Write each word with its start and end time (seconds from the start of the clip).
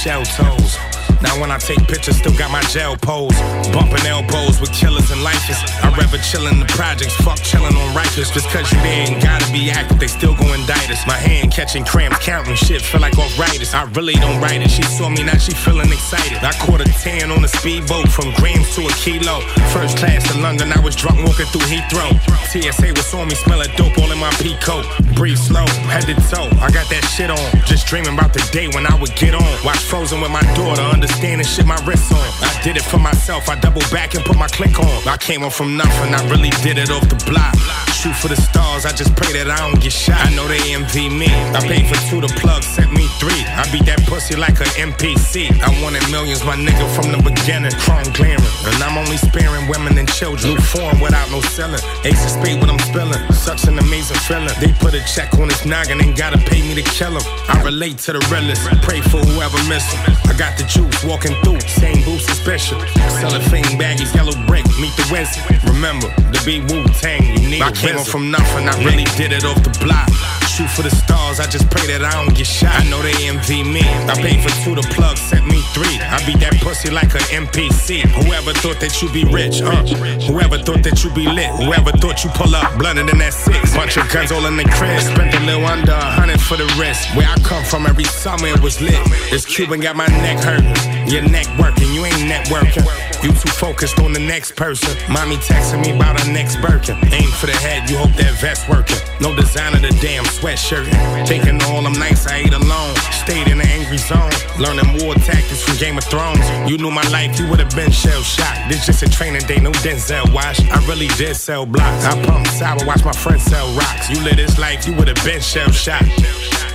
shell 0.00 0.24
tones. 0.24 0.89
Now 1.22 1.38
when 1.40 1.50
I 1.50 1.58
take 1.58 1.86
pictures, 1.86 2.16
still 2.16 2.36
got 2.36 2.50
my 2.50 2.62
gel 2.72 2.96
pose. 2.96 3.36
Bumping 3.72 4.06
elbows 4.06 4.60
with 4.60 4.72
killers 4.72 5.10
and 5.10 5.22
lifers. 5.22 5.60
I'd 5.84 5.96
rather 5.96 6.18
chill 6.18 6.46
in 6.48 6.58
the 6.58 6.66
projects, 6.66 7.14
fuck 7.20 7.38
chillin' 7.38 7.76
on 7.76 7.88
Rikers. 7.94 8.32
Just 8.32 8.48
cause 8.48 8.70
you 8.72 8.78
ain't 8.80 9.22
gotta 9.22 9.50
be 9.52 9.70
active, 9.70 9.98
they 10.00 10.08
still 10.08 10.34
go 10.34 10.52
indict 10.52 10.90
us. 10.90 11.06
My 11.06 11.16
hand 11.16 11.52
catching 11.52 11.84
cramps, 11.84 12.18
counting 12.24 12.56
shit, 12.56 12.80
feel 12.82 13.00
like 13.00 13.16
arthritis. 13.18 13.74
I 13.74 13.84
really 13.92 14.14
don't 14.14 14.40
write 14.40 14.62
it. 14.62 14.70
She 14.70 14.82
saw 14.82 15.08
me, 15.08 15.22
now 15.22 15.36
she 15.36 15.52
feeling 15.52 15.92
excited. 15.92 16.38
I 16.42 16.52
caught 16.64 16.80
a 16.80 16.88
10 16.88 17.30
on 17.30 17.44
a 17.44 17.48
speedboat 17.48 18.08
from 18.08 18.32
grams 18.34 18.74
to 18.76 18.86
a 18.86 18.92
kilo. 18.96 19.40
First 19.72 19.98
class 19.98 20.24
to 20.32 20.38
London, 20.40 20.72
I 20.72 20.80
was 20.80 20.96
drunk 20.96 21.18
walking 21.26 21.46
through 21.52 21.68
Heathrow. 21.68 22.10
TSA 22.50 22.92
was 22.96 23.12
on 23.14 23.28
me, 23.28 23.34
smell 23.34 23.58
like 23.58 23.76
dope 23.76 23.96
all 23.98 24.10
in 24.10 24.18
my 24.18 24.30
pea 24.40 24.56
coat. 24.58 24.86
Breathe 25.14 25.38
slow, 25.38 25.66
head 25.92 26.08
to 26.08 26.14
toe. 26.32 26.48
I 26.64 26.70
got 26.70 26.88
that 26.88 27.04
shit 27.12 27.30
on. 27.30 27.50
Just 27.66 27.86
dreaming 27.86 28.14
about 28.14 28.32
the 28.32 28.42
day 28.52 28.68
when 28.68 28.86
I 28.86 28.94
would 28.98 29.14
get 29.16 29.34
on. 29.34 29.50
Watch 29.64 29.84
Frozen 29.84 30.20
with 30.20 30.30
my 30.30 30.42
daughter, 30.54 30.82
understanding 31.10 31.46
shit 31.46 31.66
my 31.66 31.76
wrist 31.86 32.12
on. 32.12 32.18
I 32.18 32.62
did 32.62 32.76
it 32.76 32.82
for 32.82 32.98
myself, 32.98 33.48
I 33.48 33.58
double 33.58 33.82
back 33.90 34.14
and 34.14 34.24
put 34.24 34.38
my 34.38 34.48
click 34.48 34.78
on. 34.78 35.08
I 35.08 35.16
came 35.16 35.42
up 35.42 35.52
from 35.52 35.76
nothing, 35.76 36.14
I 36.14 36.22
really 36.30 36.50
did 36.62 36.78
it 36.78 36.90
off 36.90 37.08
the 37.08 37.18
block. 37.26 37.54
Shoot 37.92 38.16
for 38.16 38.28
the 38.28 38.36
stars, 38.36 38.86
I 38.86 38.92
just 38.92 39.14
pray 39.16 39.32
that 39.32 39.50
I 39.50 39.58
don't 39.58 39.80
get 39.80 39.92
shot. 39.92 40.16
I 40.16 40.34
know 40.34 40.46
they 40.48 40.72
envy 40.72 41.08
me. 41.10 41.28
I 41.28 41.60
paid 41.60 41.84
for 41.84 42.00
two, 42.08 42.20
the 42.20 42.32
plug 42.40 42.62
sent 42.62 42.92
me 42.92 43.08
three. 43.20 43.44
I 43.60 43.68
beat 43.72 43.84
that 43.86 44.00
pussy 44.06 44.36
like 44.36 44.56
an 44.60 44.70
NPC. 44.88 45.52
I 45.60 45.68
wanted 45.82 46.00
millions, 46.10 46.44
my 46.44 46.56
nigga, 46.56 46.86
from 46.96 47.12
the 47.12 47.20
beginning. 47.20 47.72
Chrome 47.84 48.08
glaring. 48.16 48.40
And 48.64 48.80
I'm 48.80 48.96
only 48.96 49.18
sparing 49.18 49.68
women 49.68 49.98
and 49.98 50.08
children. 50.08 50.54
New 50.54 50.60
form 50.60 51.00
without 51.00 51.28
no 51.30 51.40
selling. 51.52 51.80
Ace 52.08 52.24
of 52.24 52.40
spade 52.40 52.60
when 52.60 52.70
I'm 52.70 52.80
spilling. 52.88 53.20
Such 53.32 53.68
an 53.68 53.76
amazing 53.78 54.16
feeling. 54.24 54.54
They 54.60 54.72
put 54.80 54.94
a 54.94 55.04
check 55.04 55.36
on 55.36 55.52
his 55.52 55.66
noggin 55.66 56.00
and 56.00 56.16
gotta 56.16 56.38
pay 56.38 56.64
me 56.64 56.72
to 56.80 56.84
kill 56.96 57.12
him. 57.12 57.24
I 57.52 57.60
relate 57.62 57.98
to 58.08 58.16
the 58.16 58.22
realest. 58.32 58.64
Pray 58.80 59.04
for 59.04 59.20
whoever 59.20 59.60
miss 59.68 59.84
him. 59.92 60.00
I 60.24 60.32
got 60.40 60.56
the 60.56 60.64
juice 60.64 60.99
walking 61.04 61.34
through. 61.42 61.60
Same 61.60 62.02
boots 62.04 62.28
as 62.30 62.40
Bishop. 62.44 62.80
Cellophane 63.20 63.64
baggies, 63.78 64.14
yellow 64.14 64.34
brick. 64.46 64.64
Meet 64.80 64.94
the 64.96 65.08
Wednesday. 65.12 65.42
Remember, 65.66 66.08
to 66.32 66.44
be 66.44 66.60
Wu 66.60 66.84
Tang, 67.00 67.22
you 67.22 67.48
need 67.48 67.62
I 67.62 67.70
came 67.72 67.96
up 67.96 68.06
from 68.06 68.30
nothing. 68.30 68.68
I 68.68 68.76
really 68.84 69.04
did 69.16 69.32
it 69.32 69.44
off 69.44 69.62
the 69.62 69.70
block. 69.84 70.08
Shoot 70.50 70.70
for 70.70 70.82
the 70.82 70.90
stars, 70.90 71.38
I 71.40 71.46
just 71.46 71.70
pray 71.70 71.86
that 71.86 72.04
I 72.04 72.12
don't 72.12 72.34
get 72.34 72.46
shot. 72.46 72.74
I 72.74 72.84
know 72.90 73.00
they 73.02 73.14
envy 73.28 73.62
me. 73.62 73.80
I 74.10 74.14
paid 74.18 74.42
for 74.42 74.50
two, 74.64 74.74
the 74.74 74.82
plug 74.94 75.16
sent 75.16 75.46
me 75.46 75.62
three. 75.72 75.96
I 76.00 76.18
beat 76.26 76.40
that 76.40 76.58
pussy 76.60 76.90
like 76.90 77.14
an 77.14 77.46
NPC. 77.46 78.02
Whoever 78.24 78.52
thought 78.52 78.80
that 78.80 79.00
you 79.00 79.08
be 79.12 79.24
rich, 79.24 79.62
uh. 79.62 79.86
Whoever 80.26 80.58
thought 80.58 80.82
that 80.82 81.04
you 81.04 81.10
be 81.14 81.26
lit. 81.28 81.50
Whoever 81.62 81.92
thought 81.92 82.24
you 82.24 82.30
pull 82.30 82.54
up 82.54 82.76
blunted 82.78 83.08
than 83.08 83.18
that 83.18 83.32
six. 83.32 83.74
Bunch 83.74 83.96
of 83.96 84.10
guns 84.10 84.32
all 84.32 84.44
in 84.46 84.56
the 84.56 84.64
crib. 84.64 85.00
Spent 85.00 85.34
a 85.34 85.40
little 85.46 85.64
under 85.64 85.92
a 85.92 86.10
hundred 86.18 86.40
for 86.40 86.56
the 86.56 86.66
rest. 86.78 87.14
Where 87.16 87.28
I 87.28 87.36
come 87.40 87.64
from, 87.64 87.86
every 87.86 88.04
summer 88.04 88.48
it 88.48 88.60
was 88.60 88.80
lit. 88.80 88.98
This 89.30 89.46
Cuban 89.46 89.80
got 89.80 89.94
my 89.96 90.06
neck 90.06 90.42
hurting. 90.42 90.89
Your 91.08 91.22
neck 91.22 91.46
working, 91.58 91.92
you 91.92 92.04
ain't 92.04 92.30
networking. 92.30 92.86
You 93.22 93.32
too 93.32 93.52
focused 93.52 93.98
on 94.00 94.12
the 94.12 94.20
next 94.20 94.56
person. 94.56 94.96
Mommy 95.12 95.36
texting 95.36 95.82
me 95.82 95.90
about 95.90 96.20
her 96.20 96.32
next 96.32 96.56
Birkin. 96.60 96.96
Aim 97.12 97.30
for 97.32 97.46
the 97.46 97.52
head, 97.52 97.88
you 97.90 97.96
hope 97.98 98.12
that 98.16 98.32
vest 98.40 98.68
working. 98.68 98.96
No 99.20 99.34
design 99.36 99.74
of 99.74 99.82
the 99.82 99.92
damn 100.00 100.24
sweatshirt. 100.24 100.88
Taking 101.26 101.60
all 101.64 101.82
them 101.82 101.92
nights 101.94 102.26
I 102.26 102.36
ate 102.38 102.54
alone. 102.54 102.94
Stayed 103.12 103.48
in 103.48 103.58
the 103.58 103.66
angry 103.90 103.98
zone. 103.98 104.30
Learning 104.58 105.02
war 105.02 105.14
tactics 105.14 105.62
from 105.64 105.76
Game 105.78 105.98
of 105.98 106.04
Thrones. 106.04 106.44
You 106.70 106.78
knew 106.78 106.90
my 106.90 107.06
life, 107.08 107.38
you 107.38 107.48
would've 107.48 107.74
been 107.74 107.90
shell 107.90 108.22
shocked. 108.22 108.70
This 108.70 108.86
just 108.86 109.02
a 109.02 109.08
training 109.08 109.42
day, 109.46 109.58
no 109.58 109.72
Denzel 109.82 110.32
wash. 110.32 110.60
I 110.70 110.84
really 110.86 111.08
did 111.18 111.34
sell 111.36 111.66
blocks. 111.66 112.04
I 112.04 112.22
pumped 112.24 112.50
sour, 112.50 112.78
watch 112.86 113.04
my 113.04 113.12
friends 113.12 113.42
sell 113.44 113.68
rocks. 113.74 114.08
You 114.08 114.22
live 114.22 114.36
this 114.36 114.58
life, 114.58 114.86
you 114.86 114.94
would've 114.94 115.22
been 115.24 115.40
shell 115.40 115.70
shocked. 115.70 116.10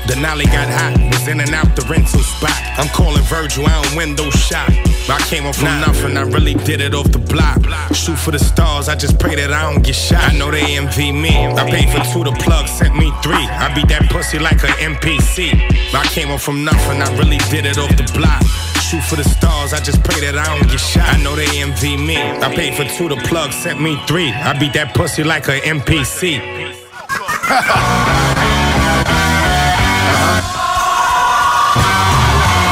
The 0.08 0.14
Denali 0.14 0.46
got 0.46 0.70
hot, 0.70 1.00
was 1.12 1.28
in 1.28 1.40
and 1.40 1.52
out 1.54 1.76
the 1.76 1.86
rental 1.90 2.20
spot. 2.20 2.54
I'm 2.78 2.90
calling 2.90 3.24
Virgil, 3.24 3.66
I 3.66 3.82
don't 3.82 3.98
window 3.98 4.30
shop. 4.30 4.70
I 5.10 5.20
came 5.30 5.46
up 5.46 5.56
from 5.56 5.82
nothing, 5.82 6.18
I 6.18 6.22
really 6.22 6.54
did 6.54 6.82
it 6.82 6.94
off 6.94 7.12
the 7.12 7.20
block. 7.20 7.64
Shoot 7.94 8.18
for 8.18 8.32
the 8.32 8.40
stars, 8.40 8.88
I 8.88 8.96
just 8.96 9.18
pray 9.20 9.36
that 9.36 9.52
I 9.52 9.72
don't 9.72 9.84
get 9.84 9.96
shot. 9.96 10.34
I 10.34 10.38
know 10.38 10.52
they 10.52 10.78
envy 10.78 11.12
me. 11.12 11.48
I 11.48 11.70
paid 11.70 11.90
for 11.90 12.04
two, 12.14 12.24
the 12.24 12.38
plug 12.44 12.68
sent 12.68 12.96
me 12.96 13.12
three. 13.24 13.34
I 13.34 13.74
beat 13.74 13.88
that 13.90 14.10
pussy 14.12 14.38
like 14.38 14.64
an 14.64 14.94
NPC. 14.94 15.54
I 15.94 16.04
came 16.14 16.30
up 16.30 16.42
from 16.42 16.64
nothing, 16.64 17.02
I 17.06 17.18
really 17.18 17.38
did 17.54 17.66
it 17.66 17.78
off 17.78 17.96
the 17.96 18.10
block. 18.18 18.42
Shoot 18.82 19.04
for 19.04 19.16
the 19.16 19.24
stars, 19.24 19.74
I 19.74 19.80
just 19.80 20.04
pray 20.04 20.20
that 20.22 20.38
I 20.38 20.46
don't 20.58 20.68
get 20.70 20.80
shot. 20.80 21.06
I 21.14 21.22
know 21.22 21.36
they 21.36 21.62
envy 21.62 21.98
me. 21.98 22.18
I 22.18 22.54
paid 22.54 22.74
for 22.74 22.86
two, 22.98 23.10
the 23.10 23.18
plug 23.30 23.52
sent 23.54 23.80
me 23.80 23.96
three. 24.08 24.32
I 24.32 24.58
beat 24.58 24.74
that 24.74 24.96
pussy 24.96 25.24
like 25.24 25.48
an 25.48 25.62
NPC. 25.62 26.42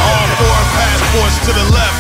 All 0.02 0.28
foreign 0.38 0.70
passports 0.78 1.38
to 1.46 1.52
the 1.54 1.66
left. 1.74 2.00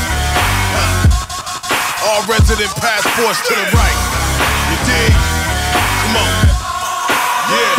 All 2.05 2.21
resident 2.25 2.73
passports 2.81 3.41
to 3.47 3.53
the 3.53 3.65
right. 3.77 3.97
You 4.69 4.77
dig? 4.89 5.13
Come 6.01 6.17
on. 6.17 6.33
Yeah. 7.53 7.77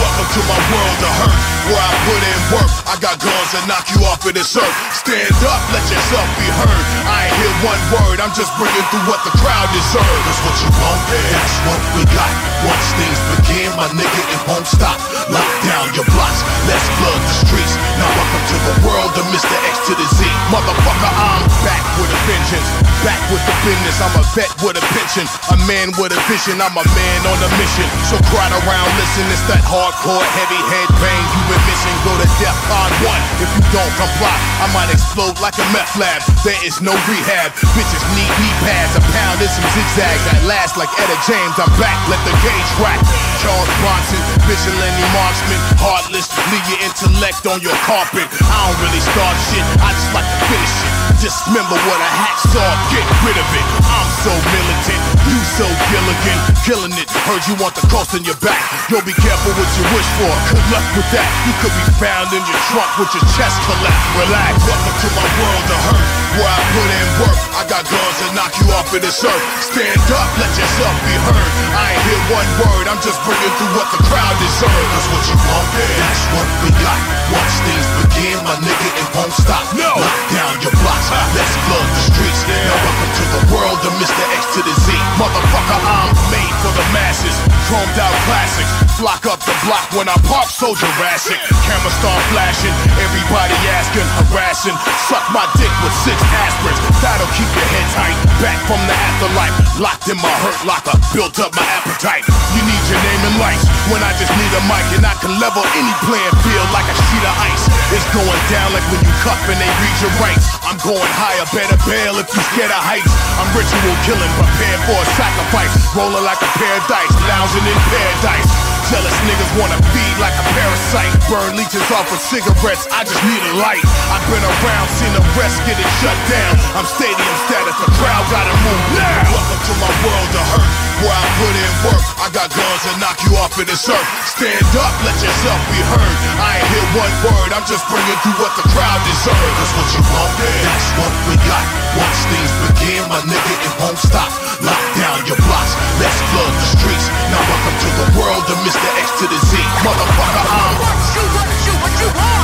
Welcome 0.00 0.28
to 0.32 0.40
my 0.48 0.60
world 0.72 1.00
of 1.04 1.14
hurt, 1.20 1.51
where 1.70 1.78
I 1.78 1.92
put 2.08 2.20
in 2.22 2.40
work. 2.50 2.70
I 2.90 2.94
got 2.98 3.14
guns 3.22 3.50
that 3.54 3.64
knock 3.70 3.86
you 3.94 4.02
off 4.08 4.24
of 4.26 4.34
this 4.34 4.50
earth. 4.58 4.76
Stand 4.96 5.30
up, 5.46 5.60
let 5.70 5.84
yourself 5.86 6.26
be 6.38 6.48
heard. 6.58 6.84
I 7.06 7.30
ain't 7.30 7.36
hear 7.38 7.52
one 7.62 7.82
word, 7.94 8.18
I'm 8.18 8.34
just 8.34 8.50
bringing 8.58 8.86
through 8.90 9.06
what 9.06 9.22
the 9.22 9.32
crowd 9.38 9.68
deserves. 9.70 10.22
That's 10.26 10.42
what 10.42 10.56
you 10.58 10.70
want, 10.82 11.00
that's 11.30 11.56
what 11.68 11.80
we 11.94 12.02
got. 12.10 12.32
Once 12.66 12.86
things 12.98 13.18
begin, 13.38 13.70
my 13.78 13.90
nigga, 13.94 14.22
it 14.34 14.42
won't 14.50 14.66
stop. 14.66 14.98
Lock 15.30 15.50
down 15.66 15.86
your 15.94 16.06
blocks, 16.10 16.40
let's 16.66 16.86
flood 16.98 17.20
the 17.22 17.34
streets. 17.46 17.74
Now 17.98 18.10
welcome 18.10 18.44
to 18.46 18.56
the 18.66 18.74
world 18.86 19.12
of 19.18 19.26
Mr. 19.30 19.54
X 19.70 19.74
to 19.90 19.94
the 19.94 20.06
Z. 20.18 20.26
Motherfucker, 20.50 21.10
I'm 21.14 21.42
back 21.62 21.82
with 21.98 22.10
a 22.10 22.20
vengeance. 22.26 22.68
Back 23.06 23.18
with 23.30 23.42
the 23.46 23.54
business, 23.66 23.98
I'm 23.98 24.14
a 24.18 24.24
vet 24.34 24.50
with 24.62 24.78
a 24.78 24.84
pension. 24.94 25.26
A 25.50 25.58
man 25.66 25.90
with 25.98 26.14
a 26.14 26.20
vision, 26.30 26.62
I'm 26.62 26.74
a 26.74 26.86
man 26.86 27.20
on 27.26 27.38
a 27.42 27.50
mission. 27.58 27.86
So 28.06 28.18
crowd 28.30 28.54
around, 28.62 28.90
listen, 28.98 29.26
it's 29.30 29.42
that 29.50 29.62
hardcore, 29.66 30.22
heavy 30.38 30.60
head 30.70 30.88
bang 31.02 31.24
you 31.34 31.51
been. 31.60 31.72
Go 32.02 32.10
to 32.18 32.26
DEFCON 32.42 32.90
1. 33.06 33.42
If 33.42 33.50
you 33.54 33.62
don't 33.70 33.94
comply, 33.94 34.34
I 34.58 34.66
might 34.74 34.90
explode 34.90 35.38
like 35.38 35.54
a 35.54 35.66
meth 35.70 35.94
lab. 35.94 36.18
There 36.42 36.58
is 36.66 36.82
no 36.82 36.90
rehab. 37.06 37.54
Bitches 37.78 38.02
need 38.18 38.32
knee 38.42 38.56
pads, 38.66 38.98
a 38.98 39.02
pound 39.14 39.38
and 39.38 39.50
some 39.50 39.68
zigzags. 39.70 40.22
I 40.26 40.34
last 40.50 40.74
like 40.74 40.90
Etta 40.98 41.18
James, 41.26 41.54
I'm 41.62 41.70
back, 41.78 41.94
let 42.10 42.18
the 42.26 42.34
gauge 42.42 42.72
rack. 42.82 42.98
Charles 43.38 43.70
Bronson, 43.78 44.22
vigilante 44.50 45.06
marksman, 45.14 45.60
heartless, 45.78 46.26
leave 46.50 46.66
your 46.74 46.80
intellect 46.90 47.46
on 47.46 47.62
your 47.62 47.76
carpet. 47.86 48.26
I 48.50 48.56
don't 48.66 48.78
really 48.82 49.02
start 49.02 49.36
shit, 49.50 49.64
I 49.78 49.94
just 49.94 50.10
like 50.10 50.26
to 50.26 50.38
finish 50.50 50.74
it. 50.82 51.11
Dismember 51.22 51.78
what 51.86 52.02
a 52.02 52.10
hacksaw, 52.18 52.66
get 52.90 53.06
rid 53.22 53.38
of 53.38 53.46
it. 53.54 53.66
I'm 53.86 54.10
so 54.26 54.34
militant, 54.34 55.02
you 55.30 55.38
so 55.54 55.62
Gilligan, 55.86 56.40
killing 56.66 56.90
it. 56.98 57.06
Heard 57.30 57.46
you 57.46 57.54
want 57.62 57.78
the 57.78 57.86
coast 57.86 58.18
in 58.18 58.26
your 58.26 58.34
back. 58.42 58.58
Yo, 58.90 58.98
be 59.06 59.14
careful 59.14 59.54
what 59.54 59.70
you 59.78 59.86
wish 59.94 60.10
for. 60.18 60.34
Good 60.50 60.66
luck 60.74 60.82
with 60.98 61.06
that. 61.14 61.30
You 61.46 61.54
could 61.62 61.70
be 61.78 61.86
found 62.02 62.26
in 62.34 62.42
your 62.42 62.60
trunk 62.74 62.90
with 62.98 63.14
your 63.14 63.22
chest 63.38 63.54
collapsed. 63.62 64.18
Relax, 64.18 64.66
welcome 64.66 64.96
to 64.98 65.08
my 65.14 65.28
world 65.38 65.66
of 65.70 65.80
hurt, 65.94 66.21
where 66.38 66.48
I 66.48 66.60
put 66.72 66.88
in 66.88 67.08
work. 67.20 67.38
I 67.52 67.62
got 67.68 67.84
guns 67.84 68.16
that 68.24 68.32
knock 68.32 68.52
you 68.56 68.66
off 68.72 68.88
of 68.88 69.00
this 69.04 69.20
earth. 69.24 69.44
Stand 69.60 70.00
up, 70.16 70.28
let 70.40 70.52
yourself 70.56 70.94
be 71.04 71.14
heard. 71.28 71.50
I 71.76 71.92
ain't 71.92 72.04
hear 72.08 72.22
one 72.32 72.48
word, 72.64 72.84
I'm 72.88 73.00
just 73.04 73.20
bringing 73.28 73.52
through 73.60 73.72
what 73.76 73.88
the 73.92 74.00
crowd 74.08 74.36
deserves. 74.40 74.88
That's 74.96 75.08
what 75.12 75.24
you 75.28 75.36
want, 75.36 75.68
that's 75.76 76.24
what 76.32 76.48
we 76.64 76.70
got. 76.80 77.00
Once 77.32 77.56
things 77.64 77.86
begin, 78.04 78.36
my 78.44 78.56
nigga, 78.64 78.88
it 78.96 79.08
won't 79.12 79.34
stop. 79.36 79.64
No. 79.76 79.92
Lock 80.00 80.22
down 80.32 80.54
your 80.64 80.74
blocks, 80.80 81.08
let's 81.36 81.54
flood 81.68 81.88
the 81.92 82.02
streets. 82.08 82.40
Now 82.48 82.72
welcome 82.80 83.12
to 83.12 83.24
the 83.36 83.42
world 83.52 83.80
of 83.84 83.92
Mr. 84.00 84.22
X 84.36 84.42
to 84.56 84.60
the 84.64 84.74
Z. 84.88 84.88
Motherfucker, 85.20 85.80
I'm 85.84 86.12
made 86.32 86.54
for 86.64 86.72
the 86.72 86.86
masses. 86.96 87.36
Chromed 87.68 87.98
out 88.00 88.16
classics. 88.28 88.72
Flock 88.96 89.24
up 89.28 89.40
the 89.44 89.56
block 89.66 89.86
when 89.96 90.08
I 90.08 90.16
park 90.28 90.48
so 90.48 90.72
Jurassic. 90.76 91.40
Camera 91.68 91.92
start 91.92 92.20
flashing, 92.32 92.74
everybody 93.00 93.56
asking, 93.76 94.06
harassing. 94.30 94.76
Suck 95.08 95.24
my 95.32 95.44
dick 95.58 95.72
with 95.82 95.94
six 96.04 96.21
aspirins. 96.30 96.80
That'll 97.02 97.28
keep 97.34 97.50
your 97.54 97.68
head 97.68 97.86
tight. 97.94 98.16
Back 98.38 98.58
from 98.66 98.80
the 98.86 98.94
afterlife, 98.94 99.54
locked 99.78 100.06
in 100.06 100.18
my 100.18 100.32
hurt 100.42 100.60
locker. 100.66 100.94
Built 101.14 101.38
up 101.42 101.54
my 101.54 101.66
appetite. 101.78 102.24
You 102.54 102.62
need 102.62 102.82
your 102.90 103.00
name 103.02 103.22
and 103.26 103.36
lights 103.38 103.64
when 103.90 104.02
I 104.02 104.12
just 104.18 104.30
need 104.34 104.52
a 104.54 104.62
mic 104.70 104.86
and 104.94 105.04
I 105.06 105.14
can 105.18 105.34
level 105.38 105.64
any 105.74 105.94
playing 106.06 106.36
field 106.44 106.68
like 106.74 106.86
a 106.86 106.96
sheet 107.10 107.24
of 107.24 107.34
ice. 107.42 107.64
It's 107.92 108.06
going 108.14 108.42
down 108.52 108.72
like 108.72 108.86
when 108.92 109.02
you 109.02 109.14
cuff 109.24 109.40
and 109.50 109.58
they 109.58 109.70
read 109.82 109.96
your 110.02 110.14
rights. 110.22 110.46
I'm 110.62 110.78
going 110.80 111.12
higher, 111.18 111.46
better 111.52 111.78
bail 111.84 112.16
if 112.18 112.28
you 112.32 112.42
scared 112.54 112.72
of 112.72 112.82
heights. 112.82 113.12
I'm 113.38 113.48
ritual 113.52 113.96
killing, 114.06 114.32
prepared 114.38 114.80
for 114.86 114.98
a 114.98 115.08
sacrifice. 115.18 115.72
Rolling 115.92 116.24
like 116.24 116.40
a 116.40 116.50
pair 116.56 116.74
of 116.78 116.84
dice, 116.88 117.14
lounging 117.28 117.66
in 117.66 117.78
paradise. 117.90 118.71
Jealous 118.92 119.16
niggas 119.24 119.48
wanna 119.56 119.80
feed 119.88 120.16
like 120.20 120.36
a 120.36 120.44
parasite. 120.52 121.16
Burn 121.24 121.56
leeches 121.56 121.80
off 121.96 122.04
of 122.12 122.20
cigarettes, 122.20 122.84
I 122.92 123.08
just 123.08 123.24
need 123.24 123.40
a 123.40 123.54
light. 123.56 123.80
I've 124.12 124.20
been 124.28 124.44
around, 124.44 124.86
seen 125.00 125.08
the 125.16 125.24
rest 125.32 125.64
get 125.64 125.80
it 125.80 125.90
shut 126.04 126.18
down. 126.28 126.60
I'm 126.76 126.84
stadium 126.84 127.36
status, 127.48 127.72
the 127.80 127.88
crowd 127.96 128.20
gotta 128.28 128.52
move 128.52 128.84
now. 128.92 129.32
Welcome 129.32 129.62
to 129.64 129.74
my 129.80 129.92
world 130.04 130.30
of 130.36 130.44
hurt, 130.44 130.68
where 131.00 131.16
I 131.16 131.24
put 131.40 131.54
in 131.56 131.72
work. 131.88 132.04
I 132.20 132.28
got 132.36 132.52
guns 132.52 132.82
that 132.84 133.00
knock 133.00 133.16
you 133.24 133.32
off 133.40 133.56
of 133.56 133.64
this 133.64 133.80
earth. 133.88 134.08
Stand 134.28 134.60
up, 134.76 134.92
let 135.08 135.16
yourself 135.24 135.60
be 135.72 135.80
heard. 135.88 136.16
I 136.36 136.60
ain't 136.60 136.68
hear 136.68 136.84
one 136.92 137.14
word, 137.24 137.48
I'm 137.56 137.64
just 137.64 137.88
bringing 137.88 138.18
through 138.20 138.44
what 138.44 138.52
the 138.60 138.66
crowd 138.76 139.00
deserves. 139.08 139.56
That's 139.56 139.72
what 139.72 139.88
you 139.96 140.02
want, 140.04 140.32
that's 140.36 140.88
what 141.00 141.12
we 141.32 141.40
got. 141.48 141.64
Once 141.96 142.20
things 142.28 142.52
begin, 142.68 143.08
my 143.08 143.24
nigga, 143.24 143.54
it 143.56 143.72
won't 143.80 143.96
stop. 143.96 144.28
Lock 144.60 144.84
down 145.00 145.24
your 145.24 145.40
blocks, 145.48 145.72
let's 145.96 146.20
flood 146.28 146.52
the 146.60 146.68
streets. 146.76 147.06
Now 147.32 147.40
welcome 147.40 147.76
to 147.80 147.88
the 148.04 148.08
world 148.20 148.44
of 148.52 148.58
Mr. 148.82 148.98
X 148.98 149.10
to 149.20 149.26
the 149.28 149.38
Z. 149.38 149.56
Motherfucker, 149.86 150.44
I'm. 150.50 150.74
What 150.82 150.98
you, 151.14 151.22
what 151.38 151.66
you, 151.66 151.72
what 151.82 152.00
you 152.00 152.08
want? 152.18 152.41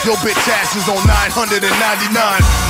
Your 0.00 0.16
bitch 0.24 0.48
ass 0.48 0.72
is 0.80 0.88
on 0.88 0.96
999. 1.04 1.60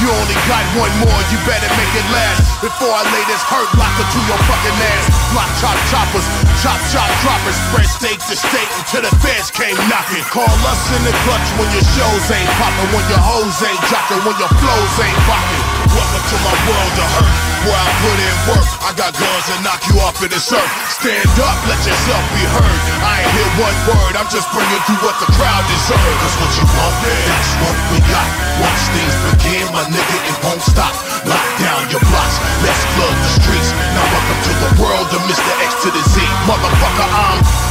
You 0.02 0.10
only 0.10 0.38
got 0.50 0.66
one 0.74 0.90
more, 0.98 1.20
you 1.30 1.38
better 1.46 1.70
make 1.78 1.94
it 1.94 2.02
last. 2.10 2.42
Before 2.58 2.90
I 2.90 3.06
lay 3.06 3.22
this 3.30 3.38
hurt 3.46 3.70
locker 3.78 4.02
to 4.02 4.18
your 4.26 4.40
fucking 4.50 4.74
ass. 4.74 5.06
Block 5.30 5.46
chop 5.62 5.78
choppers, 5.94 6.26
chop 6.58 6.74
chop 6.90 7.06
droppers, 7.22 7.54
spread 7.70 7.86
state 7.86 8.20
to 8.26 8.34
state 8.34 8.70
until 8.82 9.06
the 9.06 9.14
feds 9.22 9.54
came 9.54 9.78
knocking. 9.86 10.26
Call 10.26 10.50
us 10.66 10.82
in 10.90 11.06
the 11.06 11.14
clutch 11.22 11.48
when 11.54 11.70
your 11.70 11.86
shows 11.94 12.26
ain't 12.34 12.50
popping, 12.58 12.90
when 12.98 13.06
your 13.06 13.22
hoes 13.22 13.62
ain't 13.62 13.82
dropping, 13.86 14.26
when 14.26 14.34
your 14.34 14.50
flows 14.58 14.94
ain't 14.98 15.20
rocking. 15.30 15.79
Welcome 15.90 16.22
to 16.22 16.38
my 16.46 16.54
world 16.70 16.94
of 17.02 17.08
hurt, 17.18 17.34
where 17.66 17.74
I 17.74 17.90
put 17.98 18.18
in 18.22 18.36
work. 18.46 18.68
I 18.78 18.90
got 18.94 19.10
guns 19.10 19.44
that 19.50 19.58
knock 19.66 19.82
you 19.90 19.98
off 20.06 20.22
of 20.22 20.30
this 20.30 20.46
earth. 20.54 20.72
Stand 20.86 21.26
up, 21.42 21.58
let 21.66 21.82
yourself 21.82 22.22
be 22.30 22.46
heard. 22.46 22.80
I 23.02 23.26
ain't 23.26 23.32
hear 23.34 23.50
one 23.58 23.78
word, 23.90 24.14
I'm 24.14 24.30
just 24.30 24.46
bringing 24.54 24.82
through 24.86 25.02
what 25.02 25.18
the 25.18 25.26
crowd 25.34 25.64
deserves. 25.66 26.18
That's 26.22 26.38
what 26.38 26.52
you 26.62 26.66
want, 26.78 26.94
that's 27.02 27.52
what 27.58 27.76
we 27.90 27.98
got. 28.06 28.28
Once 28.62 28.82
things 28.94 29.14
begin, 29.34 29.66
my 29.74 29.82
nigga, 29.90 30.16
it 30.30 30.36
won't 30.46 30.62
stop. 30.62 30.94
Lock 31.26 31.48
down 31.58 31.82
your 31.90 32.02
blocks, 32.06 32.36
let's 32.62 32.82
flood 32.94 33.16
the 33.26 33.30
streets. 33.42 33.70
Now 33.74 34.06
welcome 34.14 34.40
to 34.46 34.52
the 34.62 34.70
world 34.78 35.08
of 35.10 35.20
Mr. 35.26 35.50
X 35.66 35.70
to 35.82 35.90
the 35.90 36.02
Z. 36.06 36.22
Motherfucker, 36.46 37.08
I'm 37.10 37.69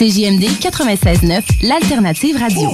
CJMD 0.00 0.44
96.9, 0.58 1.42
l'alternative 1.60 2.38
radio. 2.38 2.70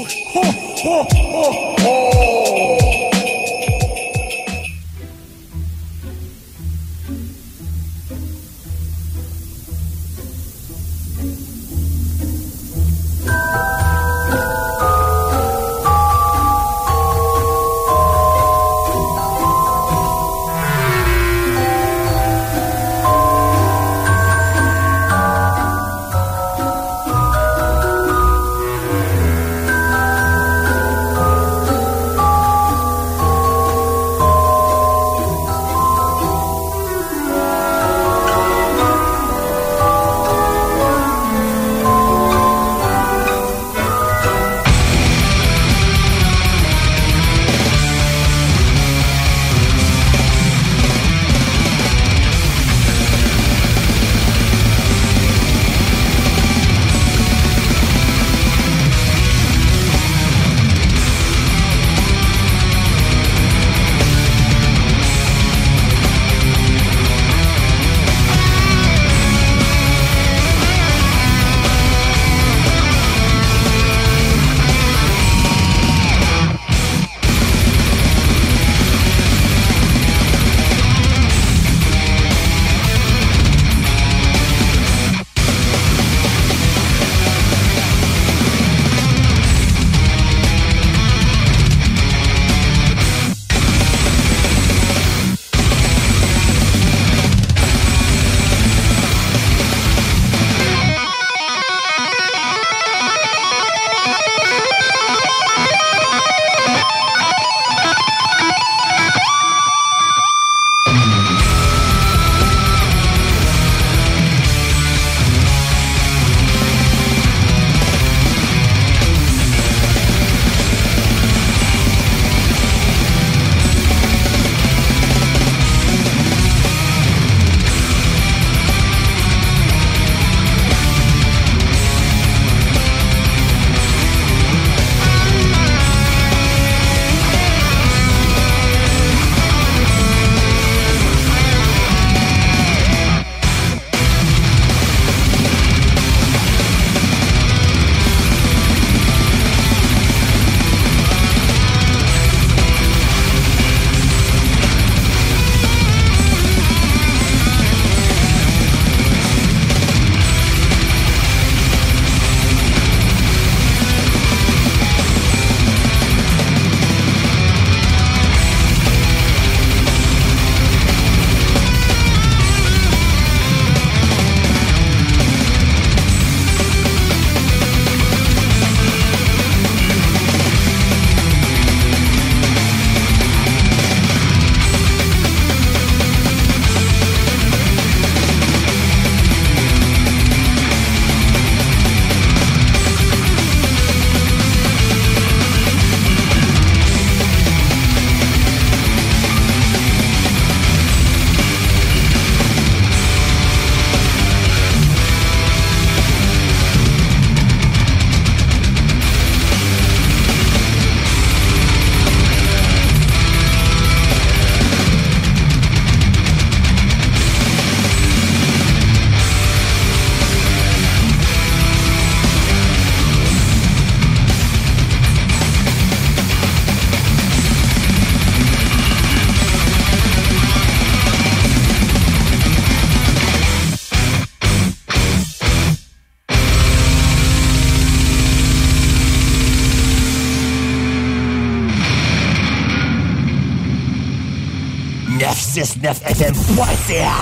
969fm.ca. 246.17 246.57
Last 246.57 247.16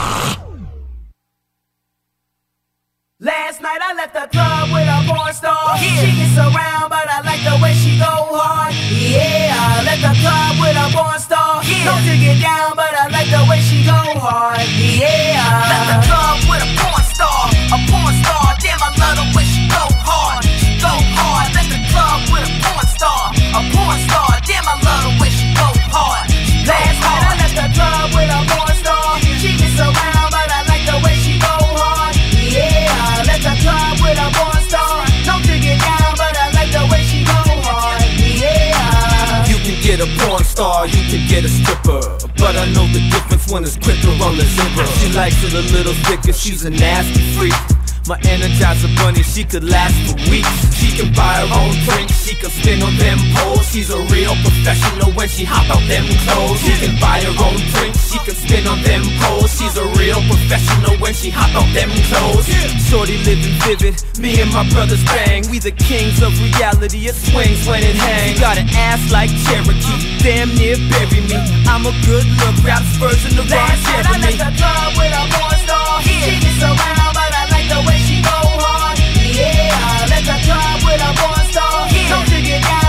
star, 40.64 40.87
you 40.87 41.02
can 41.12 41.28
get 41.28 41.44
a 41.44 41.49
stripper. 41.49 42.00
But 42.40 42.56
I 42.56 42.64
know 42.73 42.87
the 42.88 43.02
difference 43.12 43.52
when 43.52 43.62
it's 43.64 43.76
quicker 43.76 44.14
on 44.25 44.37
the 44.37 44.47
zipper. 44.56 44.87
She 44.99 45.12
likes 45.12 45.42
it 45.44 45.52
a 45.52 45.64
little 45.76 45.94
thicker, 46.06 46.33
she's 46.33 46.64
a 46.64 46.71
nasty 46.71 47.23
freak. 47.37 47.84
My 48.06 48.20
energizer 48.28 48.92
bunny, 49.00 49.23
she 49.23 49.44
could 49.44 49.64
last 49.64 49.96
for 50.04 50.16
weeks. 50.28 50.52
She 50.76 50.92
can 50.92 51.08
buy 51.16 51.40
her 51.40 51.49
own 51.56 51.73
drinks, 51.88 52.12
she 52.20 52.37
can 52.37 52.50
spin 52.52 52.82
on 52.84 52.92
them 53.00 53.16
poles. 53.32 53.64
She's 53.73 53.88
a 53.88 53.96
real 54.12 54.37
professional 54.44 55.08
when 55.16 55.26
she 55.26 55.49
hop 55.49 55.64
out 55.73 55.80
them 55.88 56.04
clothes. 56.28 56.61
She 56.61 56.76
can 56.84 57.00
buy 57.00 57.25
her 57.25 57.32
own 57.40 57.56
drinks, 57.73 58.12
she 58.12 58.20
can 58.20 58.37
spin 58.37 58.68
on 58.68 58.84
them 58.84 59.00
poles. 59.25 59.56
She's 59.56 59.73
a 59.80 59.88
real 59.96 60.20
professional 60.28 61.00
when 61.00 61.16
she 61.16 61.32
hop 61.32 61.49
out 61.56 61.64
them 61.73 61.88
clothes. 62.12 62.44
Shorty 62.92 63.16
living 63.25 63.56
vivid, 63.64 63.96
me 64.20 64.37
and 64.37 64.52
my 64.52 64.68
brothers 64.68 65.00
bang. 65.08 65.49
We 65.49 65.56
the 65.56 65.73
kings 65.73 66.20
of 66.20 66.37
reality, 66.37 67.08
it 67.08 67.16
swings 67.16 67.64
when 67.64 67.80
it 67.80 67.96
hangs. 67.96 68.37
She 68.37 68.40
got 68.44 68.61
an 68.61 68.68
ass 68.76 69.00
like 69.08 69.32
Cherokee, 69.49 70.20
damn 70.20 70.52
near 70.61 70.76
bury 70.92 71.25
me. 71.25 71.40
I'm 71.64 71.88
a 71.88 71.94
good 72.04 72.28
look, 72.37 72.56
rap's 72.68 73.00
version 73.00 73.40
of 73.40 73.49
Ron 73.49 73.64
Last 73.64 73.80
night 73.88 74.06
I 74.12 74.16
left 74.20 74.38
the 74.44 74.50
club 74.61 74.92
with 75.00 75.08
a 75.08 75.25
porn 75.32 75.56
star. 75.64 76.04
She 76.04 76.37
gets 76.37 76.61
around, 76.61 77.13
like 77.68 77.85
the 77.85 77.88
way 77.88 77.99
she 77.99 78.21
go 78.21 78.30
hard. 78.30 78.99
Yeah, 78.99 80.06
the 80.06 80.37
club 80.44 80.83
with 80.85 81.00
a 81.00 81.12
porn 81.21 81.44
star. 81.50 81.88
Don't 82.09 82.28
to 82.28 82.42
get 82.42 82.62
down, 82.62 82.84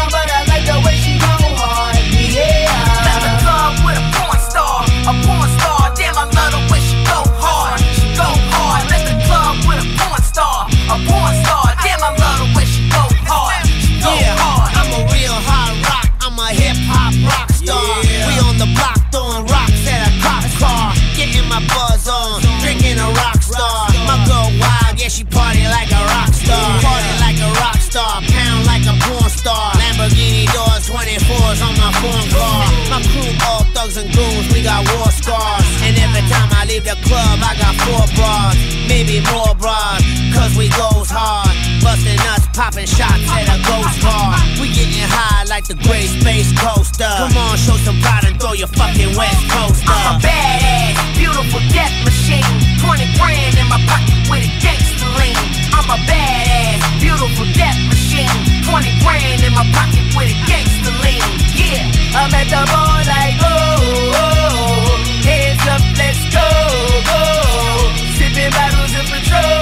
and 33.98 34.12
goons, 34.12 34.52
we 34.52 34.62
got 34.62 34.84
war 34.96 35.08
scars. 35.12 35.64
And 35.84 35.96
every 35.96 36.24
time 36.28 36.50
I 36.52 36.66
leave 36.68 36.84
the 36.84 37.00
club, 37.08 37.40
I 37.40 37.56
got 37.56 37.76
four 37.88 38.04
bras, 38.16 38.56
maybe 38.92 39.24
more 39.32 39.56
bras, 39.56 40.04
cause 40.36 40.52
we 40.60 40.68
goes 40.76 41.08
hard. 41.08 41.56
Busting 41.80 42.20
nuts, 42.28 42.48
popping 42.52 42.90
shots 42.90 43.24
at 43.32 43.48
a 43.48 43.58
ghost 43.64 43.96
bar. 44.04 44.36
We 44.60 44.74
getting 44.76 45.08
high 45.08 45.48
like 45.48 45.68
the 45.68 45.80
Great 45.88 46.12
Space 46.12 46.52
Coaster. 46.60 47.08
Come 47.08 47.38
on, 47.40 47.56
show 47.56 47.78
some 47.88 48.00
pride 48.04 48.28
and 48.28 48.36
throw 48.40 48.54
your 48.54 48.72
fucking 48.76 49.16
West 49.16 49.44
Coaster. 49.48 49.88
I'm 49.88 50.20
a 50.20 50.24
badass, 50.24 50.96
beautiful 51.16 51.64
death 51.72 51.96
machine. 52.04 52.44
20 52.84 53.16
grand 53.16 53.56
in 53.56 53.68
my 53.72 53.80
pocket 53.88 54.18
with 54.28 54.44
a 54.44 54.52
gangster 54.60 55.08
lean. 55.16 55.40
I'm 55.72 55.88
a 55.88 56.00
badass, 56.04 56.84
beautiful 57.00 57.48
death 57.56 57.80
machine. 57.88 58.45
20 58.66 59.00
grand 59.04 59.44
in 59.44 59.54
my 59.54 59.66
pocket 59.78 60.06
with 60.18 60.30
a 60.34 60.38
gangster 60.50 60.96
lean. 61.06 61.22
Yeah, 61.54 61.86
I'm 62.18 62.34
at 62.34 62.48
the 62.50 62.62
bar 62.72 62.98
like, 63.06 63.38
oh, 63.42 63.54
oh, 63.54 64.42
oh. 64.58 64.98
Hands 65.22 65.66
up, 65.70 65.84
let's 66.02 66.22
go, 66.34 66.48
go. 67.10 67.22
Sipping 68.18 68.52
bottles 68.58 68.94
of 69.00 69.06
Patrol, 69.14 69.62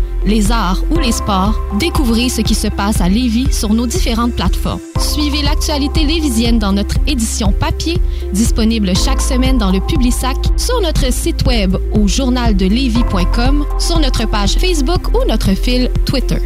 les 0.25 0.51
arts 0.51 0.83
ou 0.91 0.97
les 0.97 1.11
sports, 1.11 1.55
découvrez 1.79 2.29
ce 2.29 2.41
qui 2.41 2.55
se 2.55 2.67
passe 2.67 3.01
à 3.01 3.09
Lévis 3.09 3.51
sur 3.51 3.73
nos 3.73 3.87
différentes 3.87 4.33
plateformes. 4.33 4.79
Suivez 4.99 5.41
l'actualité 5.41 6.03
lévisienne 6.03 6.59
dans 6.59 6.73
notre 6.73 6.95
édition 7.07 7.51
papier, 7.51 7.99
disponible 8.33 8.95
chaque 8.95 9.21
semaine 9.21 9.57
dans 9.57 9.71
le 9.71 9.79
Publisac, 9.79 10.37
sur 10.57 10.79
notre 10.81 11.11
site 11.11 11.45
web 11.45 11.75
au 11.93 12.07
journaldelevis.com, 12.07 13.65
sur 13.79 13.99
notre 13.99 14.27
page 14.27 14.53
Facebook 14.53 15.07
ou 15.15 15.27
notre 15.27 15.53
fil 15.53 15.89
Twitter. 16.05 16.39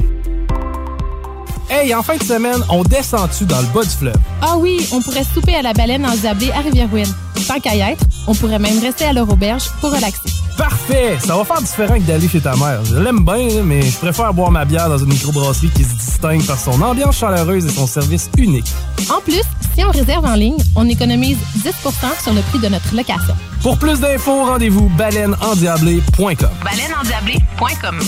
Hey, 1.70 1.94
en 1.96 2.04
fin 2.04 2.16
de 2.16 2.24
semaine, 2.24 2.64
on 2.70 2.84
descend-tu 2.84 3.46
dans 3.46 3.60
le 3.60 3.68
bas 3.68 3.84
du 3.84 3.90
fleuve? 3.90 4.16
Ah 4.42 4.56
oui, 4.58 4.88
on 4.92 5.02
pourrait 5.02 5.24
souper 5.24 5.56
à 5.56 5.64
la 5.64 5.74
baleine 5.74 6.06
en 6.06 6.16
Zablé 6.16 6.52
à 6.52 6.60
Rivière-Ouine. 6.60 7.14
Tant 7.48 7.60
qu'à 7.60 7.76
y 7.76 7.82
être, 7.82 8.04
on 8.28 8.36
pourrait 8.36 8.60
même 8.60 8.80
rester 8.80 9.06
à 9.06 9.14
leur 9.14 9.30
auberge 9.30 9.64
pour 9.82 9.92
relaxer. 9.92 10.35
Parfait! 10.58 11.18
Ça 11.20 11.36
va 11.36 11.44
faire 11.44 11.62
différent 11.62 11.96
que 11.96 12.02
d'aller 12.04 12.28
chez 12.28 12.42
ta 12.42 12.56
mère. 12.56 12.84
Je 12.86 12.96
l'aime 12.96 13.24
bien, 13.26 13.64
mais 13.64 13.82
je 13.82 13.98
préfère 13.98 14.34
boire 14.34 14.52
ma 14.52 14.66
bière 14.66 14.90
dans 14.90 14.98
une 14.98 15.10
microbrasserie 15.10 15.70
qui 15.70 15.84
se 15.84 15.94
distingue 15.94 16.46
par 16.46 16.60
son 16.60 16.82
ambiance 16.82 17.18
chaleureuse 17.18 17.66
et 17.66 17.70
son 17.70 17.88
service 17.88 18.30
unique. 18.38 18.72
En 19.10 19.22
plus, 19.22 19.44
si 19.76 19.84
on 19.84 19.92
réserve 19.92 20.26
en 20.26 20.36
ligne, 20.36 20.58
on 20.76 20.88
économise 20.88 21.38
10% 21.58 22.24
sur 22.24 22.34
le 22.34 22.42
prix 22.42 22.60
de 22.60 22.68
notre 22.68 22.96
location. 22.96 23.36
Pour 23.62 23.78
plus 23.78 24.00
d'infos, 24.00 24.46
rendez-vous 24.46 24.90
baleineendiablé.com. 24.90 26.50
Baleineendiablé.com 26.64 28.00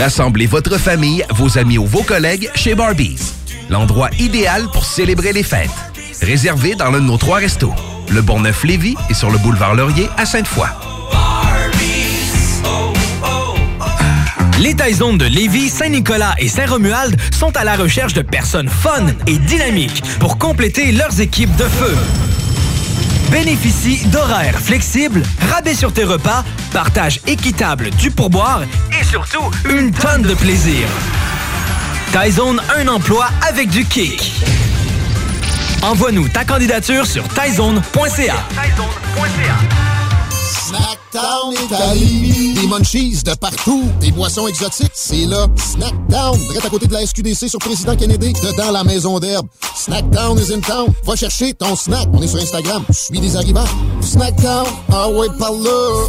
Rassemblez 0.00 0.46
votre 0.46 0.78
famille, 0.78 1.24
vos 1.30 1.58
amis 1.58 1.78
ou 1.78 1.86
vos 1.86 2.02
collègues 2.02 2.50
chez 2.54 2.74
Barbies. 2.74 3.18
L'endroit 3.68 4.10
idéal 4.18 4.68
pour 4.72 4.84
célébrer 4.84 5.32
les 5.32 5.42
fêtes. 5.42 5.70
Réservé 6.22 6.74
dans 6.74 6.90
l'un 6.90 7.00
de 7.00 7.06
nos 7.06 7.18
trois 7.18 7.38
restos. 7.38 7.74
Le 8.10 8.22
Bonneuf-Lévis 8.22 8.96
et 9.10 9.14
sur 9.14 9.30
le 9.30 9.38
boulevard 9.38 9.74
Laurier 9.74 10.08
à 10.16 10.24
Sainte-Foy. 10.24 10.68
Les 14.58 14.74
Taizones 14.74 15.18
de 15.18 15.26
Lévis, 15.26 15.68
Saint-Nicolas 15.68 16.34
et 16.38 16.48
Saint-Romuald 16.48 17.20
sont 17.32 17.54
à 17.56 17.64
la 17.64 17.76
recherche 17.76 18.14
de 18.14 18.22
personnes 18.22 18.68
fun 18.68 19.06
et 19.26 19.38
dynamiques 19.38 20.02
pour 20.18 20.38
compléter 20.38 20.92
leurs 20.92 21.20
équipes 21.20 21.54
de 21.56 21.64
feu. 21.64 21.94
Bénéficie 23.30 24.06
d'horaires 24.06 24.58
flexibles, 24.58 25.22
rabais 25.50 25.74
sur 25.74 25.92
tes 25.92 26.04
repas, 26.04 26.44
partage 26.72 27.20
équitable 27.26 27.90
du 27.90 28.10
pourboire 28.10 28.62
et 28.98 29.04
surtout 29.04 29.50
une 29.68 29.92
tonne 29.92 30.22
de 30.22 30.34
plaisir. 30.34 30.86
Taizone, 32.12 32.62
un 32.78 32.88
emploi 32.88 33.28
avec 33.46 33.68
du 33.68 33.84
kick. 33.84 34.32
Envoie-nous 35.86 36.28
ta 36.28 36.44
candidature 36.44 37.06
sur 37.06 37.22
taizone.ca. 37.28 38.34
Snackdown 40.42 41.54
Italie. 41.64 42.54
Des 42.54 42.66
munchies 42.66 43.22
de 43.22 43.34
partout. 43.36 43.84
Des 44.00 44.10
boissons 44.10 44.48
exotiques. 44.48 44.90
C'est 44.94 45.26
là. 45.26 45.46
Snackdown. 45.54 46.38
Direct 46.38 46.64
à 46.64 46.70
côté 46.70 46.88
de 46.88 46.92
la 46.92 47.06
SQDC 47.06 47.48
sur 47.48 47.60
Président 47.60 47.94
Kennedy. 47.94 48.32
Dedans 48.32 48.72
la 48.72 48.82
maison 48.82 49.20
d'herbe. 49.20 49.46
Snackdown 49.76 50.36
is 50.40 50.52
in 50.52 50.58
town. 50.58 50.88
Va 51.04 51.14
chercher 51.14 51.54
ton 51.54 51.76
snack. 51.76 52.08
On 52.12 52.20
est 52.20 52.26
sur 52.26 52.40
Instagram. 52.40 52.82
Je 52.88 52.94
suis 52.94 53.20
des 53.20 53.36
arrivants. 53.36 53.68
Snackdown. 54.00 54.66
Ah 54.92 55.08
ouais, 55.08 55.28
par 55.38 55.52
là. 55.52 56.08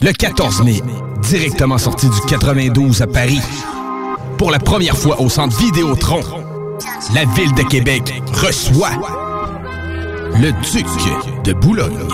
Le 0.00 0.12
14 0.12 0.62
mai, 0.62 0.82
directement 1.28 1.76
sorti 1.76 2.08
du 2.08 2.20
92 2.28 3.02
à 3.02 3.06
Paris. 3.06 3.42
Pour 4.38 4.50
la 4.50 4.58
première 4.58 4.96
fois 4.96 5.20
au 5.20 5.28
centre 5.28 5.54
Vidéotron, 5.58 6.22
la 7.14 7.24
ville 7.34 7.54
de 7.54 7.62
Québec 7.62 8.22
reçoit 8.32 8.90
le 10.40 10.52
Duc 10.52 10.86
de 11.44 11.52
Boulogne. 11.52 12.08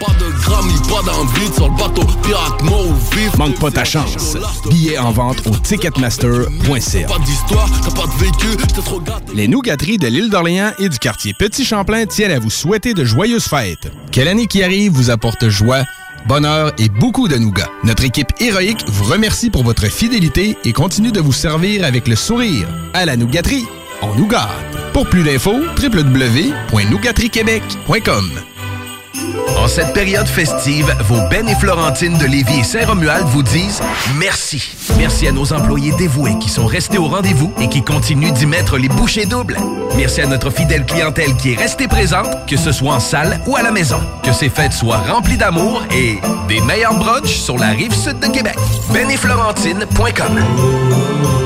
Pas 0.00 0.12
de 0.12 0.30
grammes, 0.42 0.70
pas 0.88 1.02
d'envie 1.10 1.52
sur 1.54 1.68
le 1.68 1.76
bateau 1.76 2.02
pirate. 2.22 3.36
Manque 3.38 3.58
pas 3.58 3.70
ta 3.70 3.84
chance. 3.84 4.36
Billets 4.70 4.98
en 4.98 5.10
vente 5.10 5.46
au 5.46 5.50
ticketmaster.ca. 5.50 7.06
Pas 7.06 7.18
d'histoire, 7.18 7.68
pas 7.94 8.06
de 8.06 8.24
vécu, 8.24 8.56
trop 8.74 9.00
gâté. 9.00 9.32
Les 9.34 9.48
nougateries 9.48 9.98
de 9.98 10.08
l'île 10.08 10.30
d'Orléans 10.30 10.72
et 10.78 10.88
du 10.88 10.98
quartier 10.98 11.34
Petit 11.38 11.64
Champlain 11.64 12.06
tiennent 12.06 12.32
à 12.32 12.38
vous 12.38 12.50
souhaiter 12.50 12.94
de 12.94 13.04
joyeuses 13.04 13.46
fêtes. 13.46 13.90
Quelle 14.12 14.28
année 14.28 14.46
qui 14.46 14.62
arrive 14.62 14.92
vous 14.92 15.10
apporte 15.10 15.48
joie, 15.48 15.84
bonheur 16.26 16.72
et 16.78 16.88
beaucoup 16.88 17.28
de 17.28 17.36
nougats. 17.36 17.70
Notre 17.84 18.04
équipe 18.04 18.32
héroïque 18.40 18.84
vous 18.88 19.04
remercie 19.04 19.50
pour 19.50 19.62
votre 19.62 19.86
fidélité 19.86 20.58
et 20.64 20.72
continue 20.72 21.12
de 21.12 21.20
vous 21.20 21.32
servir 21.32 21.84
avec 21.84 22.08
le 22.08 22.16
sourire. 22.16 22.66
À 22.94 23.06
la 23.06 23.16
nougaterie, 23.16 23.66
on 24.02 24.12
nous 24.14 24.26
gâte. 24.26 24.50
Pour 24.92 25.06
plus 25.06 25.22
d'infos, 25.22 25.60
www.nougateriequebec.com. 25.78 28.55
En 29.58 29.68
cette 29.68 29.92
période 29.92 30.26
festive, 30.26 30.94
vos 31.08 31.20
Ben 31.28 31.48
et 31.48 31.54
Florentine 31.54 32.16
de 32.18 32.26
Lévis 32.26 32.60
et 32.60 32.64
Saint-Romuald 32.64 33.26
vous 33.26 33.42
disent 33.42 33.80
merci. 34.16 34.70
Merci 34.96 35.26
à 35.26 35.32
nos 35.32 35.52
employés 35.52 35.92
dévoués 35.98 36.38
qui 36.38 36.48
sont 36.48 36.66
restés 36.66 36.98
au 36.98 37.08
rendez-vous 37.08 37.52
et 37.60 37.68
qui 37.68 37.82
continuent 37.82 38.32
d'y 38.32 38.46
mettre 38.46 38.78
les 38.78 38.88
bouchées 38.88 39.26
doubles. 39.26 39.56
Merci 39.96 40.20
à 40.20 40.26
notre 40.26 40.50
fidèle 40.50 40.84
clientèle 40.84 41.34
qui 41.36 41.52
est 41.52 41.56
restée 41.56 41.88
présente, 41.88 42.46
que 42.46 42.56
ce 42.56 42.70
soit 42.70 42.94
en 42.94 43.00
salle 43.00 43.40
ou 43.46 43.56
à 43.56 43.62
la 43.62 43.72
maison. 43.72 44.00
Que 44.22 44.32
ces 44.32 44.48
fêtes 44.48 44.72
soient 44.72 44.98
remplies 44.98 45.38
d'amour 45.38 45.82
et 45.90 46.18
des 46.48 46.60
meilleurs 46.60 46.94
brunchs 46.94 47.36
sur 47.36 47.58
la 47.58 47.68
rive 47.68 47.94
sud 47.94 48.20
de 48.20 48.28
Québec. 48.28 48.56
Ben 48.92 49.06
benetflorentine.com 49.06 51.45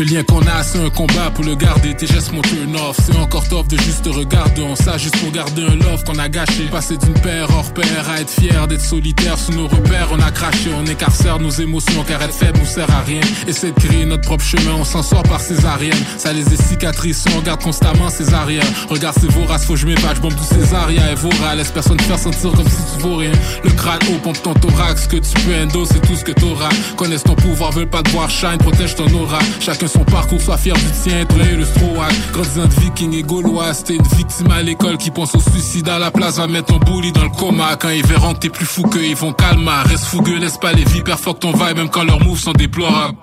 Le 0.00 0.06
lien 0.06 0.22
qu'on 0.22 0.40
a, 0.40 0.62
c'est 0.62 0.82
un 0.82 0.88
combat 0.88 1.30
pour 1.34 1.44
le 1.44 1.54
garder. 1.54 1.94
Tes 1.94 2.06
gestes 2.06 2.32
mon 2.32 2.40
turn 2.40 2.74
off. 2.74 2.96
C'est 3.04 3.14
encore 3.18 3.46
tough 3.46 3.66
de 3.68 3.76
juste 3.76 4.04
te 4.04 4.08
regarder. 4.08 4.62
On 4.62 4.74
ça 4.74 4.96
juste 4.96 5.18
pour 5.18 5.30
garder 5.30 5.62
un 5.62 5.76
love 5.76 6.04
qu'on 6.04 6.18
a 6.18 6.26
gâché. 6.26 6.68
Passer 6.72 6.96
d'une 6.96 7.12
paire 7.12 7.48
hors 7.54 7.70
paire 7.74 8.08
à 8.08 8.22
être 8.22 8.30
fier 8.30 8.66
d'être 8.66 8.80
solitaire 8.80 9.36
sous 9.36 9.52
nos 9.52 9.68
repères. 9.68 10.08
On 10.10 10.18
a 10.22 10.30
craché, 10.30 10.70
on 10.74 10.86
écarcère 10.86 11.38
nos 11.38 11.50
émotions 11.50 12.02
car 12.08 12.22
être 12.22 12.32
faible 12.32 12.60
nous 12.60 12.64
sert 12.64 12.90
à 12.90 13.02
rien. 13.02 13.20
Essaie 13.46 13.72
de 13.72 13.78
créer 13.78 14.06
notre 14.06 14.22
propre 14.22 14.42
chemin, 14.42 14.72
on 14.78 14.84
s'en 14.84 15.02
sort 15.02 15.22
par 15.24 15.38
césarienne. 15.38 15.92
Ça 16.16 16.32
les 16.32 16.50
est 16.50 16.62
cicatrices, 16.62 17.26
on 17.34 17.40
regarde 17.40 17.62
constamment 17.62 18.08
ses 18.08 18.32
arrières. 18.32 18.64
Regarde 18.88 19.18
ces 19.20 19.28
voraces, 19.28 19.66
faut 19.66 19.74
que 19.74 19.80
je 19.80 19.86
m'épate, 19.86 20.18
bombe 20.22 20.34
tous 20.34 20.54
ces 20.54 20.74
arias 20.74 21.12
et 21.12 21.14
vora. 21.14 21.54
Laisse 21.56 21.72
personne 21.72 21.98
te 21.98 22.04
faire 22.04 22.18
sentir 22.18 22.52
comme 22.52 22.68
si 22.68 22.96
tu 22.96 23.02
vaux 23.02 23.16
rien. 23.16 23.32
Le 23.64 23.70
crâne 23.72 24.00
haut, 24.10 24.18
pompe 24.22 24.40
ton 24.40 24.54
thorax, 24.54 25.08
que 25.08 25.18
tu 25.18 25.34
peux 25.44 25.54
endo, 25.62 25.84
c'est 25.84 26.00
tout 26.00 26.16
ce 26.16 26.24
que 26.24 26.32
t'auras. 26.32 26.70
Connaissent 26.96 27.24
ton 27.24 27.34
pouvoir, 27.34 27.72
veulent 27.72 27.86
pas 27.86 28.02
te 28.02 28.08
voir 28.12 28.30
shine, 28.30 28.56
protège 28.60 28.94
ton 28.94 29.12
aura. 29.12 29.40
Chacun 29.60 29.88
son 29.90 30.04
parcours, 30.04 30.40
sois 30.40 30.56
fier 30.56 30.74
du 30.74 30.90
tien, 31.02 31.24
plein 31.26 31.56
le 31.56 31.64
strohac. 31.64 32.12
Grandissant 32.32 32.66
de 32.66 32.80
viking 32.80 33.14
et 33.14 33.22
gaulois, 33.22 33.74
t'es 33.74 33.96
une 33.96 34.06
victime 34.16 34.50
à 34.50 34.62
l'école 34.62 34.96
qui 34.96 35.10
pense 35.10 35.34
au 35.34 35.40
suicide 35.40 35.88
à 35.88 35.98
la 35.98 36.10
place, 36.10 36.36
va 36.36 36.46
mettre 36.46 36.66
ton 36.66 36.78
bully 36.78 37.12
dans 37.12 37.24
le 37.24 37.30
coma. 37.30 37.76
Quand 37.76 37.90
ils 37.90 38.06
verront 38.06 38.34
que 38.34 38.38
t'es 38.38 38.48
plus 38.48 38.66
fou 38.66 38.82
qu'eux, 38.82 39.04
ils 39.04 39.16
vont 39.16 39.32
calmer. 39.32 39.70
Reste 39.86 40.04
fougueux, 40.04 40.38
laisse 40.38 40.58
pas 40.58 40.72
les 40.72 40.84
vipères, 40.84 41.18
fuck 41.18 41.40
ton 41.40 41.52
vibe, 41.52 41.76
même 41.76 41.90
quand 41.90 42.04
leurs 42.04 42.22
moves 42.24 42.38
sont 42.38 42.52
déplorables. 42.52 43.16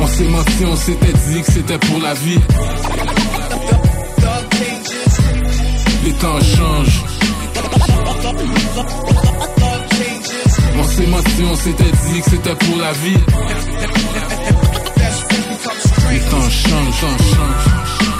On 0.00 0.06
s'est 0.06 0.24
menti, 0.24 0.64
on 0.66 0.76
s'était 0.76 1.12
dit 1.12 1.42
que 1.42 1.52
c'était 1.52 1.78
pour 1.78 2.00
la 2.00 2.14
vie. 2.14 2.38
Les 6.04 6.12
temps 6.12 6.40
changent. 6.40 7.04
On 10.76 10.84
s'est 10.84 11.06
menti, 11.06 11.42
on 11.44 11.54
s'était 11.54 11.84
dit 11.84 12.20
que 12.20 12.30
c'était 12.30 12.54
pour 12.54 12.78
la 12.78 12.92
vie. 12.92 14.33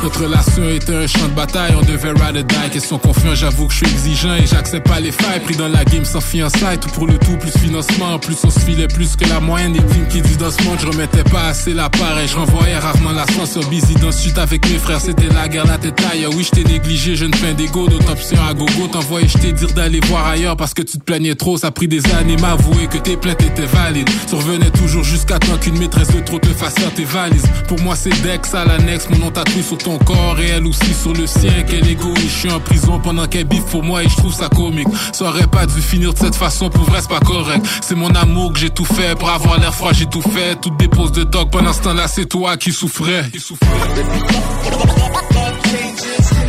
Notre 0.05 0.21
relation 0.21 0.69
était 0.69 0.95
un 0.95 1.07
champ 1.07 1.29
de 1.29 1.35
bataille, 1.35 1.73
on 1.81 1.81
devait 1.81 2.11
ride 2.11 2.37
or 2.37 2.45
die. 2.45 2.71
Question 2.71 2.99
confiance, 2.99 3.39
j'avoue 3.39 3.69
que 3.69 3.73
je 3.73 3.79
suis 3.79 3.87
exigeant 3.87 4.35
et 4.35 4.47
j'accepte 4.47 4.87
pas 4.87 5.01
les 5.01 5.13
failles. 5.13 5.41
Pris 5.41 5.57
dans 5.57 5.69
la 5.69 5.83
game 5.87 6.05
sans 6.05 6.21
fiançailles, 6.21 6.79
tout 6.79 6.91
pour 6.91 7.07
le 7.07 7.17
tout, 7.19 7.39
plus 7.39 7.57
financement. 7.59 8.13
En 8.13 8.19
plus, 8.19 8.37
on 8.45 8.51
se 8.51 8.61
filait 8.61 8.87
plus 8.87 9.17
que 9.17 9.27
la 9.27 9.41
moyenne 9.41 9.73
des 9.73 9.79
teams 9.79 10.07
qui 10.09 10.21
disent 10.21 10.37
dans 10.37 10.51
ce 10.51 10.63
monde. 10.65 10.77
Je 10.79 10.89
remettais 10.89 11.25
pas 11.25 11.47
assez 11.49 11.73
l'appareil, 11.73 12.29
je 12.29 12.37
renvoyais 12.37 12.77
rarement 12.77 13.13
l'ascenseur 13.13 13.67
busy 13.71 13.95
dans 13.95 14.13
suite 14.13 14.37
avec 14.37 14.69
mes 14.69 14.77
frères. 14.77 15.01
C'était 15.01 15.33
la 15.33 15.49
guerre, 15.49 15.67
la 15.67 15.79
tête 15.79 15.97
taille. 15.97 16.27
Oui, 16.37 16.45
je 16.45 16.51
t'ai 16.51 16.65
négligé, 16.65 17.17
je 17.17 17.25
ne 17.25 17.35
fais 17.35 17.55
d'égo, 17.55 17.89
d'autoption 17.89 18.37
à 18.47 18.53
gogo. 18.53 18.89
T'envoyais, 18.93 19.29
je 19.29 19.39
t'ai 19.39 19.53
dire 19.53 19.73
d'aller 19.73 20.01
voir 20.01 20.27
ailleurs 20.27 20.59
parce 20.59 20.75
que 20.75 20.83
tu 20.83 20.99
te 20.99 21.03
plaignais 21.03 21.35
trop. 21.35 21.57
Ça 21.57 21.69
a 21.69 21.71
pris 21.71 21.89
des 21.89 22.03
années 22.15 22.37
m'avouer 22.37 22.89
que 22.89 22.99
tes 22.99 23.17
plaintes 23.17 23.43
étaient 23.43 23.65
valides. 23.65 24.11
Tu 24.29 24.35
revenais 24.35 24.71
toujours 24.71 25.03
jusqu'à 25.03 25.39
temps 25.39 25.57
qu'une 25.57 25.79
maîtresse 25.79 26.09
de 26.09 26.21
trop 26.21 26.39
te 26.39 26.49
fasse 26.49 26.75
tes 26.95 27.05
valises. 27.05 27.47
Pour 27.69 27.81
moi, 27.85 27.95
c'est 27.95 28.23
Dex 28.23 28.55
à 28.55 28.65
l'annexe, 28.65 29.09
mon 29.11 29.19
nom 29.19 29.31
tatoué 29.31 29.63
sur 29.63 29.77
ton 29.77 29.99
corps 29.99 30.41
et 30.41 30.49
elle 30.49 30.67
aussi 30.67 30.95
sur 30.95 31.13
le 31.13 31.27
sien. 31.27 31.53
Quel 31.69 31.87
égoïste, 31.87 32.23
je 32.23 32.39
suis 32.39 32.51
en 32.51 32.59
prison 32.59 32.99
pendant 32.99 33.27
qu'elle 33.27 33.45
biffe 33.45 33.67
pour 33.67 33.83
moi 33.83 34.03
et 34.03 34.09
je 34.09 34.17
trouve 34.17 34.33
ça 34.33 34.49
comique. 34.49 34.89
Ça 35.13 35.27
aurait 35.27 35.47
pas 35.47 35.67
dû 35.67 35.83
finir 35.83 36.15
de 36.15 36.19
cette 36.19 36.35
façon, 36.35 36.71
pour 36.71 36.85
vrai, 36.85 37.01
c'est 37.03 37.11
pas 37.11 37.21
correct. 37.21 37.65
C'est 37.83 37.95
mon 37.95 38.09
amour 38.15 38.55
que 38.55 38.59
j'ai 38.59 38.71
tout 38.71 38.87
fait 38.87 39.17
pour 39.19 39.29
avoir 39.29 39.61
l'air 39.61 39.75
froid, 39.75 39.93
j'ai 39.93 40.07
tout 40.07 40.23
fait. 40.23 40.59
Toutes 40.63 40.79
des 40.79 40.89
poses 40.89 41.13
de 41.13 41.25
dog 41.25 41.51
pendant 41.51 41.75
ce 41.75 41.83
temps-là, 41.83 42.09
c'est 42.09 42.25
toi 42.27 42.57
qui 42.57 42.73
souffrais. 42.73 43.29
Qui 43.31 43.41
souffrais. 43.41 43.69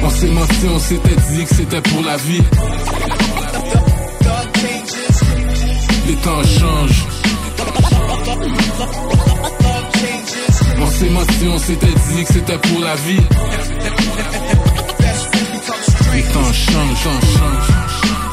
On 0.04 0.10
s'est 0.10 0.28
menti, 0.28 0.68
on 0.74 0.80
s'était 0.80 1.16
dit 1.32 1.44
que 1.44 1.54
c'était 1.54 1.82
pour 1.82 2.02
la 2.02 2.16
vie. 2.16 2.44
Les 6.08 6.16
temps 6.16 6.44
changent. 6.44 7.06
S'est 10.96 11.10
menti, 11.10 11.46
on 11.50 11.58
s'était 11.58 11.88
dit 11.88 12.24
que 12.24 12.34
c'était 12.34 12.58
pour 12.58 12.80
la 12.80 12.96
vie. 12.96 13.20
Les 16.14 16.24
temps 16.24 16.54
changent, 16.54 17.04
temps 17.04 17.20
changent. 17.20 18.25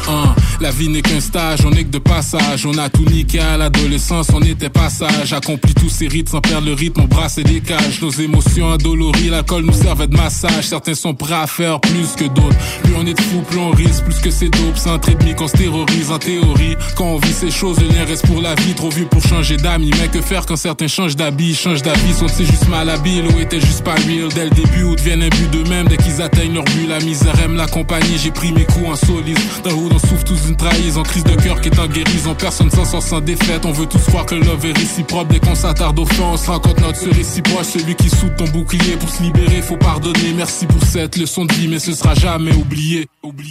La 0.62 0.70
vie 0.70 0.88
n'est 0.88 1.02
qu'un 1.02 1.18
stage, 1.18 1.58
on 1.66 1.72
est 1.72 1.82
que 1.82 1.90
de 1.90 1.98
passage. 1.98 2.66
On 2.66 2.78
a 2.78 2.88
tout 2.88 3.04
niqué 3.04 3.40
à 3.40 3.56
l'adolescence, 3.56 4.28
on 4.32 4.40
était 4.42 4.68
passage. 4.68 5.32
Accompli 5.32 5.74
tous 5.74 5.88
ces 5.88 6.06
rites 6.06 6.28
sans 6.28 6.40
perdre 6.40 6.68
le 6.68 6.72
rythme, 6.72 7.00
on 7.00 7.06
brasse 7.06 7.40
des 7.40 7.60
cages. 7.60 8.00
Nos 8.00 8.10
émotions 8.10 8.70
indolories, 8.70 9.28
l'alcool 9.28 9.64
nous 9.64 9.72
servait 9.72 10.06
de 10.06 10.16
massage. 10.16 10.68
Certains 10.68 10.94
sont 10.94 11.14
prêts 11.14 11.34
à 11.34 11.48
faire 11.48 11.80
plus 11.80 12.14
que 12.16 12.26
d'autres. 12.26 12.56
Plus 12.84 12.94
on 12.96 13.04
est 13.04 13.14
de 13.14 13.20
fou, 13.20 13.42
plus 13.50 13.58
on 13.58 13.72
risque, 13.72 14.04
plus 14.04 14.20
que 14.20 14.30
c'est 14.30 14.50
dope. 14.50 14.76
C'est 14.76 14.90
un 14.90 15.00
trait 15.00 15.16
de 15.16 15.32
qu'on 15.32 15.48
se 15.48 15.56
terrorise 15.56 16.12
en 16.12 16.20
théorie. 16.20 16.76
Quand 16.94 17.06
on 17.06 17.18
vit 17.18 17.32
ces 17.32 17.50
choses, 17.50 17.80
le 17.80 17.88
lien 17.88 18.04
reste 18.04 18.24
pour 18.28 18.40
la 18.40 18.54
vie. 18.54 18.74
Trop 18.74 18.90
vu 18.90 19.06
pour 19.06 19.20
changer 19.26 19.56
d'amis. 19.56 19.90
Mais 20.00 20.06
que 20.06 20.20
faire 20.20 20.46
quand 20.46 20.54
certains 20.54 20.86
changent 20.86 21.16
d'habit, 21.16 21.56
changent 21.56 21.82
d'avis? 21.82 22.14
Sont-ils 22.14 22.46
juste 22.46 22.68
mal 22.68 22.88
habiles 22.88 23.24
ou 23.34 23.40
étaient 23.40 23.60
juste 23.60 23.82
pas 23.82 23.94
real? 23.94 24.28
Dès 24.32 24.44
le 24.44 24.50
début 24.50 24.84
ou 24.84 24.94
deviennent 24.94 25.28
but 25.28 25.50
d'eux-mêmes 25.50 25.88
dès 25.88 25.96
qu'ils 25.96 26.22
atteignent 26.22 26.54
leur 26.54 26.64
but? 26.66 26.86
La 26.88 27.00
misère 27.00 27.34
aime 27.40 27.56
la 27.56 27.66
compagnie, 27.66 28.16
j'ai 28.22 28.30
pris 28.30 28.52
mes 28.52 28.64
coups 28.64 28.90
en 28.90 28.94
solide. 28.94 29.40
Dans 29.64 29.70
le 29.70 29.76
on 29.76 29.98
souffre 29.98 30.24
tous 30.24 30.51
une 30.52 30.58
trahison, 30.58 31.02
crise 31.02 31.24
de 31.24 31.34
cœur 31.34 31.60
qui 31.60 31.68
est 31.68 31.78
en 31.78 31.86
guérison. 31.86 32.34
Personne 32.34 32.70
s'en 32.70 32.84
sort 32.84 33.02
sans 33.02 33.20
défaite. 33.20 33.64
On 33.64 33.72
veut 33.72 33.86
tous 33.86 34.02
croire 34.04 34.26
que 34.26 34.34
le 34.34 34.42
love 34.42 34.66
est 34.66 34.76
réciproque. 34.76 35.28
Dès 35.28 35.40
qu'on 35.40 35.54
s'attarde 35.54 35.98
au 35.98 36.04
fond, 36.04 36.32
on 36.32 36.36
se 36.36 36.46
rend 36.50 36.60
notre 36.80 36.98
ce 36.98 37.08
réciproque. 37.08 37.64
Celui 37.64 37.94
qui 37.94 38.10
soude 38.10 38.36
ton 38.36 38.44
bouclier 38.48 38.96
pour 38.96 39.08
se 39.08 39.22
libérer, 39.22 39.62
faut 39.62 39.78
pardonner. 39.78 40.34
Merci 40.36 40.66
pour 40.66 40.82
cette 40.84 41.16
leçon 41.16 41.46
de 41.46 41.52
vie, 41.54 41.68
mais 41.68 41.78
ce 41.78 41.92
sera 41.92 42.14
jamais 42.14 42.52
oublié. 42.52 43.08
oublié. 43.22 43.50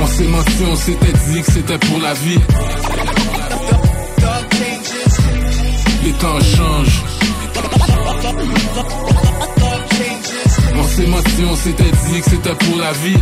On 0.00 0.06
s'est 0.06 0.24
menti, 0.24 0.64
on 0.68 0.76
s'était 0.76 1.12
dit 1.28 1.42
que 1.42 1.52
c'était 1.52 1.78
pour 1.78 2.00
la 2.00 2.14
vie. 2.14 2.40
Les 6.04 6.12
temps 6.12 6.40
changent. 6.40 7.02
On 10.90 10.92
s'est 10.92 11.06
menti, 11.06 11.44
on 11.48 11.54
s'était 11.54 11.84
dit 11.84 12.20
que 12.20 12.30
c'était 12.30 12.54
pour 12.54 12.76
la 12.76 12.92
vie. 12.92 13.16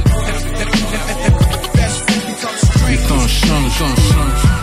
Les 2.88 2.96
temps 2.96 3.28
changent, 3.28 3.78
changent, 3.78 4.08
changent. 4.08 4.58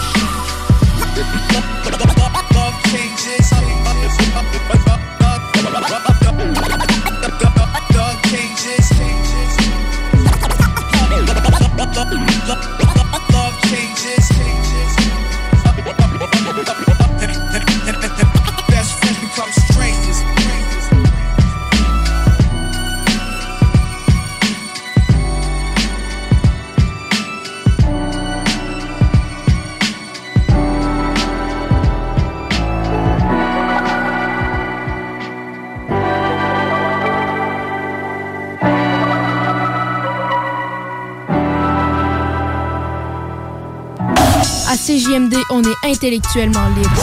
CJMD, 44.85 45.33
on 45.49 45.63
est 45.63 45.75
intellectuellement 45.83 46.67
libre. 46.77 47.01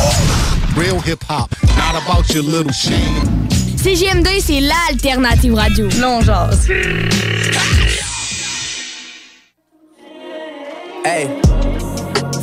Real 0.77 1.01
hip 1.05 1.25
hop, 1.29 1.51
not 1.77 2.01
about 2.01 2.33
your 2.33 2.45
little 2.45 2.73
shit. 2.73 2.95
CJMD, 3.77 4.29
c'est 4.41 4.61
l'alternative 4.61 5.55
radio. 5.55 5.89
Non, 5.99 6.21
jase. 6.21 6.69
Hey, 11.05 11.27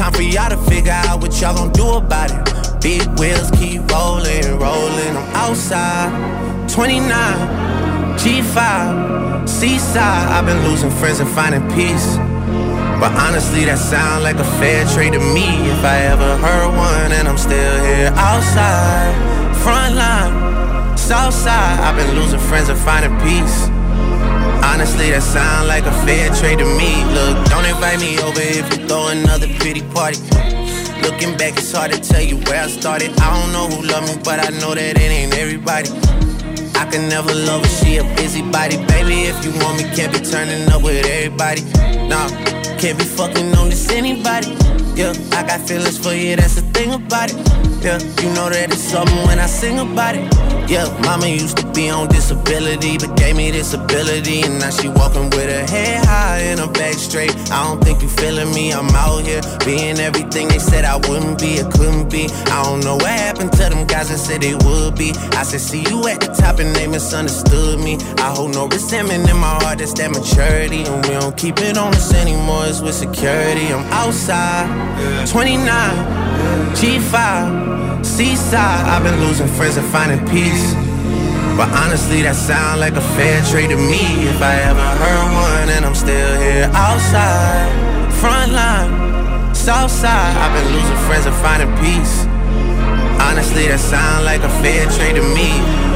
Time 0.00 0.14
for 0.14 0.22
y'all 0.22 0.48
to 0.48 0.56
figure 0.56 0.92
out 0.92 1.20
what 1.20 1.38
y'all 1.42 1.54
gon' 1.54 1.72
do 1.72 1.86
about 1.86 2.30
it. 2.30 2.80
Big 2.80 3.06
wheels 3.20 3.50
keep 3.50 3.82
rolling, 3.92 4.48
rolling. 4.58 5.14
I'm 5.14 5.28
outside, 5.36 6.70
29, 6.70 7.04
G5, 8.16 9.46
seaside. 9.46 10.32
I've 10.32 10.46
been 10.46 10.64
losing 10.64 10.90
friends 10.90 11.20
and 11.20 11.28
finding 11.28 11.60
peace. 11.76 12.16
But 12.96 13.12
honestly, 13.12 13.66
that 13.66 13.76
sound 13.76 14.24
like 14.24 14.36
a 14.36 14.44
fair 14.56 14.86
trade 14.86 15.12
to 15.12 15.20
me. 15.20 15.68
If 15.68 15.84
I 15.84 15.98
ever 16.08 16.34
heard 16.38 16.68
one, 16.74 17.12
and 17.12 17.28
I'm 17.28 17.36
still 17.36 17.84
here 17.84 18.10
outside, 18.16 19.12
front 19.56 19.96
line, 19.96 20.96
south 20.96 21.34
side. 21.34 21.78
I've 21.78 21.96
been 21.96 22.16
losing 22.16 22.40
friends 22.40 22.70
and 22.70 22.78
finding 22.78 23.12
peace. 23.20 23.68
Honestly, 24.70 25.10
that 25.10 25.24
sound 25.24 25.66
like 25.66 25.84
a 25.84 25.92
fair 26.06 26.30
trade 26.30 26.60
to 26.60 26.64
me. 26.64 27.02
Look, 27.10 27.44
don't 27.50 27.66
invite 27.66 27.98
me 27.98 28.20
over 28.22 28.40
if 28.40 28.70
you 28.70 28.86
throw 28.86 29.08
another 29.08 29.48
pretty 29.58 29.82
party. 29.90 30.22
Looking 31.02 31.36
back, 31.36 31.58
it's 31.58 31.72
hard 31.72 31.90
to 31.90 31.98
tell 31.98 32.22
you 32.22 32.36
where 32.46 32.62
I 32.62 32.68
started. 32.68 33.10
I 33.18 33.34
don't 33.34 33.52
know 33.52 33.66
who 33.66 33.82
loved 33.82 34.06
me, 34.06 34.22
but 34.22 34.38
I 34.38 34.50
know 34.60 34.72
that 34.74 34.96
it 34.96 35.10
ain't 35.10 35.34
everybody. 35.34 35.90
I 36.74 36.86
can 36.90 37.08
never 37.08 37.34
love 37.34 37.62
her, 37.62 37.68
she 37.68 37.96
a 37.98 38.04
busybody. 38.16 38.76
Baby, 38.86 39.28
if 39.30 39.44
you 39.44 39.52
want 39.62 39.78
me, 39.78 39.84
can't 39.94 40.12
be 40.12 40.20
turning 40.20 40.68
up 40.70 40.82
with 40.82 41.04
everybody. 41.06 41.62
Nah, 42.08 42.28
can't 42.78 42.98
be 42.98 43.04
fucking 43.04 43.54
on 43.54 43.68
this 43.70 43.90
anybody. 43.90 44.56
Yeah, 44.94 45.14
I 45.32 45.46
got 45.46 45.60
feelings 45.66 45.98
for 45.98 46.12
you, 46.12 46.36
that's 46.36 46.56
the 46.56 46.62
thing 46.72 46.92
about 46.92 47.30
it. 47.32 47.36
Yeah, 47.80 47.98
you 48.20 48.28
know 48.34 48.50
that 48.50 48.68
it's 48.72 48.82
something 48.82 49.16
when 49.26 49.38
I 49.38 49.46
sing 49.46 49.78
about 49.78 50.14
it. 50.14 50.28
Yeah, 50.68 50.86
mama 51.02 51.26
used 51.26 51.56
to 51.58 51.66
be 51.72 51.88
on 51.88 52.08
disability, 52.08 52.98
but 52.98 53.16
gave 53.16 53.36
me 53.36 53.50
this 53.50 53.72
ability. 53.72 54.42
And 54.42 54.58
now 54.58 54.70
she 54.70 54.88
walking 54.88 55.30
with 55.30 55.48
her 55.48 55.66
head 55.66 56.04
high 56.04 56.40
and 56.40 56.60
her 56.60 56.70
back 56.70 56.94
straight. 56.94 57.34
I 57.50 57.64
don't 57.64 57.82
think 57.82 58.02
you 58.02 58.08
feeling 58.08 58.52
me, 58.52 58.72
I'm 58.72 58.88
out 58.90 59.24
here 59.24 59.39
being 59.64 59.98
everything 59.98 60.48
they 60.48 60.58
said 60.58 60.84
I 60.84 60.96
wouldn't 60.96 61.40
be, 61.40 61.60
or 61.60 61.70
couldn't 61.70 62.10
be. 62.10 62.28
I 62.46 62.62
don't 62.64 62.84
know 62.84 62.96
what 62.96 63.10
happened 63.10 63.52
to 63.52 63.68
them 63.68 63.86
guys 63.86 64.08
that 64.08 64.18
said 64.18 64.42
they 64.42 64.54
would 64.54 64.96
be. 64.96 65.12
I 65.36 65.42
said, 65.42 65.60
see 65.60 65.82
you 65.88 66.06
at 66.08 66.20
the 66.20 66.28
top 66.28 66.58
and 66.58 66.74
they 66.74 66.86
misunderstood 66.86 67.80
me. 67.80 67.98
I 68.18 68.32
hold 68.34 68.54
no 68.54 68.66
resentment 68.66 69.28
in 69.28 69.36
my 69.36 69.54
heart, 69.62 69.78
that's 69.78 69.92
that 69.94 70.10
maturity. 70.10 70.84
And 70.84 71.04
we 71.04 71.12
don't 71.12 71.36
keep 71.36 71.58
it 71.58 71.76
on 71.76 71.94
us 71.94 72.12
anymore, 72.14 72.66
it's 72.66 72.80
with 72.80 72.94
security. 72.94 73.72
I'm 73.72 73.84
outside, 73.92 74.66
29, 75.28 75.66
G5, 76.74 78.04
seaside. 78.04 78.86
I've 78.86 79.02
been 79.02 79.20
losing 79.20 79.48
friends 79.48 79.76
and 79.76 79.86
finding 79.88 80.26
peace. 80.28 80.74
But 81.56 81.68
honestly, 81.76 82.22
that 82.22 82.36
sound 82.36 82.80
like 82.80 82.94
a 82.94 83.04
fair 83.18 83.42
trade 83.44 83.68
to 83.68 83.76
me. 83.76 84.00
If 84.32 84.40
I 84.40 84.54
ever 84.70 84.88
heard 85.02 85.28
one, 85.34 85.68
and 85.76 85.84
I'm 85.84 85.94
still 85.94 86.40
here 86.40 86.70
outside, 86.72 87.68
front 88.14 88.52
line, 88.52 89.19
south 89.60 89.90
side. 89.90 90.34
I've 90.38 90.54
been 90.56 90.72
losing 90.72 90.96
friends 91.06 91.26
and 91.26 91.36
finding 91.36 91.68
peace. 91.84 92.24
Honestly, 93.20 93.68
that 93.68 93.78
sound 93.78 94.24
like 94.24 94.40
a 94.40 94.48
fair 94.64 94.88
trade 94.88 95.16
to 95.16 95.22
me. 95.36 95.89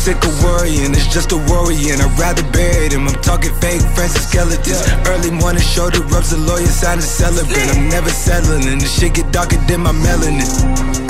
Sick, 0.00 0.16
of 0.24 0.32
worrying. 0.40 0.96
It's 0.96 1.12
just 1.12 1.32
a 1.36 1.38
worrying. 1.52 2.00
I'd 2.00 2.16
rather 2.16 2.42
bury 2.56 2.88
them. 2.88 3.04
I'm 3.04 3.20
talking 3.20 3.52
fake 3.60 3.84
friends 3.92 4.16
and 4.16 4.24
skeletons. 4.24 4.80
Early 5.04 5.30
morning 5.30 5.60
shoulder 5.60 6.00
rubs, 6.08 6.32
the 6.32 6.40
lawyer 6.40 6.72
sign 6.72 6.98
a 6.98 7.04
celebrant. 7.04 7.68
I'm 7.76 7.92
never 7.92 8.08
settling, 8.08 8.64
and 8.64 8.80
the 8.80 8.88
shit 8.88 9.14
get 9.14 9.28
darker 9.30 9.60
than 9.68 9.84
my 9.84 9.92
melanin. 9.92 10.48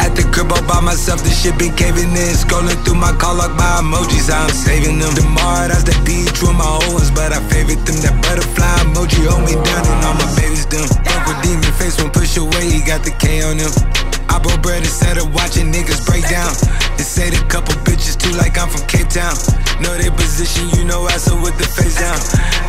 At 0.02 0.18
the 0.18 0.26
crib 0.34 0.50
all 0.50 0.64
by 0.66 0.82
myself, 0.82 1.22
the 1.22 1.30
shit 1.30 1.54
been 1.54 1.74
caving 1.78 2.10
in. 2.10 2.34
Scrolling 2.34 2.74
through 2.82 2.98
my 2.98 3.14
call 3.14 3.38
log 3.38 3.54
my 3.54 3.78
emojis, 3.78 4.26
I'm 4.26 4.50
saving 4.50 4.98
them. 4.98 5.14
Tomorrow, 5.14 5.70
that's 5.70 5.86
the 5.86 5.94
beat, 6.02 6.26
true 6.34 6.52
my 6.52 6.66
old 6.66 6.90
ones, 6.90 7.14
but 7.14 7.30
I 7.30 7.38
favorite 7.46 7.86
them. 7.86 8.02
That 8.02 8.18
butterfly 8.26 8.74
emoji 8.82 9.22
hold 9.30 9.46
me 9.46 9.54
down, 9.54 9.86
and 9.86 10.02
all 10.02 10.18
my 10.18 10.26
babies 10.34 10.66
done. 10.66 10.90
Uncle 11.14 11.38
Demon 11.46 11.70
face 11.78 11.94
when 12.02 12.10
push 12.10 12.34
away, 12.36 12.66
he 12.66 12.82
got 12.82 13.06
the 13.06 13.14
K 13.22 13.46
on 13.46 13.62
him. 13.62 13.70
I 14.26 14.38
broke 14.42 14.62
bread 14.62 14.82
instead 14.82 15.18
of 15.18 15.30
watching 15.34 15.70
niggas 15.70 16.02
break 16.06 16.26
down. 16.26 16.54
They 17.00 17.08
say 17.08 17.32
the 17.32 17.40
couple 17.48 17.72
bitches 17.88 18.12
too 18.12 18.28
like 18.36 18.60
I'm 18.60 18.68
from 18.68 18.84
Cape 18.84 19.08
Town. 19.08 19.32
Know 19.80 19.96
they 19.96 20.12
position, 20.12 20.68
you 20.76 20.84
know 20.84 21.08
I 21.08 21.16
so 21.16 21.32
with 21.32 21.56
the 21.56 21.64
face 21.64 21.96
down. 21.96 22.20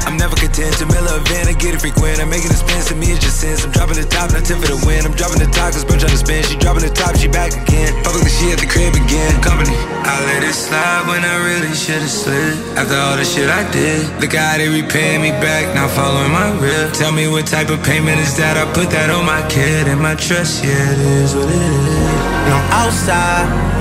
I'm 0.07 0.15
never 0.15 0.39
content 0.39 0.71
to 0.79 0.87
mill 0.87 1.03
a 1.03 1.19
van, 1.27 1.51
I 1.51 1.55
get 1.59 1.75
it 1.75 1.83
frequent. 1.83 2.15
I'm 2.23 2.31
making 2.31 2.47
expense 2.47 2.87
to 2.87 2.95
me, 2.95 3.11
it's 3.11 3.19
just 3.19 3.43
sense. 3.43 3.67
I'm 3.67 3.75
dropping 3.75 3.99
the 3.99 4.07
top, 4.07 4.31
not 4.31 4.47
tip 4.47 4.63
for 4.63 4.71
the 4.71 4.79
win. 4.87 5.03
I'm 5.03 5.11
dropping 5.19 5.43
the 5.43 5.51
top, 5.51 5.75
cause 5.75 5.83
bro 5.83 5.99
trying 5.99 6.15
to 6.15 6.21
spin. 6.23 6.47
She 6.47 6.55
dropping 6.55 6.87
the 6.87 6.95
top, 6.95 7.19
she 7.19 7.27
back 7.27 7.51
again. 7.59 7.91
Fuck 8.07 8.23
she 8.23 8.55
at 8.55 8.63
the 8.63 8.71
crib 8.71 8.95
again. 8.95 9.35
Company. 9.43 9.75
I 10.07 10.15
let 10.31 10.47
it 10.47 10.55
slide 10.55 11.11
when 11.11 11.27
I 11.27 11.35
really 11.51 11.75
should've 11.75 12.07
slid. 12.07 12.55
After 12.79 12.95
all 12.95 13.19
the 13.19 13.27
shit 13.27 13.51
I 13.51 13.67
did. 13.75 14.07
Look 14.23 14.31
how 14.31 14.55
they 14.55 14.71
repaying 14.71 15.19
me 15.19 15.35
back, 15.43 15.75
now 15.75 15.91
following 15.91 16.31
my 16.31 16.55
rip. 16.55 16.95
Tell 16.95 17.11
me 17.11 17.27
what 17.27 17.51
type 17.51 17.67
of 17.67 17.83
payment 17.83 18.23
is 18.23 18.39
that? 18.39 18.55
I 18.55 18.63
put 18.71 18.95
that 18.95 19.11
on 19.11 19.27
my 19.27 19.43
kid 19.51 19.91
and 19.91 19.99
my 19.99 20.15
trust, 20.15 20.63
yeah, 20.63 20.71
it 20.71 21.03
is 21.19 21.35
what 21.35 21.51
it 21.51 21.59
is. 21.59 22.31
And 22.47 22.53
I'm 22.55 22.67
outside, 22.79 23.80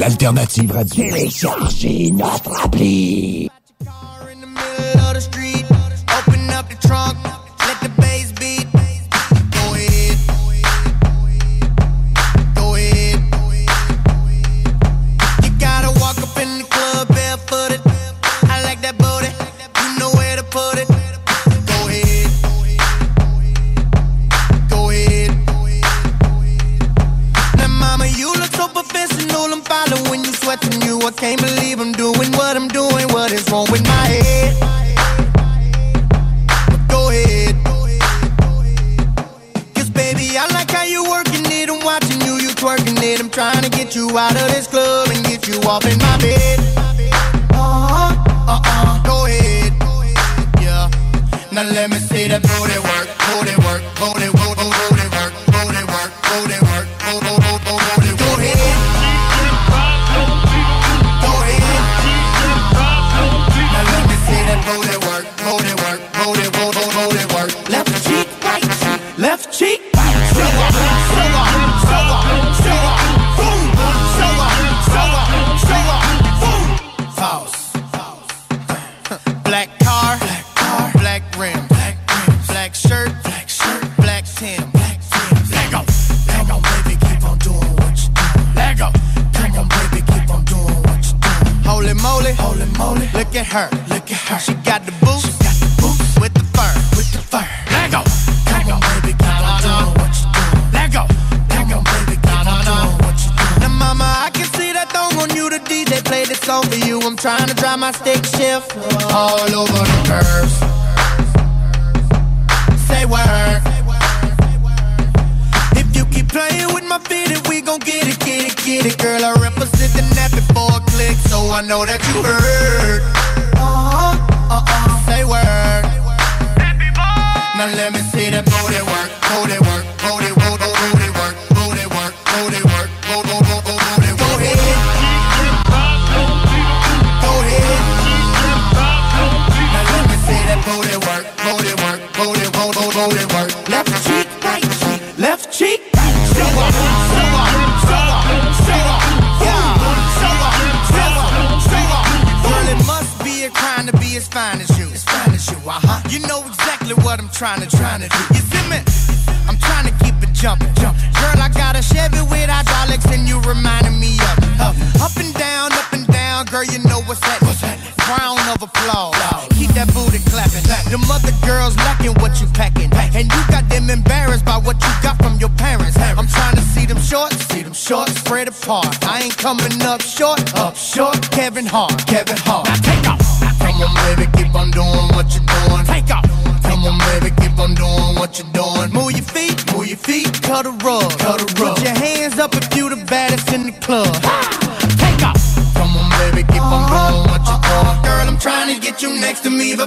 L'alternative 0.00 0.72
radio. 0.72 1.04
Téléchargez 1.04 2.10
notre 2.12 2.64
appli. 2.64 3.50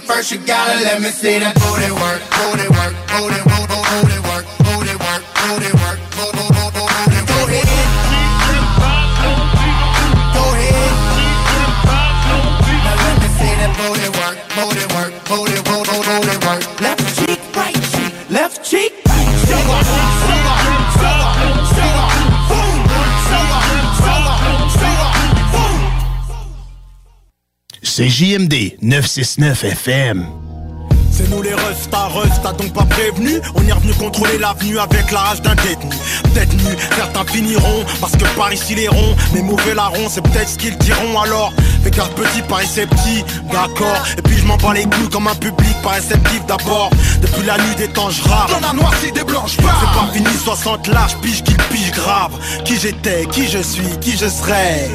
First 0.06 0.32
you 0.32 0.38
gotta 0.40 0.80
let 0.84 1.02
me 1.02 1.10
see 1.10 1.40
that 1.40 1.56
booty 1.56 1.92
work, 1.92 2.22
booty 2.36 2.68
work, 2.76 2.94
booty 3.08 3.42
work, 3.48 3.53
C'est 27.96 28.10
JMD 28.10 28.82
969 28.82 29.66
FM. 29.66 30.26
C'est 31.12 31.30
nous 31.30 31.44
les 31.44 31.54
restas, 31.54 32.08
restas 32.08 32.54
donc 32.54 32.74
pas 32.74 32.86
prévenus 32.86 33.40
On 33.54 33.68
est 33.68 33.72
revenu 33.72 33.94
contrôler 33.94 34.40
l'avenue 34.40 34.80
avec 34.80 35.12
la 35.12 35.20
rage 35.20 35.44
d'un 35.44 35.54
détenu. 35.54 35.92
Peut-être 36.24 36.54
nu, 36.54 36.76
certains 36.96 37.24
finiront 37.32 37.86
Parce 38.02 38.14
que 38.14 38.26
par 38.36 38.52
ici 38.52 38.74
les 38.74 38.88
ronds, 38.88 39.16
les 39.36 39.44
mauvais 39.44 39.76
larrons 39.76 40.10
C'est 40.10 40.24
peut-être 40.24 40.50
ce 40.50 40.58
qu'ils 40.58 40.76
diront 40.80 41.22
alors 41.22 41.54
Fais 41.84 41.92
garde 41.92 42.14
petit, 42.14 42.42
Paris 42.48 42.68
c'est 42.72 42.88
petit, 42.88 43.24
d'accord. 43.52 44.04
Et 44.18 44.22
puis 44.22 44.38
je 44.38 44.46
m'en 44.46 44.58
bats 44.58 44.74
les 44.74 44.84
couilles 44.84 45.10
comme 45.12 45.28
un 45.28 45.36
public 45.36 45.76
pas 45.84 45.92
réceptif 45.92 46.46
d'abord. 46.48 46.90
Depuis 47.22 47.46
la 47.46 47.58
nuit 47.58 47.76
des 47.78 47.88
temps 47.90 48.10
je 48.10 48.24
rappe. 48.24 48.50
Dans 48.50 48.68
la 48.68 48.74
noircie 48.74 49.12
des 49.12 49.24
blanches 49.24 49.58
C'est 49.58 49.64
pas 49.64 50.08
fini 50.14 50.28
60 50.44 50.88
larges, 50.88 51.18
pige 51.22 51.44
qu'il 51.44 51.58
pige 51.58 51.92
grave. 51.92 52.32
Qui 52.64 52.80
j'étais, 52.80 53.26
qui 53.32 53.48
je 53.48 53.60
suis, 53.60 53.98
qui 54.00 54.14
je 54.14 54.28
serai 54.28 54.90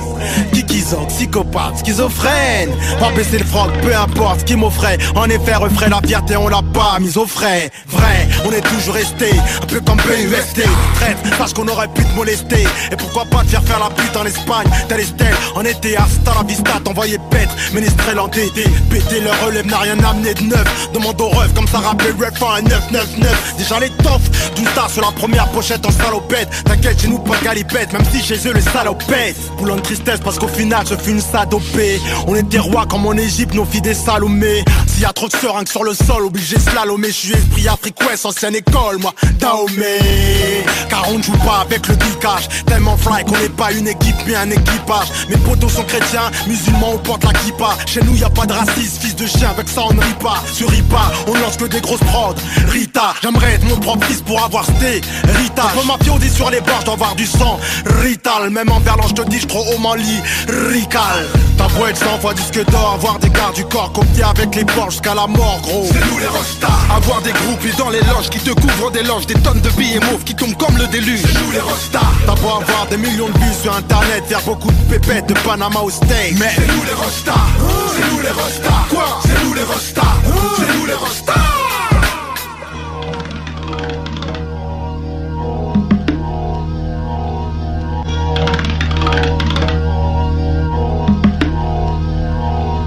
Qui 0.53 0.64
qu'ils 0.64 0.94
ont, 0.94 1.05
psychopathe, 1.07 1.79
schizophrène? 1.79 2.70
Pas 2.98 3.11
baisser 3.12 3.38
le 3.38 3.44
froc, 3.44 3.70
peu 3.83 3.94
importe 3.94 4.40
ce 4.40 4.44
qui 4.44 4.57
m'offrait. 4.57 4.98
En 5.14 5.29
effet 5.29 5.55
refrait 5.55 5.88
la 5.90 6.01
fierté 6.01 6.37
on 6.37 6.48
l'a 6.48 6.62
pas 6.72 6.98
mise 7.01 7.16
au 7.16 7.27
frais. 7.27 7.70
Vrai, 7.88 8.29
on 8.46 8.53
est 8.53 8.61
toujours 8.61 8.94
resté 8.94 9.31
Un 9.62 9.66
peu 9.66 9.81
comme 9.81 9.98
PUST 9.98 10.62
Traite, 10.94 11.18
parce 11.38 11.53
qu'on 11.53 11.68
aurait 11.68 11.88
pu 11.88 12.03
te 12.05 12.14
molester. 12.14 12.64
Et 12.90 12.96
pourquoi 12.96 13.24
pas 13.27 13.42
te 13.42 13.48
faire 13.48 13.62
faire 13.64 13.79
la 13.79 13.90
pute 13.90 14.16
en 14.16 14.24
Espagne? 14.24 14.68
Tel 14.88 15.01
Estelle, 15.01 15.35
en 15.55 15.64
été 15.64 15.96
hasta 15.96 16.35
la 16.35 16.42
vista 16.44 16.77
T'envoyer 16.84 17.18
pètre, 17.30 17.54
ménestrel 17.72 18.18
entêté 18.18 18.64
Péter 18.90 19.20
le 19.20 19.30
relève 19.44 19.66
n'a 19.66 19.78
rien 19.78 19.98
amené 20.04 20.34
de 20.34 20.44
neuf. 20.44 20.88
Demande 20.92 21.20
au 21.20 21.28
ref 21.28 21.52
comme 21.54 21.66
ça 21.66 21.78
rappelait 21.78 22.10
ref 22.10 22.42
en 22.42 22.62
999 22.62 23.54
Déjà 23.58 23.80
les 23.80 23.90
toffs, 23.90 24.30
tout 24.54 24.64
ça 24.74 24.88
sur 24.88 25.02
la 25.02 25.12
première 25.12 25.48
pochette 25.48 25.84
en 25.86 25.90
salopette. 25.90 26.48
T'inquiète 26.64 27.00
chez 27.00 27.08
nous 27.08 27.18
pas 27.18 27.36
galipette 27.42 27.92
Même 27.92 28.04
si 28.12 28.22
chez 28.22 28.48
eux 28.48 28.52
le 28.52 28.60
salopette 28.60 29.36
Boulon 29.58 29.76
de 29.76 29.80
tristesse 29.80 30.20
parce 30.22 30.38
qu'au 30.38 30.48
final 30.48 30.86
je 30.88 30.94
fus 30.94 31.10
une 31.10 31.20
sadopée 31.20 32.00
On 32.26 32.34
était 32.34 32.58
rois 32.58 32.86
comme 32.86 33.06
en 33.06 33.14
Égypte, 33.14 33.54
nos 33.54 33.64
filles 33.64 33.82
des 33.82 33.94
salomés 33.94 34.64
S'il 34.86 35.02
y 35.02 35.06
a 35.06 35.12
trop 35.12 35.28
de 35.28 35.36
seringues 35.36 35.68
sur 35.68 35.84
le 35.84 35.94
sol, 35.94 36.24
obligé 36.24 36.58
slalomer. 36.58 37.08
Je 37.08 37.12
suis 37.12 37.32
esprit 37.32 37.68
Afrique 37.68 37.96
ancienne 38.24 38.56
école, 38.56 38.98
moi 38.98 39.12
Dahomey. 39.38 40.64
Car 40.88 41.04
on 41.10 41.18
ne 41.18 41.22
joue 41.22 41.36
pas 41.38 41.60
avec 41.62 41.86
le 41.88 41.96
dicage. 41.96 42.48
Tellement 42.66 42.96
fly 42.96 43.24
qu'on 43.24 43.38
n'est 43.38 43.48
pas 43.48 43.72
une 43.72 43.88
équipe 43.88 44.16
mais 44.26 44.34
un 44.34 44.50
équipage. 44.50 45.08
Mes 45.28 45.36
potos 45.36 45.72
sont 45.72 45.84
chrétiens, 45.84 46.30
musulmans 46.46 46.67
on 46.83 46.98
porte 46.98 47.24
la 47.24 47.33
kippa. 47.33 47.76
Chez 47.87 48.00
nous 48.02 48.16
y 48.16 48.24
a 48.24 48.31
pas 48.31 48.46
de 48.46 48.52
racisme, 48.52 49.00
fils 49.00 49.16
de 49.16 49.26
chien 49.26 49.50
Avec 49.50 49.68
ça 49.68 49.83
on 49.88 49.94
ne 49.94 50.00
rit 50.00 50.18
pas, 50.20 50.42
sur 50.52 50.68
rit 50.68 50.83
pas 50.83 51.11
On 51.26 51.35
lance 51.35 51.57
que 51.57 51.64
des 51.64 51.81
grosses 51.81 52.00
prods. 52.00 52.35
Rita, 52.68 53.14
j'aimerais 53.22 53.54
être 53.54 53.64
mon 53.64 53.76
propre 53.76 54.07
fils 54.07 54.22
pour 54.22 54.42
avoir 54.42 54.64
sté 54.64 55.00
Rita, 55.24 55.62
je 55.74 55.87
ma 55.87 56.18
dit 56.18 56.31
sur 56.31 56.50
les 56.50 56.61
bords, 56.61 56.81
je 56.81 56.85
dois 56.87 56.94
avoir 56.94 57.14
du 57.14 57.26
sang. 57.26 57.59
Rital, 58.02 58.50
même 58.50 58.70
en 58.70 58.81
verlan 58.81 59.07
je 59.09 59.14
te 59.14 59.28
dis 59.28 59.40
je 59.40 59.46
trop 59.46 59.64
haut 59.72 59.78
m'en 59.78 59.94
lit 59.94 60.20
Rical, 60.70 61.26
ta 61.57 61.66
voix 61.68 61.90
être 61.90 61.98
100 61.98 62.18
fois 62.20 62.35
disque 62.35 62.64
d'or 62.70 62.94
Avoir 62.94 63.18
des 63.18 63.31
gardes 63.31 63.54
du 63.54 63.64
corps 63.64 63.92
copiés 63.92 64.24
avec 64.24 64.54
les 64.54 64.64
bords 64.64 64.90
jusqu'à 64.90 65.14
la 65.14 65.26
mort 65.26 65.61
gros. 65.62 65.87
C'est 65.90 66.04
nous 66.11 66.18
les 66.18 66.26
rostas. 66.26 66.68
Avoir 66.94 67.20
des 67.22 67.33
groupies 67.33 67.76
dans 67.76 67.90
les 67.90 68.00
loges 68.00 68.31
qui 68.31 68.38
te 68.38 68.50
couvrent 68.50 68.90
des 68.90 69.02
loges, 69.02 69.26
des 69.26 69.35
tonnes 69.35 69.61
de 69.61 69.70
billets 69.70 70.00
mauves 70.00 70.24
qui 70.24 70.35
tombent 70.35 70.57
comme 70.57 70.76
le 70.76 70.87
déluge. 70.87 71.20
C'est 71.22 71.40
nous 71.44 71.52
les 71.52 71.61
rostas. 71.61 72.00
T'as. 72.26 72.35
Beau 72.38 72.48
avoir 72.48 72.87
des 72.88 72.96
millions 72.96 73.28
de 73.28 73.38
vues 73.38 73.54
sur 73.62 73.74
internet, 73.74 74.24
faire 74.28 74.42
beaucoup 74.42 74.70
de 74.70 74.94
pépettes 74.94 75.26
de 75.26 75.35
Panama 75.35 75.81
au 75.81 75.90
steak 75.90 76.37
Mais 76.38 76.54
C'est 76.59 76.66
nous 76.66 76.83
les 76.83 76.92
rostas. 76.92 77.33
C'est 77.94 78.12
nous 78.12 78.21
les 78.21 78.31
rostas. 78.31 78.87
Quoi? 78.90 79.21
C'est 79.23 79.44
nous 79.44 79.55
les 79.55 79.62
rostas. 79.62 80.03
C'est 80.57 80.77
nous 80.77 80.87
les 80.87 80.94
rostas. 80.94 81.35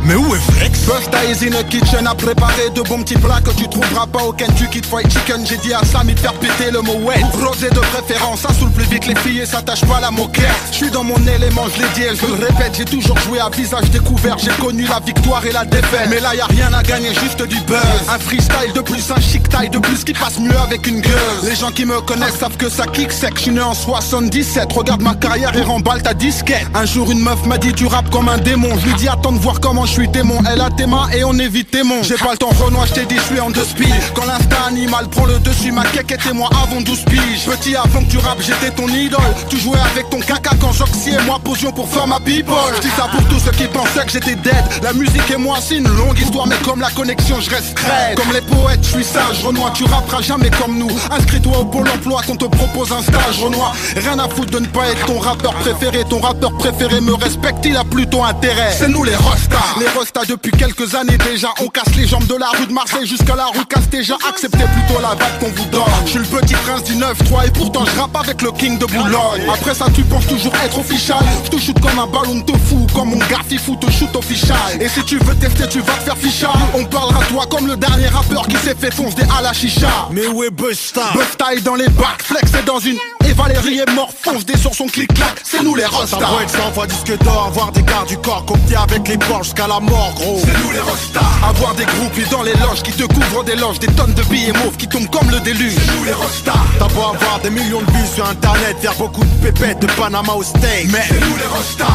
Mais 0.03 0.15
où 0.15 0.35
est 0.35 0.50
Busta 0.91 1.23
is 1.23 1.41
in 1.41 1.51
the 1.51 1.63
kitchen 1.69 2.05
à 2.05 2.13
préparer 2.13 2.69
de 2.75 2.81
bons 2.81 3.01
petits 3.03 3.17
plats 3.17 3.39
que 3.39 3.51
tu 3.51 3.65
trouveras 3.69 4.07
pas 4.07 4.23
au 4.23 4.33
Kentucky 4.33 4.81
Fried 4.81 5.09
Chicken. 5.09 5.45
J'ai 5.47 5.55
dit 5.57 5.73
à 5.73 5.85
Samy 5.85 6.13
de 6.13 6.19
faire 6.19 6.33
péter 6.33 6.69
le 6.69 6.81
mot 6.81 6.97
wet. 7.05 7.23
Rosé 7.41 7.69
de 7.69 7.79
préférence, 7.79 8.41
ça 8.41 8.49
saoule 8.53 8.71
plus 8.71 8.83
vite 8.83 9.07
les 9.07 9.15
filles 9.15 9.39
et 9.39 9.45
s'attache 9.45 9.85
pas 9.85 9.97
à 9.97 10.01
la 10.01 10.11
moquette. 10.11 10.51
Je 10.69 10.75
suis 10.75 10.91
dans 10.91 11.05
mon 11.05 11.15
élément, 11.15 11.63
je 11.73 11.81
l'ai 11.81 11.87
dit 11.95 12.01
et 12.01 12.13
je 12.13 12.25
le 12.25 12.33
répète. 12.33 12.75
J'ai 12.75 12.83
toujours 12.83 13.17
joué 13.19 13.39
à 13.39 13.49
visage 13.49 13.89
découvert. 13.89 14.37
J'ai 14.37 14.51
connu 14.61 14.83
la 14.83 14.99
victoire 14.99 15.45
et 15.45 15.53
la 15.53 15.63
défaite. 15.63 16.09
Mais 16.09 16.19
là 16.19 16.35
y 16.35 16.41
a 16.41 16.45
rien 16.47 16.73
à 16.73 16.83
gagner, 16.83 17.13
juste 17.13 17.41
du 17.41 17.61
buzz. 17.61 17.77
Un 18.09 18.19
freestyle 18.19 18.73
de 18.75 18.81
plus, 18.81 19.11
un 19.11 19.21
chic 19.21 19.47
taille 19.47 19.69
de 19.69 19.79
plus 19.79 20.03
qui 20.03 20.11
passe 20.11 20.39
mieux 20.39 20.59
avec 20.59 20.87
une 20.87 20.99
gueule. 20.99 21.39
Les 21.43 21.55
gens 21.55 21.71
qui 21.71 21.85
me 21.85 22.01
connaissent 22.01 22.37
savent 22.37 22.57
que 22.57 22.67
ça 22.67 22.85
kick 22.85 23.13
sec. 23.13 23.39
Je 23.41 23.51
né 23.51 23.61
en 23.61 23.73
77. 23.73 24.73
Regarde 24.73 25.01
ma 25.01 25.15
carrière 25.15 25.55
et 25.55 25.61
remballe 25.61 26.01
ta 26.01 26.13
disquette. 26.13 26.67
Un 26.73 26.85
jour 26.85 27.09
une 27.09 27.21
meuf 27.21 27.45
m'a 27.45 27.57
dit 27.57 27.71
tu 27.71 27.85
rappes 27.85 28.09
comme 28.09 28.27
un 28.27 28.39
démon. 28.39 28.77
Je 28.77 28.87
lui 28.87 28.93
dis 28.95 29.07
attends 29.07 29.31
de 29.31 29.39
voir 29.39 29.61
comment 29.61 29.85
je 29.85 29.93
suis 29.93 30.09
démon. 30.09 30.37
Elle 30.51 30.59
a 30.59 30.69
et 31.13 31.23
on 31.23 31.33
évite 31.37 31.69
tes 31.69 31.83
monts. 31.83 32.01
J'ai 32.01 32.15
pas 32.15 32.31
le 32.31 32.37
temps 32.37 32.49
Renoir, 32.49 32.87
je 32.87 32.93
t'ai 32.93 33.05
dit 33.05 33.15
je 33.15 33.33
suis 33.33 33.39
en 33.39 33.51
deux 33.51 33.63
speed. 33.63 33.93
Quand 34.15 34.25
l'instinct 34.25 34.65
animal 34.67 35.07
prend 35.09 35.25
le 35.25 35.37
dessus, 35.39 35.71
ma 35.71 35.83
quéque 35.83 36.11
était 36.11 36.33
moi 36.33 36.49
avant 36.51 36.81
12 36.81 37.03
piges. 37.05 37.45
Petit 37.45 37.75
avant 37.75 38.03
que 38.03 38.09
tu 38.09 38.17
rappes, 38.17 38.41
j'étais 38.41 38.71
ton 38.71 38.87
idole. 38.87 39.21
Tu 39.49 39.59
jouais 39.59 39.77
avec 39.91 40.09
ton 40.09 40.19
caca 40.19 40.51
quand 40.59 40.71
Joxy 40.73 41.11
et 41.11 41.23
moi 41.25 41.37
posions 41.43 41.71
pour 41.71 41.87
faire 41.87 42.07
ma 42.07 42.19
people. 42.19 42.55
Je 42.77 42.81
dis 42.81 42.93
ça 42.97 43.07
pour 43.11 43.23
tous 43.27 43.39
ceux 43.39 43.51
qui 43.51 43.65
pensaient 43.65 44.05
que 44.05 44.11
j'étais 44.11 44.35
dead. 44.35 44.63
La 44.81 44.93
musique 44.93 45.29
et 45.29 45.37
moi 45.37 45.57
c'est 45.61 45.77
une 45.77 45.87
longue 45.87 46.17
histoire, 46.19 46.47
mais 46.47 46.57
comme 46.65 46.81
la 46.81 46.89
connexion, 46.89 47.39
je 47.39 47.49
reste 47.51 47.75
crête. 47.75 48.15
Comme 48.15 48.33
les 48.33 48.41
poètes, 48.41 48.83
je 48.83 48.89
suis 48.89 49.03
sage. 49.03 49.43
Renoir, 49.43 49.73
tu 49.73 49.83
rapperas 49.83 50.21
jamais 50.21 50.49
comme 50.49 50.79
nous. 50.79 50.91
Inscris-toi 51.11 51.59
au 51.59 51.65
pôle 51.65 51.87
emploi 51.89 52.21
qu'on 52.25 52.35
te 52.35 52.45
propose 52.45 52.91
un 52.91 53.03
stage. 53.03 53.39
Renoir, 53.39 53.75
rien 53.95 54.17
à 54.17 54.27
foutre 54.27 54.51
de 54.51 54.59
ne 54.59 54.67
pas 54.67 54.87
être 54.87 55.05
ton 55.05 55.19
rappeur 55.19 55.53
préféré. 55.55 56.03
Ton 56.09 56.21
rappeur 56.21 56.51
préféré 56.57 57.01
me 57.01 57.13
respecte, 57.13 57.65
il 57.65 57.77
a 57.77 57.83
plutôt 57.83 58.23
intérêt. 58.23 58.71
C'est 58.77 58.89
nous 58.89 59.03
les 59.03 59.15
rostas. 59.15 59.75
Les 59.79 59.87
rostas 59.89 60.25
depuis 60.27 60.51
quelques 60.61 60.93
années 60.93 61.17
déjà. 61.17 61.49
On 61.59 61.67
casse 61.69 61.95
les 61.97 62.05
jambes 62.05 62.27
de 62.27 62.35
la 62.35 62.49
rue 62.49 62.67
de 62.67 62.73
Marseille 62.73 63.07
jusqu'à 63.07 63.35
la 63.35 63.47
rue 63.47 63.65
Castéja. 63.65 64.15
Acceptez 64.29 64.59
plutôt 64.59 65.01
la 65.01 65.15
vibe 65.15 65.39
qu'on 65.39 65.49
vous 65.49 65.69
donne. 65.69 65.81
Je 66.05 66.11
suis 66.11 66.19
le 66.19 66.25
petit 66.25 66.53
prince 66.53 66.83
du 66.83 66.93
9-3 66.93 67.47
et 67.47 67.51
pourtant 67.51 67.83
je 67.83 67.99
rappe 67.99 68.15
avec 68.15 68.43
le 68.43 68.51
king 68.51 68.77
de 68.77 68.85
Boulogne. 68.85 69.41
Après 69.51 69.73
ça, 69.73 69.85
tu 69.93 70.03
penses 70.03 70.27
toujours 70.27 70.53
être 70.63 70.77
official. 70.77 71.17
Je 71.45 71.49
te 71.49 71.57
shoot 71.57 71.79
comme 71.79 71.97
un 71.97 72.05
ballon 72.05 72.41
de 72.45 72.53
fou, 72.67 72.85
comme 72.93 73.09
mon 73.09 73.17
gars 73.17 73.41
fou 73.57 73.75
te 73.75 73.89
shoot 73.89 74.15
official. 74.15 74.57
Et 74.79 74.87
si 74.87 75.03
tu 75.03 75.17
veux 75.17 75.35
tester, 75.35 75.67
tu 75.67 75.79
vas 75.79 75.93
te 75.93 76.03
faire 76.03 76.17
ficha. 76.17 76.51
On 76.75 76.85
parlera 76.85 77.23
toi 77.25 77.45
comme 77.49 77.65
le 77.65 77.75
dernier 77.75 78.07
rappeur 78.07 78.47
qui 78.47 78.57
s'est 78.57 78.75
fait 78.75 78.93
foncer 78.93 79.23
à 79.35 79.41
la 79.41 79.53
chicha. 79.53 80.09
Mais 80.11 80.27
où 80.27 80.43
est 80.43 80.51
Busta? 80.51 81.11
Busta 81.13 81.55
est 81.55 81.61
dans 81.61 81.75
les 81.75 81.89
bacs, 81.89 82.21
flex 82.23 82.53
est 82.53 82.65
dans 82.65 82.79
une. 82.79 82.97
Et 83.31 83.33
Valérie 83.33 83.79
est 83.79 83.89
mort, 83.93 84.09
fonce 84.21 84.45
des 84.45 84.57
sur 84.57 84.73
son 84.75 84.87
clic-clac. 84.87 85.39
C'est 85.43 85.63
nous 85.63 85.73
les 85.73 85.83
Ça 85.83 85.89
rostas. 85.89 86.17
doit 86.17 86.43
être 86.43 86.49
100 86.49 86.73
fois 86.73 86.85
disque 86.85 87.17
d'or, 87.23 87.45
avoir 87.47 87.71
des 87.71 87.81
gardes 87.81 88.09
du 88.09 88.17
corps 88.17 88.43
copiés 88.45 88.75
avec 88.75 89.07
les 89.07 89.15
bords 89.15 89.43
jusqu'à 89.43 89.67
la 89.67 89.79
mort 89.79 90.11
gros 90.15 90.41
C'est 90.43 90.51
nous 90.61 90.71
les 90.71 90.81
rostas. 90.81 91.21
Avoir 91.47 91.73
des 91.75 91.85
groupies 91.85 92.29
dans 92.29 92.43
les 92.43 92.51
loges 92.55 92.81
qui 92.83 92.91
te 92.91 93.03
couvrent 93.03 93.45
des 93.45 93.55
loges, 93.55 93.79
des 93.79 93.87
tonnes 93.87 94.13
de 94.13 94.23
billets 94.23 94.51
mauves 94.51 94.75
qui 94.75 94.85
tombent 94.85 95.09
comme 95.09 95.31
le 95.31 95.39
déluge. 95.39 95.75
C'est 95.77 95.95
nous 95.97 96.03
les 96.03 96.11
rostas. 96.11 96.59
T'as 96.77 96.87
beau 96.89 97.03
avoir 97.03 97.39
des 97.41 97.51
millions 97.51 97.81
de 97.81 97.91
vues 97.91 98.07
sur 98.13 98.27
internet, 98.27 98.75
faire 98.81 98.95
beaucoup 98.95 99.23
de 99.23 99.49
pépettes 99.49 99.79
de 99.79 99.87
Panama 99.87 100.33
au 100.33 100.43
steak 100.43 100.91
Mais 100.91 101.05
C'est 101.07 101.21
nous 101.21 101.37
les 101.37 101.45
rostas. 101.45 101.85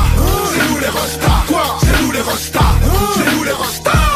C'est 0.55 0.73
nous 0.73 0.79
les 0.81 0.89
rostas. 0.89 1.45
Quoi? 1.49 1.77
C'est 1.83 2.03
nous 2.03 2.13
les 2.13 2.23
rostas. 2.23 2.61
C'est 3.15 3.37
nous 3.37 3.45
les 3.45 3.53
rostas. 3.53 4.16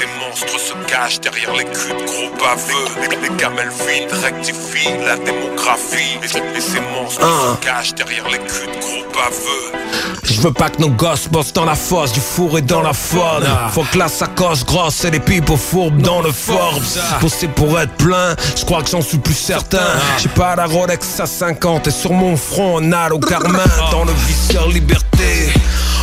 ces 0.00 0.06
monstres 0.18 0.58
se 0.58 0.72
cachent 0.90 1.20
derrière 1.20 1.52
les 1.54 1.64
culs 1.64 1.90
de 1.90 2.04
gros 2.06 2.30
baveux. 2.38 3.10
Les, 3.10 3.28
les 3.28 3.36
gamelles 3.36 3.68
vides 3.68 4.10
rectifient 4.22 4.96
la 5.04 5.16
démographie, 5.16 6.16
et, 6.22 6.56
et 6.58 6.60
ces 6.60 6.80
monstres 6.80 7.20
Ah. 7.22 7.56
se 7.60 7.66
cachent 7.66 7.94
derrière 7.94 8.26
les 8.28 8.38
culs 8.38 8.66
de 8.66 8.80
gros 8.80 9.04
baveux. 9.12 10.20
Je 10.24 10.40
veux 10.40 10.52
pas 10.52 10.70
que 10.70 10.80
nos 10.80 10.88
gosses 10.88 11.28
bossent 11.28 11.52
dans 11.52 11.66
la 11.66 11.74
fosse, 11.74 12.12
du 12.12 12.20
four 12.20 12.56
et 12.56 12.62
dans 12.62 12.80
la 12.80 12.94
faune. 12.94 13.46
Faut 13.72 13.84
que 13.92 13.98
la 13.98 14.08
sacoche 14.08 14.64
grosse 14.64 15.04
et 15.04 15.10
les 15.10 15.20
pipes 15.20 15.54
fourbes 15.56 16.00
dans 16.00 16.22
le 16.22 16.32
Forbes. 16.32 16.82
Bosser 17.20 17.48
pour 17.48 17.78
être 17.78 17.92
plein, 17.96 18.34
je 18.56 18.64
crois 18.64 18.82
que 18.82 18.88
j'en 18.88 19.02
suis 19.02 19.18
plus 19.18 19.34
certain. 19.34 19.82
J'ai 20.18 20.30
pas 20.30 20.56
la 20.56 20.64
Rolex 20.64 21.20
à 21.20 21.26
50 21.26 21.88
et 21.88 21.90
sur 21.90 22.12
mon 22.12 22.36
front 22.38 22.78
on 22.80 22.92
a 22.92 23.10
au 23.10 23.18
Carmin. 23.18 23.58
Dans 23.90 24.04
le 24.04 24.12
vicieur 24.12 24.68
liberté, 24.68 25.52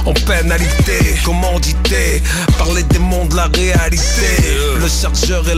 en 0.06 0.14
pénalité, 0.14 1.16
commandité 1.24 2.22
par 2.60 2.72
les 2.74 2.84
démons 2.84 3.26
de 3.26 3.36
la 3.36 3.46
réalité. 3.46 3.87
Le 3.90 4.88
chargeur 4.90 5.48
est 5.48 5.56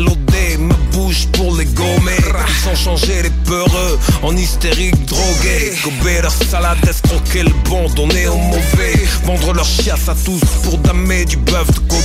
me 0.60 0.89
bouche 0.92 1.28
pour 1.34 1.56
les 1.56 1.66
gommer. 1.66 2.18
Ils 2.20 2.70
ont 2.70 2.76
changé 2.76 3.22
les 3.24 3.30
peureux 3.30 4.00
en 4.22 4.36
hystériques 4.36 5.06
drogués. 5.06 5.74
Gober 5.84 6.22
leur 6.22 6.32
salade, 6.32 6.78
escroquer 6.88 7.44
le 7.44 7.54
bon, 7.66 7.90
donner 7.90 8.28
au 8.28 8.38
mauvais. 8.38 8.94
Vendre 9.26 9.54
leur 9.54 9.66
chiasse 9.66 10.08
à 10.10 10.16
tous 10.26 10.42
pour 10.64 10.78
damer 10.80 11.26
du 11.26 11.38
bœuf 11.38 11.68
de 11.68 11.80
Kobe. 11.80 12.00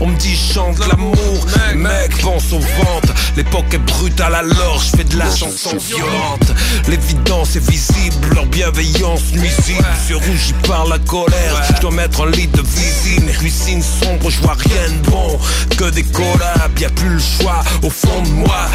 On 0.00 0.06
me 0.06 0.16
dit 0.16 0.36
chante 0.36 0.78
l'amour, 0.86 1.46
mec, 1.74 2.16
pense 2.20 2.52
aux 2.52 2.58
ventes. 2.58 3.12
L'époque 3.36 3.72
est 3.72 3.78
brutale 3.78 4.34
alors 4.34 4.80
je 4.82 4.96
fais 4.96 5.04
de 5.04 5.16
la 5.16 5.34
chanson 5.34 5.76
violente. 5.78 6.52
L'évidence 6.88 7.56
est 7.56 7.70
visible, 7.70 8.34
leur 8.34 8.46
bienveillance 8.46 9.32
nuisible. 9.32 9.84
Sur 10.06 10.20
rougi 10.20 10.54
par 10.66 10.86
la 10.86 10.98
colère, 10.98 11.62
je 11.74 11.80
dois 11.80 11.90
mettre 11.90 12.26
un 12.26 12.30
lit 12.30 12.48
de 12.48 12.62
visine. 12.62 13.30
Cuisine 13.38 13.82
sombre, 13.82 14.30
je 14.30 14.40
vois 14.40 14.56
rien 14.58 14.88
de 14.90 15.10
bon. 15.10 15.38
Que 15.76 15.90
des 15.90 16.04
collabs, 16.04 16.78
y 16.78 16.84
a 16.84 16.90
plus 16.90 17.08
le 17.08 17.18
choix. 17.18 17.62
Au 17.82 17.90
fond 17.90 18.11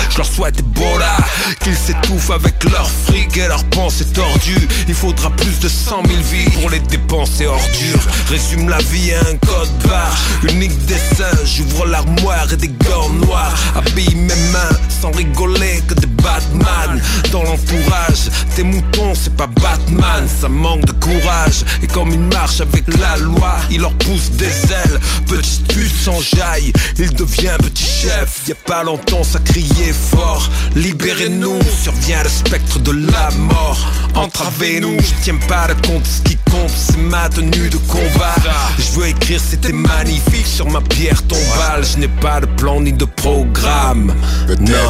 je 0.09 0.17
leur 0.17 0.25
souhaite 0.25 0.59
Ebola. 0.59 1.15
Qu'ils 1.63 1.75
s'étouffent 1.75 2.31
avec 2.31 2.63
leur 2.63 2.89
fric 2.89 3.37
et 3.37 3.47
leurs 3.47 3.63
pensées 3.65 4.05
tordues. 4.05 4.67
Il 4.87 4.93
faudra 4.93 5.29
plus 5.31 5.59
de 5.59 5.67
100 5.67 6.03
000 6.07 6.21
vies 6.31 6.49
pour 6.51 6.69
les 6.69 6.79
dépenser 6.79 7.45
ordures. 7.45 8.07
Résume 8.29 8.69
la 8.69 8.79
vie 8.79 9.13
à 9.13 9.19
un 9.19 9.37
code 9.37 9.69
barre. 9.87 10.17
Unique 10.43 10.85
dessin, 10.85 11.35
j'ouvre 11.45 11.85
l'armoire 11.85 12.51
et 12.51 12.57
des 12.57 12.69
gants 12.69 13.09
noirs. 13.09 13.55
Habille 13.75 14.15
mes 14.15 14.51
mains 14.51 14.77
sans 15.01 15.11
rigoler 15.11 15.81
que 15.87 15.93
des 15.93 16.07
Batman. 16.07 17.01
Dans 17.31 17.43
l'entourage, 17.43 18.29
tes 18.55 18.63
moutons, 18.63 19.13
c'est 19.15 19.35
pas 19.35 19.47
Batman. 19.47 20.27
Ça 20.41 20.49
manque 20.49 20.85
de 20.85 20.91
courage. 20.93 21.63
Et 21.81 21.87
comme 21.87 22.09
il 22.11 22.19
marche 22.19 22.61
avec 22.61 22.85
la 22.99 23.17
loi, 23.17 23.55
il 23.69 23.81
leur 23.81 23.93
pousse 23.93 24.31
des 24.31 24.45
ailes. 24.45 24.99
Petite 25.27 25.67
pute 25.67 25.95
s'enjaille, 26.03 26.73
il 26.97 27.13
devient 27.13 27.55
petit 27.59 27.83
chef. 27.83 28.47
Y 28.47 28.51
a 28.51 28.55
pas 28.55 28.83
longtemps, 28.83 29.23
ça 29.27 29.39
criait 29.39 29.93
fort. 29.93 30.49
Libérez-nous, 30.75 31.59
survient 31.81 32.23
le 32.23 32.29
spectre 32.29 32.79
de 32.79 32.91
la 33.11 33.29
mort. 33.31 33.77
Entravez-nous, 34.15 34.97
je 34.99 35.23
tiens 35.23 35.37
pas 35.47 35.67
de 35.67 35.87
compte. 35.87 36.05
Ce 36.05 36.21
qui 36.21 36.37
compte, 36.49 36.69
c'est 36.69 36.97
ma 36.97 37.27
tenue 37.27 37.69
de 37.69 37.77
combat. 37.77 38.35
Je 38.77 38.99
veux 38.99 39.07
écrire, 39.07 39.41
c'était 39.41 39.73
magnifique 39.73 40.47
sur 40.47 40.69
ma 40.69 40.81
pierre 40.81 41.21
tombale. 41.23 41.83
Je 41.83 41.97
n'ai 41.97 42.07
pas 42.07 42.39
de 42.39 42.45
plan 42.45 42.79
ni 42.79 42.93
de 42.93 43.05
programme. 43.05 44.13
Non, 44.61 44.89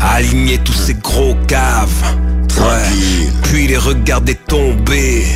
aligner 0.00 0.58
tous 0.58 0.72
ces 0.86 0.94
gros 0.94 1.36
caves. 1.46 2.02
Ouais. 2.58 3.28
Puis 3.42 3.66
les 3.66 3.76
regarder 3.76 4.34
tomber. 4.34 5.26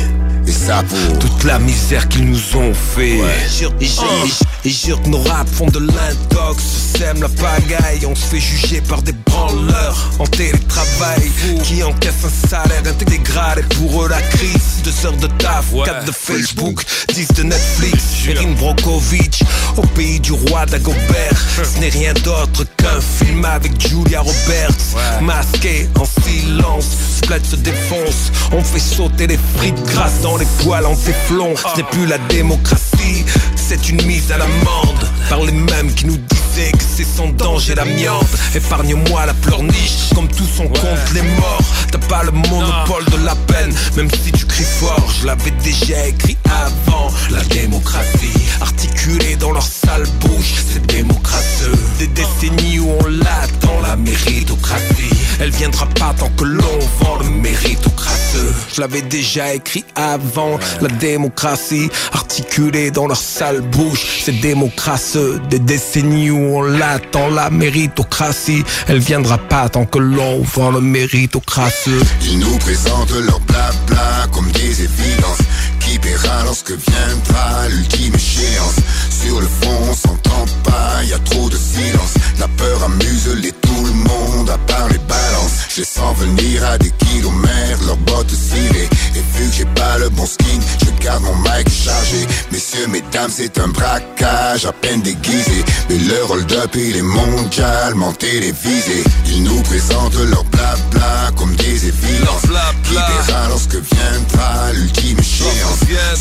Et 0.61 0.65
ça 0.65 0.83
pour 0.87 1.19
toute 1.19 1.43
la 1.43 1.57
misère 1.59 2.07
qu'ils 2.07 2.25
nous 2.29 2.55
ont 2.55 2.73
fait. 2.73 3.17
Et 3.17 3.21
jure, 3.57 3.73
et 3.79 3.85
jure- 3.85 4.03
et 4.23 4.27
jure- 4.27 4.47
et 4.65 4.69
jure 4.69 5.01
que 5.01 5.09
nos 5.09 5.21
rap 5.23 5.47
font 5.49 5.65
de 5.67 5.79
l'intox. 5.79 6.63
Sème 6.97 7.21
la 7.21 7.29
pagaille, 7.29 8.05
on 8.05 8.13
se 8.15 8.25
fait 8.25 8.39
juger 8.39 8.81
par 8.81 9.01
des 9.01 9.13
branleurs 9.13 10.11
en 10.19 10.25
télétravail 10.27 11.31
qui 11.63 11.81
encaissent 11.83 12.25
un 12.25 12.47
salaire 12.47 12.83
intégral. 12.87 13.59
Et 13.59 13.75
pour 13.75 14.03
eux, 14.03 14.09
la 14.09 14.21
crise, 14.21 14.81
deux 14.83 15.05
heures 15.05 15.17
de 15.17 15.27
taf, 15.27 15.65
quatre 15.85 16.05
de 16.05 16.11
Facebook, 16.11 16.83
10 17.13 17.27
de 17.33 17.43
Netflix. 17.43 17.97
Erin 18.27 18.51
Brokovich, 18.51 19.41
au 19.77 19.81
pays 19.87 20.19
du 20.19 20.31
roi 20.31 20.65
d'Agobert. 20.67 21.33
Ce 21.63 21.79
n'est 21.79 21.89
rien 21.89 22.13
d'autre 22.13 22.65
qu'un 22.77 23.01
film 23.01 23.43
avec 23.45 23.79
Julia 23.81 24.19
Roberts. 24.21 24.77
Masqué 25.21 25.89
en 25.99 26.05
silence, 26.05 26.85
Splat 27.17 27.39
se 27.49 27.55
défonce. 27.55 28.31
On 28.51 28.61
fait 28.63 28.79
sauter 28.79 29.25
les 29.27 29.39
frites 29.57 29.81
grasses 29.85 30.21
dans 30.21 30.37
les 30.37 30.45
poils 30.59 30.85
en 30.85 30.95
téflon. 30.95 31.53
Ce 31.55 31.77
n'est 31.77 31.87
plus 31.87 32.05
la 32.05 32.17
démocratie, 32.29 33.25
c'est 33.55 33.89
une 33.89 34.01
mise 34.05 34.31
à 34.31 34.37
l'amende. 34.37 35.09
Par 35.29 35.43
les 35.43 35.51
mêmes 35.51 35.93
qui 35.93 36.05
nous 36.05 36.17
que 36.51 36.83
c'est 36.97 37.05
sans 37.05 37.29
danger 37.29 37.75
l'amiante. 37.75 38.27
Épargne-moi 38.53 39.25
la 39.25 39.33
pleurniche, 39.33 40.09
comme 40.13 40.27
tous 40.27 40.59
on 40.59 40.67
compte 40.67 41.13
les 41.13 41.21
morts. 41.21 41.61
T'as 41.91 41.97
pas 42.09 42.23
le 42.23 42.31
monopole 42.31 43.05
de 43.05 43.25
la 43.25 43.35
peine, 43.35 43.73
même 43.95 44.09
si 44.11 44.31
tu 44.33 44.45
cries 44.45 44.63
fort. 44.63 45.07
Je 45.21 45.27
l'avais 45.27 45.51
déjà 45.63 46.07
écrit 46.07 46.37
avant. 46.45 47.09
La 47.29 47.41
démocratie, 47.45 48.33
articulée 48.59 49.37
dans 49.37 49.51
leur 49.51 49.65
sale 49.65 50.03
bouche, 50.19 50.55
c'est 50.71 50.85
démocrateux. 50.87 51.77
Des 51.99 52.07
décennies 52.07 52.79
où 52.79 52.89
on 52.99 53.07
l'attend, 53.07 53.79
la 53.81 53.95
méritocratie. 53.95 55.15
Elle 55.39 55.51
viendra 55.51 55.85
pas 55.87 56.13
tant 56.17 56.29
que 56.37 56.43
l'on 56.43 56.79
vend 56.99 57.17
le 57.19 57.29
méritocrateux. 57.29 58.53
Je 58.73 58.81
l'avais 58.81 59.01
déjà 59.01 59.53
écrit 59.53 59.85
avant. 59.95 60.59
La 60.81 60.89
démocratie, 60.89 61.89
articulée 62.11 62.91
dans 62.91 63.07
leur 63.07 63.17
sale 63.17 63.61
bouche, 63.61 64.21
c'est 64.23 64.39
démocrateux. 64.39 65.41
Des 65.49 65.59
décennies 65.59 66.29
où 66.29 66.40
on 66.41 66.61
l'attend, 66.61 67.29
la 67.29 67.49
méritocratie. 67.49 68.63
Elle 68.87 68.99
viendra 68.99 69.37
pas 69.37 69.69
tant 69.69 69.85
que 69.85 69.99
l'on 69.99 70.41
vend 70.41 70.71
le 70.71 70.81
méritocrateux. 70.81 72.01
Ils 72.23 72.39
nous 72.39 72.57
présentent 72.57 73.11
leur 73.11 73.39
blabla 73.41 74.27
comme 74.31 74.51
des 74.51 74.83
évidences 74.83 75.39
Qui 75.79 75.99
paiera 75.99 76.43
lorsque 76.45 76.71
viendra 76.71 77.67
l'ultime 77.69 78.15
échéance 78.15 78.75
Sur 79.09 79.39
le 79.39 79.47
fond 79.47 79.77
on 79.89 79.93
s'entend 79.93 80.45
pas, 80.63 81.03
y 81.03 81.13
a 81.13 81.19
trop 81.19 81.49
de 81.49 81.55
silence 81.55 82.13
La 82.39 82.47
peur 82.47 82.83
amuse 82.83 83.27
les 83.41 83.51
tout 83.51 83.85
le 83.85 83.93
monde 83.93 84.49
à 84.49 84.57
part 84.71 84.87
les 84.89 84.99
balances 84.99 85.67
Je 85.75 85.83
sens 85.83 86.17
venir 86.17 86.63
à 86.65 86.77
des 86.77 86.91
kilomètres, 86.91 87.85
leurs 87.85 87.97
bottes 87.97 88.31
cirées 88.31 88.89
Et 89.15 89.37
vu 89.37 89.49
que 89.49 89.55
j'ai 89.57 89.65
pas 89.65 89.97
le 89.99 90.09
bon 90.09 90.25
skin, 90.25 90.59
garde 91.01 91.23
mon 91.23 91.35
mic 91.35 91.69
chargé 91.69 92.27
Messieurs, 92.51 92.87
mesdames, 92.87 93.31
c'est 93.31 93.59
un 93.59 93.67
braquage 93.67 94.65
à 94.65 94.71
peine 94.71 95.01
déguisé. 95.01 95.63
Mais 95.89 95.97
le 95.97 96.23
hold-up 96.29 96.71
il 96.75 96.95
est 96.95 97.01
mondialement 97.01 98.13
télévisé 98.13 99.03
Ils 99.27 99.43
nous 99.43 99.61
présentent 99.63 100.15
leur 100.29 100.43
blabla 100.45 101.31
comme 101.35 101.55
des 101.55 101.87
évidences 101.87 102.41
Qui 102.83 102.93
paiera 102.93 103.47
lorsque 103.49 103.75
viendra 103.75 104.73
l'ultime 104.73 105.19
échéance. 105.19 105.79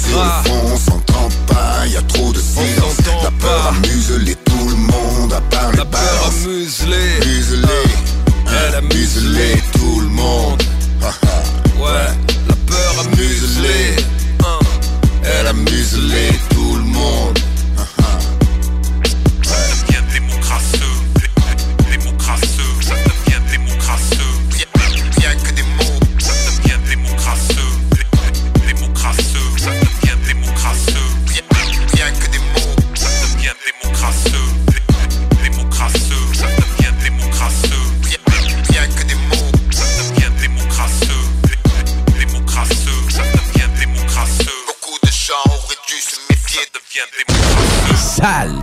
Sur 0.08 0.24
le 0.24 0.48
fond 0.48 0.62
on 0.72 0.76
s'entend 0.76 1.28
pas, 1.46 1.86
y 1.86 1.96
a 1.96 2.02
trop 2.02 2.32
de 2.32 2.40
silence. 2.40 2.96
La 3.22 3.30
peur 3.30 3.74
amuse 3.76 4.12
les 4.24 4.34
tout 4.34 4.68
le 4.68 4.76
monde 4.76 5.32
à 5.32 5.40
part 5.54 5.70
les 5.72 5.78
balances 5.78 6.44
Amuse-les, 6.44 7.22
Amuse-les, 7.22 7.90
Elle 8.46 8.74
amuse-les 8.76 9.56
tout 9.72 10.00
le 10.00 10.08
monde. 10.08 10.62
Ouais, 11.78 12.12
la 12.48 12.54
peur. 12.66 12.94
Elle 13.62 13.99
amuse-les 15.50 16.30
tout 16.48 16.49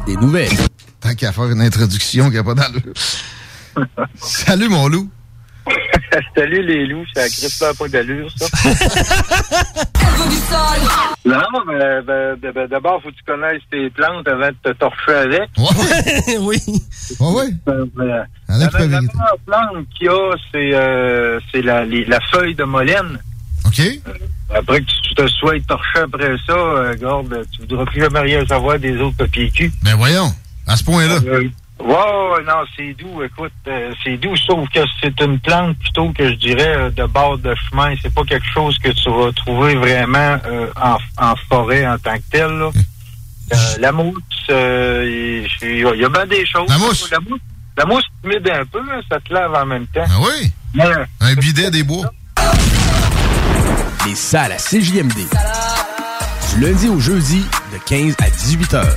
des 0.05 0.15
nouvelles. 0.17 0.49
Tant 0.99 1.15
qu'à 1.15 1.31
faire 1.31 1.49
une 1.49 1.61
introduction 1.61 2.29
qui 2.29 2.35
n'a 2.35 2.43
pas 2.43 2.53
d'allure. 2.53 2.93
Salut, 4.15 4.69
mon 4.69 4.87
loup. 4.87 5.09
Salut 6.35 6.63
les 6.63 6.85
loups, 6.85 7.05
ça 7.13 7.27
crispe 7.27 7.65
pas 7.77 7.87
d'allure, 7.87 8.29
ça. 8.37 8.45
non, 11.25 11.41
mais 11.67 12.01
ben, 12.03 12.35
ben, 12.41 12.51
ben, 12.53 12.67
d'abord, 12.67 13.01
faut 13.03 13.09
que 13.09 13.15
tu 13.15 13.23
connaisses 13.25 13.61
tes 13.69 13.89
plantes 13.89 14.27
avant 14.27 14.47
de 14.47 14.55
te 14.63 14.71
torcher 14.77 15.13
avec. 15.13 15.49
oui. 16.39 16.57
Ouais, 17.19 17.31
ouais. 17.31 17.49
Ben, 17.65 17.85
ben, 17.95 18.25
En 18.47 18.57
la, 18.57 18.67
a 18.67 18.79
meilleure 18.79 19.37
plante 19.45 19.87
qu'il 19.97 20.07
y 20.07 20.09
a, 20.09 20.35
c'est 20.51 20.71
euh, 20.73 21.39
la 21.53 22.19
feuille 22.31 22.55
de 22.55 22.63
molène. 22.63 23.19
OK? 23.65 23.81
Après 24.53 24.79
que 24.81 24.85
tu 24.85 25.13
te 25.15 25.27
sois 25.27 25.59
torché 25.67 25.99
après 25.99 26.35
ça, 26.45 26.53
euh, 26.53 26.95
garde, 26.95 27.45
tu 27.51 27.61
voudras 27.61 27.85
plus 27.85 28.01
jamais 28.01 28.19
rien 28.19 28.45
savoir 28.45 28.79
des 28.79 28.97
autres 28.97 29.17
papiers 29.17 29.49
cul. 29.51 29.71
Ben 29.83 29.95
voyons, 29.95 30.33
à 30.65 30.75
ce 30.77 30.83
point-là. 30.83 31.19
Euh, 31.25 31.49
ouais, 31.79 32.43
non, 32.45 32.63
c'est 32.75 32.93
doux, 32.93 33.21
écoute, 33.23 33.51
euh, 33.67 33.91
c'est 34.03 34.17
doux, 34.17 34.35
sauf 34.37 34.69
que 34.69 34.79
c'est 35.01 35.19
une 35.21 35.39
plante 35.39 35.77
plutôt 35.79 36.11
que 36.13 36.29
je 36.29 36.35
dirais 36.35 36.75
euh, 36.77 36.89
de 36.89 37.05
bord 37.05 37.37
de 37.37 37.53
chemin. 37.69 37.93
C'est 38.01 38.13
pas 38.13 38.23
quelque 38.23 38.47
chose 38.53 38.77
que 38.79 38.89
tu 38.89 39.09
vas 39.09 39.31
trouver 39.33 39.75
vraiment 39.75 40.37
euh, 40.45 40.67
en, 40.81 40.97
en 41.17 41.35
forêt 41.49 41.85
en 41.85 41.97
tant 41.97 42.15
que 42.15 42.23
tel. 42.31 42.49
Là. 42.51 42.71
Euh, 43.53 43.55
la 43.79 43.93
mousse, 43.93 44.13
euh, 44.49 45.45
il 45.61 45.77
y 45.79 46.03
a 46.03 46.09
bien 46.09 46.25
des 46.25 46.45
choses. 46.45 46.67
La 46.67 46.77
mousse? 46.77 47.09
La 47.09 47.19
mousse, 47.21 47.39
la 47.77 47.85
mousse 47.85 48.03
humide 48.21 48.49
un 48.49 48.65
peu, 48.65 48.81
hein, 48.91 48.99
ça 49.09 49.21
te 49.21 49.33
lave 49.33 49.53
en 49.53 49.65
même 49.65 49.87
temps. 49.87 50.03
Ah 50.05 50.19
oui? 50.19 50.51
Un 51.21 51.33
bidet 51.35 51.71
des 51.71 51.83
bois. 51.83 52.11
Les 54.05 54.15
salles 54.15 54.51
à 54.51 54.57
CJMD. 54.57 55.27
Du 56.49 56.61
lundi 56.61 56.87
au 56.89 56.99
jeudi, 56.99 57.43
de 57.73 57.77
15 57.85 58.15
à 58.19 58.29
18 58.29 58.73
heures. 58.73 58.95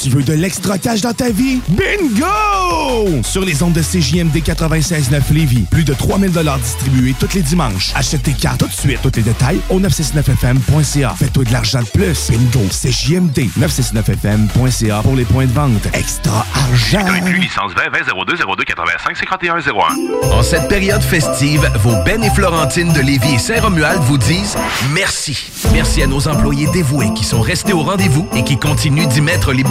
Tu 0.00 0.10
veux 0.10 0.22
de 0.22 0.32
l'extra 0.32 0.78
cash 0.78 1.00
dans 1.00 1.12
ta 1.12 1.30
vie? 1.30 1.60
Bingo! 1.70 3.22
Sur 3.24 3.44
les 3.44 3.64
ondes 3.64 3.72
de 3.72 3.82
CJMD 3.82 4.36
96.9 4.36 5.32
Lévis, 5.32 5.64
plus 5.68 5.82
de 5.82 5.92
3000 5.92 6.30
distribués 6.62 7.16
tous 7.18 7.34
les 7.34 7.42
dimanches. 7.42 7.90
Achète 7.96 8.22
tes 8.22 8.32
cartes 8.32 8.60
tout 8.60 8.68
de 8.68 8.72
suite. 8.72 9.00
Tous 9.02 9.10
les 9.16 9.22
détails 9.22 9.60
au 9.70 9.80
969fm.ca. 9.80 11.14
Fais-toi 11.18 11.44
de 11.44 11.52
l'argent 11.52 11.80
de 11.80 11.86
plus. 11.86 12.30
Bingo! 12.30 12.60
CJMD 12.70 13.50
969fm.ca 13.58 15.02
pour 15.02 15.16
les 15.16 15.24
points 15.24 15.46
de 15.46 15.52
vente. 15.52 15.88
Extra 15.92 16.46
argent! 16.54 17.04
licence 17.32 17.72
20 17.74 17.90
20 17.90 17.98
02 18.24 18.36
02 18.56 18.64
85 18.64 19.16
51 19.16 19.58
01. 19.58 20.32
En 20.32 20.42
cette 20.44 20.68
période 20.68 21.02
festive, 21.02 21.68
vos 21.82 21.96
Ben 22.04 22.22
et 22.22 22.30
Florentine 22.30 22.92
de 22.92 23.00
Lévis 23.00 23.34
et 23.34 23.38
Saint-Romuald 23.38 24.00
vous 24.02 24.18
disent 24.18 24.56
merci. 24.92 25.50
Merci 25.72 26.02
à 26.02 26.06
nos 26.06 26.28
employés 26.28 26.68
dévoués 26.72 27.12
qui 27.14 27.24
sont 27.24 27.40
restés 27.40 27.72
au 27.72 27.82
rendez-vous 27.82 28.28
et 28.36 28.44
qui 28.44 28.58
continuent 28.58 29.08
d'y 29.08 29.20
mettre 29.20 29.52
les 29.52 29.64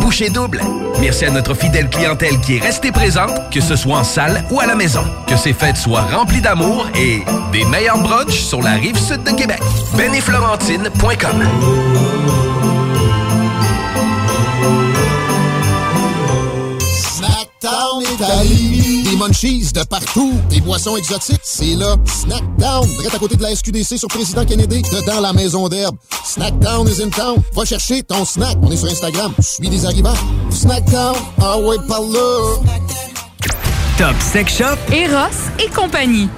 Merci 0.99 1.25
à 1.25 1.29
notre 1.29 1.53
fidèle 1.53 1.89
clientèle 1.89 2.39
qui 2.39 2.57
est 2.57 2.59
restée 2.59 2.91
présente, 2.91 3.51
que 3.51 3.61
ce 3.61 3.75
soit 3.75 3.97
en 3.97 4.03
salle 4.03 4.43
ou 4.49 4.59
à 4.59 4.65
la 4.65 4.73
maison. 4.73 5.03
Que 5.27 5.37
ces 5.37 5.53
fêtes 5.53 5.77
soient 5.77 6.01
remplies 6.01 6.41
d'amour 6.41 6.87
et 6.95 7.21
des 7.51 7.63
meilleurs 7.65 7.99
brunchs 7.99 8.39
sur 8.39 8.63
la 8.63 8.71
rive 8.71 8.97
sud 8.97 9.21
de 9.21 9.31
Québec. 9.31 9.59
Ben 9.95 10.11
Snackdown 17.67 18.01
Italie. 18.13 19.03
Des 19.03 19.15
munchies 19.17 19.71
de 19.73 19.83
partout. 19.83 20.33
Des 20.49 20.61
boissons 20.61 20.95
exotiques. 20.95 21.41
C'est 21.43 21.75
là. 21.75 21.95
Snackdown. 22.05 22.87
Direct 22.87 23.15
à 23.15 23.19
côté 23.19 23.35
de 23.35 23.43
la 23.43 23.53
SQDC 23.53 23.97
sur 23.97 24.07
Président 24.07 24.45
Kennedy. 24.45 24.81
Dedans 24.83 25.19
la 25.19 25.33
maison 25.33 25.67
d'herbe. 25.67 25.97
Snackdown 26.23 26.87
is 26.87 27.01
in 27.01 27.09
town. 27.09 27.41
Va 27.53 27.65
chercher 27.65 28.03
ton 28.03 28.23
snack. 28.23 28.55
On 28.61 28.71
est 28.71 28.77
sur 28.77 28.89
Instagram. 28.89 29.33
Je 29.37 29.43
suis 29.43 29.69
des 29.69 29.85
arrivants. 29.85 30.15
Snackdown. 30.49 31.15
Ah 31.41 31.57
ouais, 31.57 31.75
par 31.87 32.01
là. 32.01 32.55
Top 33.97 34.15
Sex 34.21 34.57
Shop, 34.57 34.77
Eros 34.93 35.35
et 35.59 35.69
compagnie. 35.69 36.29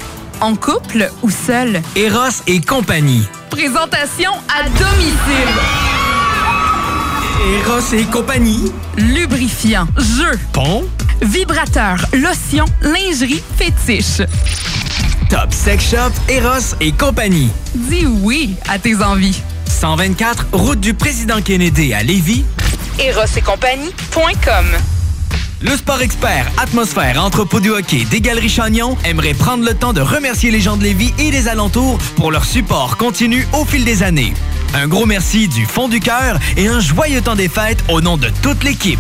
En 0.41 0.55
couple 0.55 1.11
ou 1.21 1.30
seul. 1.30 1.82
Eros 1.95 2.41
et 2.47 2.59
compagnie. 2.61 3.23
Présentation 3.51 4.32
à 4.47 4.63
domicile. 4.63 5.98
Eros 7.39 7.93
et 7.93 8.03
compagnie. 8.03 8.71
Lubrifiant, 8.97 9.87
jeu, 9.97 10.37
Pont. 10.51 10.83
vibrateur, 11.21 11.97
lotion, 12.13 12.65
lingerie, 12.81 13.41
fétiche. 13.57 14.21
Top 15.29 15.53
Sex 15.53 15.89
Shop, 15.91 16.11
Eros 16.27 16.75
et 16.81 16.91
compagnie. 16.91 17.49
Dis 17.75 18.05
oui 18.05 18.55
à 18.67 18.77
tes 18.77 18.95
envies. 19.01 19.41
124, 19.67 20.47
route 20.51 20.79
du 20.81 20.93
président 20.93 21.41
Kennedy 21.41 21.93
à 21.93 22.03
Lévis. 22.03 22.43
Eros 22.99 23.21
et 23.37 23.41
compagnie.com 23.41 24.65
Le 25.61 25.77
sport 25.77 26.01
expert 26.01 26.45
Atmosphère 26.61 27.23
Entrepôt 27.23 27.61
du 27.61 27.69
hockey 27.69 28.05
des 28.11 28.19
Galeries 28.19 28.49
Chagnon 28.49 28.97
aimerait 29.05 29.33
prendre 29.33 29.63
le 29.63 29.73
temps 29.73 29.93
de 29.93 30.01
remercier 30.01 30.51
les 30.51 30.59
gens 30.59 30.75
de 30.75 30.83
Lévis 30.83 31.13
et 31.17 31.31
des 31.31 31.47
alentours 31.47 31.97
pour 32.17 32.31
leur 32.31 32.43
support 32.43 32.97
continu 32.97 33.47
au 33.53 33.63
fil 33.63 33.85
des 33.85 34.03
années. 34.03 34.33
Un 34.74 34.88
gros 34.88 35.05
merci 35.05 35.47
du 35.47 35.65
fond 35.65 35.88
du 35.88 35.99
cœur 35.99 36.38
et 36.55 36.67
un 36.67 36.80
joyeux 36.80 37.22
temps 37.22 37.36
des 37.36 37.49
fêtes 37.49 37.84
au 37.89 38.01
nom 38.01 38.17
de 38.17 38.30
toute 38.43 38.63
l'équipe. 38.63 38.99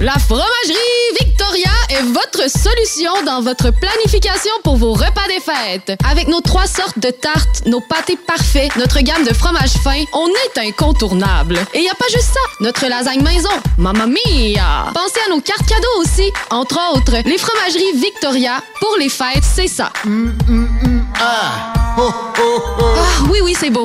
La 0.00 0.18
fromagerie 0.18 0.74
Victoria 1.20 1.70
est 1.90 2.02
votre 2.02 2.50
solution 2.50 3.12
dans 3.24 3.42
votre 3.42 3.70
planification 3.70 4.50
pour 4.64 4.76
vos 4.76 4.94
repas 4.94 5.28
des 5.28 5.40
fêtes. 5.40 5.96
Avec 6.10 6.26
nos 6.26 6.40
trois 6.40 6.66
sortes 6.66 6.98
de 6.98 7.10
tartes, 7.10 7.66
nos 7.66 7.80
pâtés 7.80 8.16
parfaits, 8.26 8.74
notre 8.76 9.00
gamme 9.00 9.24
de 9.24 9.34
fromages 9.34 9.74
fins, 9.84 10.02
on 10.14 10.26
est 10.26 10.66
incontournable. 10.66 11.58
Et 11.74 11.78
il 11.78 11.84
y 11.84 11.90
a 11.90 11.94
pas 11.94 12.08
juste 12.10 12.32
ça, 12.32 12.40
notre 12.60 12.88
lasagne 12.88 13.22
maison, 13.22 13.50
mamma 13.76 14.06
mia! 14.06 14.90
Pensez 14.94 15.20
à 15.26 15.30
nos 15.30 15.40
cartes 15.40 15.68
cadeaux 15.68 16.00
aussi, 16.00 16.32
entre 16.50 16.80
autres, 16.94 17.18
les 17.24 17.38
fromageries 17.38 18.00
Victoria, 18.00 18.62
pour 18.80 18.96
les 18.98 19.10
fêtes, 19.10 19.44
c'est 19.44 19.68
ça. 19.68 19.92
Ah! 21.20 21.74
Ah, 21.94 22.00
oui, 23.30 23.38
oui, 23.44 23.54
c'est 23.56 23.70
beau. 23.70 23.84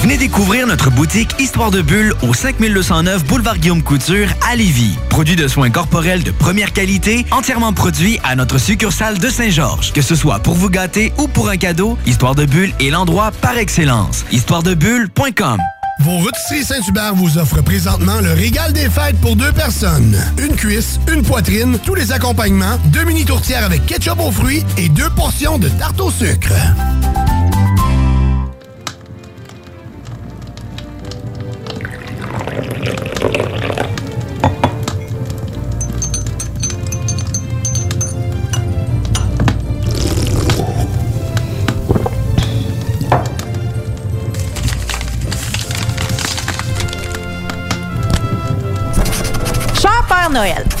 Venez 0.00 0.16
découvrir 0.16 0.66
notre 0.66 0.90
boutique 0.90 1.34
Histoire 1.38 1.70
de 1.70 1.82
Bulle 1.82 2.14
au 2.22 2.32
5209 2.32 3.22
Boulevard 3.26 3.58
Guillaume 3.58 3.82
Couture 3.82 4.28
à 4.50 4.56
Lévis. 4.56 4.96
Produit 5.10 5.36
de 5.36 5.46
soins 5.46 5.68
corporels 5.68 6.22
de 6.22 6.30
première 6.30 6.72
qualité, 6.72 7.26
entièrement 7.30 7.74
produit 7.74 8.18
à 8.24 8.34
notre 8.34 8.56
succursale 8.56 9.18
de 9.18 9.28
Saint-Georges. 9.28 9.92
Que 9.92 10.00
ce 10.00 10.14
soit 10.14 10.38
pour 10.38 10.54
vous 10.54 10.70
gâter 10.70 11.12
ou 11.18 11.28
pour 11.28 11.50
un 11.50 11.58
cadeau, 11.58 11.98
Histoire 12.06 12.34
de 12.34 12.46
Bulle 12.46 12.72
est 12.80 12.88
l'endroit 12.88 13.30
par 13.42 13.58
excellence. 13.58 14.24
Histoiredebulle.com 14.32 15.58
Vos 16.00 16.16
rôtisseries 16.16 16.64
Saint-Hubert 16.64 17.14
vous 17.14 17.36
offrent 17.36 17.62
présentement 17.62 18.22
le 18.22 18.32
régal 18.32 18.72
des 18.72 18.88
fêtes 18.88 19.20
pour 19.20 19.36
deux 19.36 19.52
personnes. 19.52 20.16
Une 20.38 20.56
cuisse, 20.56 20.98
une 21.12 21.22
poitrine, 21.22 21.78
tous 21.84 21.94
les 21.94 22.10
accompagnements, 22.10 22.78
deux 22.86 23.04
mini 23.04 23.26
tourtières 23.26 23.66
avec 23.66 23.84
ketchup 23.84 24.18
aux 24.18 24.32
fruits 24.32 24.64
et 24.78 24.88
deux 24.88 25.10
portions 25.10 25.58
de 25.58 25.68
tarte 25.68 26.00
au 26.00 26.10
sucre. 26.10 26.54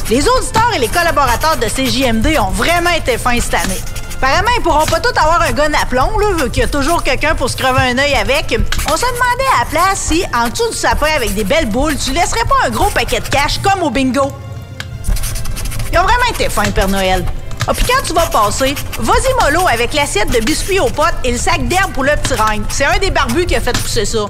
Les 0.08 0.26
auditeurs 0.26 0.70
et 0.74 0.78
les 0.78 0.88
collaborateurs 0.88 1.56
de 1.56 1.66
CJMD 1.66 2.38
ont 2.40 2.50
vraiment 2.50 2.90
été 2.90 3.18
fins 3.18 3.38
cette 3.40 3.54
année. 3.54 3.80
Apparemment, 4.22 4.50
ils 4.56 4.62
pourront 4.62 4.86
pas 4.86 5.00
tous 5.00 5.18
avoir 5.18 5.42
un 5.42 5.52
gun 5.52 5.72
à 5.80 5.86
plomb, 5.86 6.10
vu 6.38 6.50
qu'il 6.50 6.62
y 6.62 6.64
a 6.64 6.68
toujours 6.68 7.02
quelqu'un 7.02 7.34
pour 7.34 7.48
se 7.48 7.56
crever 7.56 7.80
un 7.90 7.98
œil 7.98 8.14
avec. 8.14 8.58
On 8.86 8.96
se 8.96 9.04
demandait 9.06 9.50
à 9.56 9.60
la 9.60 9.66
place 9.70 9.98
si, 9.98 10.24
en 10.34 10.48
dessous 10.48 10.70
du 10.70 10.76
sapin 10.76 11.08
avec 11.14 11.34
des 11.34 11.44
belles 11.44 11.68
boules, 11.68 11.96
tu 11.96 12.12
laisserais 12.12 12.44
pas 12.44 12.66
un 12.66 12.70
gros 12.70 12.90
paquet 12.90 13.20
de 13.20 13.28
cash 13.28 13.58
comme 13.58 13.82
au 13.82 13.90
bingo. 13.90 14.30
Ils 15.92 15.98
ont 15.98 16.02
vraiment 16.02 16.30
été 16.30 16.48
fins, 16.48 16.70
Père 16.70 16.88
Noël. 16.88 17.24
Ah, 17.66 17.74
puis 17.74 17.84
quand 17.86 18.02
tu 18.06 18.12
vas 18.12 18.26
passer, 18.26 18.74
vas-y 18.98 19.44
mollo 19.44 19.66
avec 19.68 19.92
l'assiette 19.94 20.30
de 20.30 20.44
biscuits 20.44 20.80
aux 20.80 20.90
potes 20.90 21.14
et 21.24 21.32
le 21.32 21.38
sac 21.38 21.66
d'herbe 21.68 21.92
pour 21.92 22.04
le 22.04 22.12
petit 22.16 22.34
règne. 22.34 22.62
C'est 22.68 22.84
un 22.84 22.98
des 22.98 23.10
barbus 23.10 23.46
qui 23.46 23.56
a 23.56 23.60
fait 23.60 23.76
pousser 23.78 24.04
ça. 24.04 24.26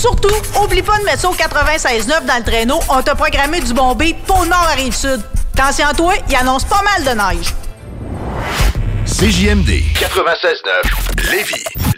Surtout, 0.00 0.34
oublie 0.58 0.80
pas 0.80 0.98
de 0.98 1.04
mettre 1.04 1.20
ça 1.20 1.28
au 1.28 1.34
96.9 1.34 2.24
dans 2.24 2.38
le 2.38 2.42
traîneau. 2.42 2.80
On 2.88 3.02
t'a 3.02 3.14
programmé 3.14 3.60
du 3.60 3.74
bon 3.74 3.94
beat 3.94 4.16
pour 4.24 4.44
le 4.44 4.48
nord 4.48 4.66
à 4.70 4.72
Rive-Sud. 4.72 5.20
Attention 5.52 5.88
à 5.88 5.92
toi, 5.92 6.14
il 6.26 6.34
annonce 6.36 6.64
pas 6.64 6.80
mal 6.82 7.04
de 7.04 7.10
neige. 7.10 7.54
CJMD 9.04 9.68
96.9 9.68 11.30
Lévis. 11.30 11.89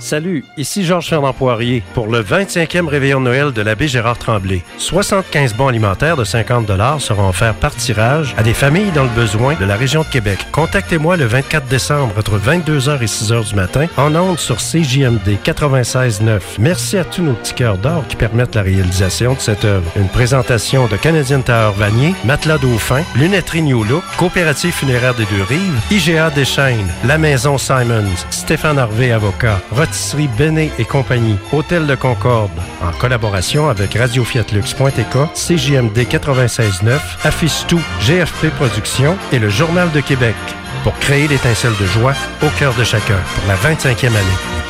Salut, 0.00 0.44
ici 0.56 0.84
Georges 0.84 1.08
Fernand 1.08 1.32
Poirier 1.32 1.82
pour 1.92 2.06
le 2.06 2.22
25e 2.22 2.86
réveillon 2.86 3.20
de 3.20 3.24
Noël 3.24 3.52
de 3.52 3.62
l'abbé 3.62 3.88
Gérard 3.88 4.16
Tremblay. 4.18 4.62
75 4.78 5.54
bons 5.54 5.68
alimentaires 5.68 6.16
de 6.16 6.24
50 6.24 6.68
seront 7.00 7.28
offerts 7.28 7.54
par 7.54 7.74
tirage 7.74 8.32
à 8.38 8.44
des 8.44 8.54
familles 8.54 8.92
dans 8.92 9.02
le 9.02 9.08
besoin 9.10 9.54
de 9.54 9.64
la 9.64 9.76
région 9.76 10.02
de 10.02 10.06
Québec. 10.06 10.38
Contactez-moi 10.52 11.16
le 11.16 11.24
24 11.24 11.66
décembre 11.66 12.14
entre 12.16 12.38
22h 12.38 13.02
et 13.02 13.06
6h 13.06 13.48
du 13.48 13.54
matin 13.56 13.86
en 13.96 14.14
ondes 14.14 14.38
sur 14.38 14.58
CJMD 14.58 15.36
96.9. 15.44 16.40
Merci 16.60 16.96
à 16.96 17.04
tous 17.04 17.22
nos 17.22 17.32
petits 17.32 17.54
cœurs 17.54 17.78
d'or 17.78 18.04
qui 18.08 18.14
permettent 18.14 18.54
la 18.54 18.62
réalisation 18.62 19.34
de 19.34 19.40
cette 19.40 19.64
œuvre. 19.64 19.90
Une 19.96 20.08
présentation 20.08 20.86
de 20.86 20.96
Canadian 20.96 21.40
Tower 21.40 21.72
Vanier, 21.76 22.14
Matelas 22.24 22.58
Dauphin, 22.58 23.02
Lunetterie 23.16 23.62
New 23.62 23.82
Look, 23.82 24.04
Coopérative 24.16 24.72
funéraire 24.72 25.14
des 25.14 25.26
Deux-Rives, 25.26 25.80
IGA 25.90 26.30
Deschaines, 26.30 26.88
La 27.04 27.18
Maison 27.18 27.58
Simons, 27.58 28.04
Stéphane 28.30 28.78
Harvey 28.78 29.10
Avocat, 29.10 29.60
Pâtisserie 29.88 30.28
Béné 30.36 30.70
et 30.78 30.84
compagnie, 30.84 31.38
Hôtel 31.50 31.86
de 31.86 31.94
Concorde, 31.94 32.50
en 32.82 32.92
collaboration 32.98 33.70
avec 33.70 33.94
Radio 33.94 34.22
Fiatlux.tk, 34.22 35.32
CJMD 35.34 35.98
96.9, 36.00 36.98
Affiche 37.24 37.66
Tout, 37.66 37.80
GFP 38.02 38.50
Productions 38.56 39.16
et 39.32 39.38
le 39.38 39.48
Journal 39.48 39.90
de 39.92 40.00
Québec 40.00 40.36
pour 40.84 40.92
créer 40.98 41.26
l'étincelle 41.26 41.72
de 41.80 41.86
joie 41.86 42.12
au 42.42 42.50
cœur 42.58 42.74
de 42.74 42.84
chacun 42.84 43.18
pour 43.34 43.48
la 43.48 43.56
25e 43.56 44.08
année. 44.08 44.18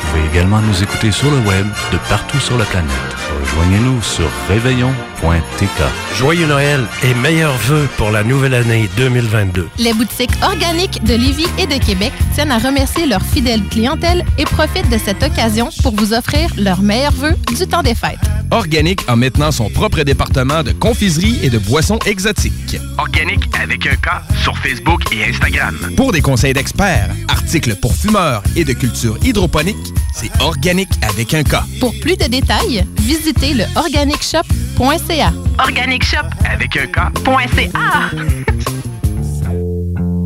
Vous 0.01 0.07
pouvez 0.07 0.25
également 0.31 0.61
nous 0.61 0.83
écouter 0.83 1.11
sur 1.11 1.29
le 1.29 1.39
web 1.39 1.65
de 1.91 1.97
partout 2.07 2.39
sur 2.39 2.57
la 2.57 2.65
planète. 2.65 3.28
Rejoignez-nous 3.49 4.01
sur 4.03 4.29
réveillon.tk. 4.47 5.83
Joyeux 6.15 6.45
Noël 6.45 6.85
et 7.03 7.13
meilleurs 7.15 7.57
vœux 7.57 7.87
pour 7.97 8.11
la 8.11 8.23
nouvelle 8.23 8.53
année 8.53 8.87
2022. 8.95 9.69
Les 9.79 9.93
boutiques 9.93 10.31
organiques 10.43 11.03
de 11.03 11.15
Lévis 11.15 11.47
et 11.57 11.65
de 11.65 11.83
Québec 11.83 12.13
tiennent 12.35 12.51
à 12.51 12.59
remercier 12.59 13.07
leur 13.07 13.21
fidèle 13.23 13.63
clientèle 13.71 14.23
et 14.37 14.43
profitent 14.45 14.89
de 14.89 14.97
cette 14.97 15.23
occasion 15.23 15.69
pour 15.81 15.95
vous 15.95 16.13
offrir 16.13 16.49
leurs 16.57 16.81
meilleurs 16.81 17.11
vœux 17.11 17.35
du 17.57 17.65
temps 17.65 17.81
des 17.81 17.95
fêtes. 17.95 18.19
Organique 18.51 19.01
a 19.07 19.15
maintenant 19.15 19.51
son 19.51 19.69
propre 19.69 20.01
département 20.03 20.63
de 20.63 20.71
confiserie 20.71 21.39
et 21.43 21.49
de 21.49 21.59
boissons 21.59 21.99
exotiques. 22.05 22.77
Organique 22.97 23.43
avec 23.61 23.85
un 23.85 23.95
K 23.95 24.09
sur 24.41 24.57
Facebook 24.57 25.01
et 25.11 25.23
Instagram. 25.25 25.75
Pour 25.95 26.11
des 26.11 26.21
conseils 26.21 26.53
d'experts, 26.53 27.09
articles 27.27 27.75
pour 27.75 27.93
fumeurs 27.95 28.43
et 28.55 28.63
de 28.63 28.73
culture 28.73 29.17
hydroponique, 29.23 29.93
c'est 30.13 30.31
Organique 30.41 30.89
avec 31.01 31.33
un 31.33 31.43
K. 31.43 31.57
Pour 31.79 31.93
plus 31.99 32.17
de 32.17 32.25
détails, 32.25 32.85
visitez 32.99 33.38
le 33.41 33.63
organicshop.ca. 33.75 35.31
Organic 35.59 36.03
Shop 36.03 36.17
avec 36.49 36.77
un 36.77 36.87
K.ca. 36.87 37.11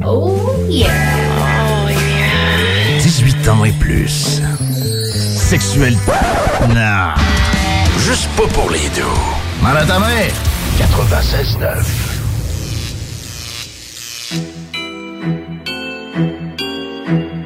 Oh 0.06 0.38
yeah! 0.68 0.90
18 3.00 3.48
ans 3.50 3.64
et 3.66 3.72
plus. 3.74 4.42
Sexuel. 5.36 5.96
Non. 6.70 7.14
Juste 8.00 8.30
pas 8.36 8.48
pour 8.48 8.70
les 8.72 8.90
deux. 8.96 9.04
Mal 9.62 9.78
à 9.78 9.86
ta 9.86 10.00
mère. 10.00 10.32
96.9. 10.80 12.04
CJMD 17.14 17.43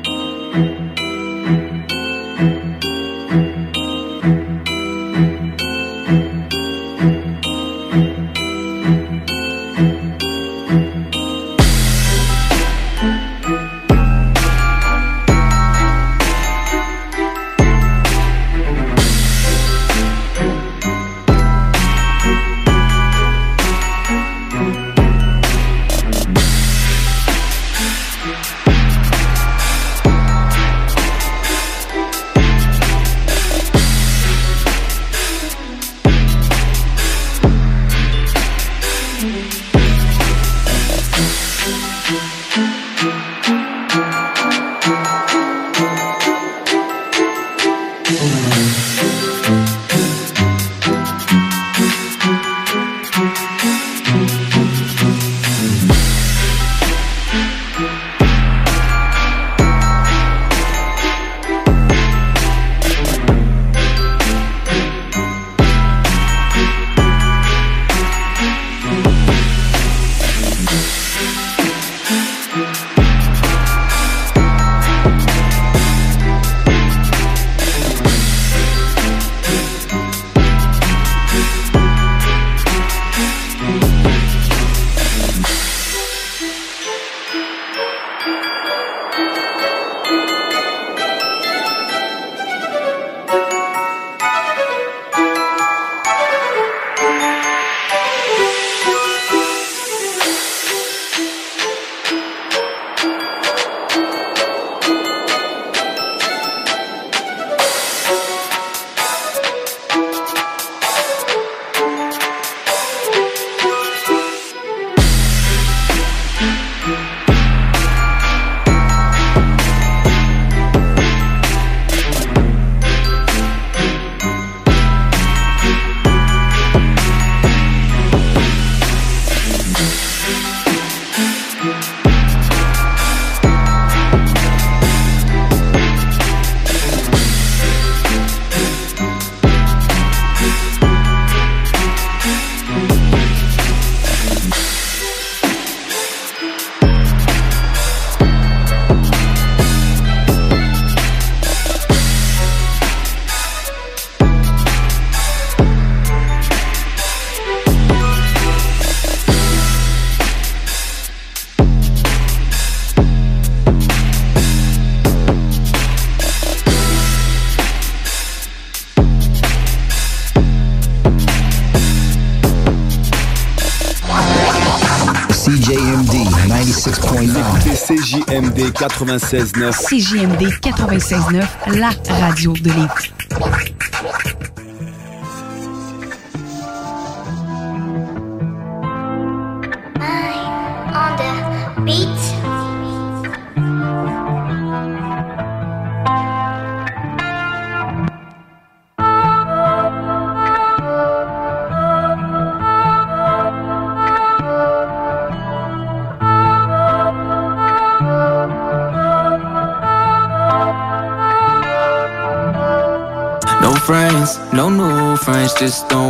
CJMD 178.08 178.72
96.9. 178.72 179.74
CJMD 179.90 180.44
96.9, 180.62 181.78
la 181.78 181.90
radio 182.22 182.54
de 182.54 182.70
Lévis. 182.70 183.17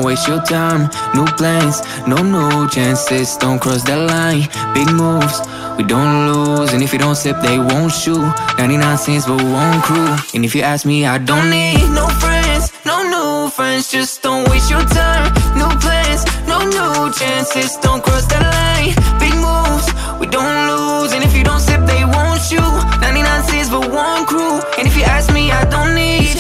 Waste 0.07 0.27
your 0.27 0.41
time. 0.43 0.89
New 1.13 1.25
plans, 1.35 1.81
no 2.07 2.15
new 2.23 2.69
chances, 2.69 3.35
don't 3.35 3.59
cross 3.59 3.83
that 3.83 3.99
line. 4.07 4.47
Big 4.73 4.89
moves, 4.95 5.37
we 5.77 5.83
don't 5.83 6.31
lose. 6.31 6.71
And 6.73 6.81
if 6.81 6.93
you 6.93 6.99
don't 6.99 7.15
sip, 7.15 7.35
they 7.41 7.59
won't 7.59 7.91
shoot. 7.91 8.23
99 8.57 8.97
cents 8.97 9.25
for 9.25 9.35
one 9.35 9.81
crew. 9.81 10.15
And 10.33 10.45
if 10.45 10.55
you 10.55 10.61
ask 10.61 10.85
me, 10.85 11.05
I 11.05 11.17
don't 11.17 11.49
need 11.49 11.89
no 11.91 12.07
friends, 12.23 12.71
no 12.85 12.97
new 13.13 13.49
friends. 13.49 13.91
Just 13.91 14.21
don't 14.23 14.47
waste 14.49 14.69
your 14.71 14.85
time. 14.99 15.27
New 15.59 15.71
plans, 15.83 16.23
no 16.47 16.57
new 16.63 17.11
chances. 17.11 17.75
Don't 17.83 18.01
cross 18.01 18.25
that 18.31 18.43
line. 18.55 18.95
Big 19.19 19.35
moves, 19.45 19.87
we 20.21 20.25
don't 20.27 20.57
lose. 20.71 21.11
And 21.11 21.21
if 21.23 21.35
you 21.35 21.43
don't 21.43 21.59
sip, 21.59 21.81
they 21.85 22.03
won't 22.05 22.39
shoot. 22.47 22.75
99 23.01 23.43
cents 23.49 23.69
for 23.69 23.83
one 23.83 24.25
crew. 24.25 24.66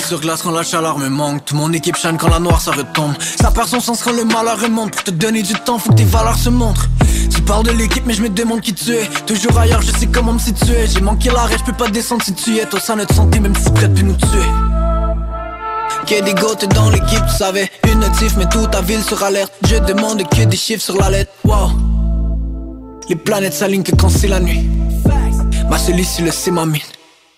Sur 0.07 0.21
glace 0.21 0.41
quand 0.41 0.51
la 0.51 0.63
chaleur 0.63 0.97
me 0.97 1.09
manque. 1.09 1.43
Tout 1.43 1.55
mon 1.57 1.73
équipe 1.73 1.97
shine 1.97 2.15
quand 2.17 2.29
la 2.29 2.39
noire 2.39 2.61
ça 2.61 2.71
retombe. 2.71 3.13
Ça 3.41 3.51
perd 3.51 3.67
son 3.67 3.81
sens 3.81 4.01
quand 4.01 4.13
le 4.13 4.23
malheur 4.23 4.57
remonte 4.57 4.91
Pour 4.91 5.03
te 5.03 5.11
donner 5.11 5.41
du 5.41 5.53
temps 5.53 5.79
faut 5.79 5.89
que 5.89 5.95
tes 5.95 6.05
valeurs 6.05 6.37
se 6.37 6.49
montrent. 6.49 6.87
Tu 7.29 7.41
parles 7.41 7.65
de 7.65 7.71
l'équipe 7.71 8.05
mais 8.05 8.13
je 8.13 8.21
me 8.21 8.29
demande 8.29 8.61
qui 8.61 8.73
tu 8.73 8.93
es. 8.93 9.05
Toujours 9.25 9.59
ailleurs 9.59 9.81
je 9.81 9.91
sais 9.91 10.07
comment 10.07 10.31
me 10.31 10.39
situer. 10.39 10.87
J'ai 10.87 11.01
manqué 11.01 11.29
l'arrêt 11.29 11.57
je 11.59 11.63
peux 11.65 11.73
pas 11.73 11.89
descendre 11.89 12.23
si 12.23 12.33
tu 12.33 12.55
es. 12.57 12.65
Toi 12.65 12.79
ça 12.79 12.95
ne 12.95 13.03
te 13.03 13.13
santé 13.13 13.41
même 13.41 13.53
si 13.53 13.69
près 13.69 13.89
de 13.89 14.01
nous 14.01 14.15
tuer. 14.15 14.49
Que 16.05 16.23
des 16.23 16.33
gouttes 16.35 16.73
dans 16.73 16.89
l'équipe, 16.89 17.25
tu 17.29 17.37
savais. 17.37 17.69
Une 17.91 17.99
notif, 17.99 18.37
mais 18.37 18.47
toute 18.47 18.71
ta 18.71 18.79
ville 18.79 19.03
sur 19.03 19.21
alerte. 19.21 19.51
Je 19.67 19.75
demande 19.75 20.23
que 20.29 20.45
des 20.45 20.55
chiffres 20.55 20.83
sur 20.83 20.95
la 20.95 21.09
lettre. 21.09 21.31
Wow. 21.43 21.71
Les 23.09 23.17
planètes 23.17 23.55
s'alignent 23.55 23.83
que 23.83 23.93
quand 23.93 24.07
c'est 24.07 24.29
la 24.29 24.39
nuit. 24.39 24.69
Ma 25.69 25.77
solitude, 25.77 26.31
c'est 26.31 26.51
ma 26.51 26.65
mine. 26.65 26.79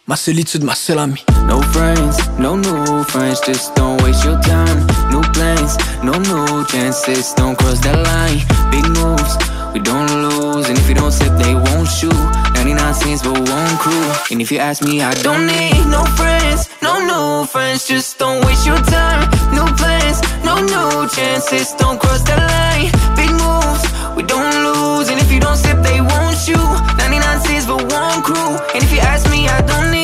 Ma 0.08 0.16
solitude, 0.16 0.64
ma 0.64 0.76
seule 0.76 1.00
amie 1.00 1.26
No 1.50 1.64
friends, 1.74 2.16
no 2.38 2.56
new 2.56 3.04
friends, 3.06 3.42
just 3.42 3.74
don't 3.74 4.00
waste 4.04 4.24
your 4.24 4.40
time. 4.40 4.86
New 5.10 5.24
plans, 5.34 5.74
no 6.04 6.14
new 6.14 6.64
chances, 6.68 7.34
don't 7.34 7.58
cross 7.58 7.80
that 7.80 7.98
line. 8.10 8.40
Big 8.70 8.86
moves, 8.94 9.34
we 9.74 9.80
don't 9.80 10.12
lose. 10.26 10.70
And 10.70 10.78
if 10.78 10.88
you 10.88 10.94
don't 10.94 11.12
sip, 11.12 11.34
they 11.42 11.56
won't 11.56 11.88
shoot. 11.88 12.14
99 12.54 12.94
cents 12.94 13.22
for 13.24 13.34
one 13.34 13.74
crew. 13.82 14.08
And 14.30 14.40
if 14.44 14.52
you 14.52 14.60
ask 14.60 14.84
me, 14.84 15.02
I 15.02 15.16
don't 15.26 15.48
need 15.48 15.88
no 15.90 16.06
friends, 16.20 16.70
no 16.84 16.94
new 17.02 17.48
friends, 17.48 17.88
just 17.88 18.20
don't 18.20 18.46
waste 18.46 18.68
your 18.68 18.82
time. 18.86 19.26
New 19.50 19.66
plans, 19.74 20.22
no 20.46 20.62
new 20.62 21.10
chances, 21.10 21.74
don't 21.82 22.00
cross 22.00 22.22
that 22.30 22.42
line. 22.54 22.94
Big 23.18 23.32
moves, 23.42 23.84
we 24.16 24.22
don't 24.22 24.56
lose. 24.68 25.10
And 25.10 25.20
if 25.20 25.32
you 25.32 25.40
don't 25.40 25.58
sip, 25.58 25.82
they 25.82 26.00
won't 26.00 26.38
shoot. 26.38 26.70
99 27.02 27.42
cents 27.42 27.66
for 27.66 27.82
one 27.98 28.22
crew. 28.22 28.52
And 28.76 28.84
if 28.84 28.92
you 28.94 29.00
ask 29.00 29.28
me, 29.32 29.48
I 29.48 29.62
don't 29.62 29.90
need. 29.90 29.99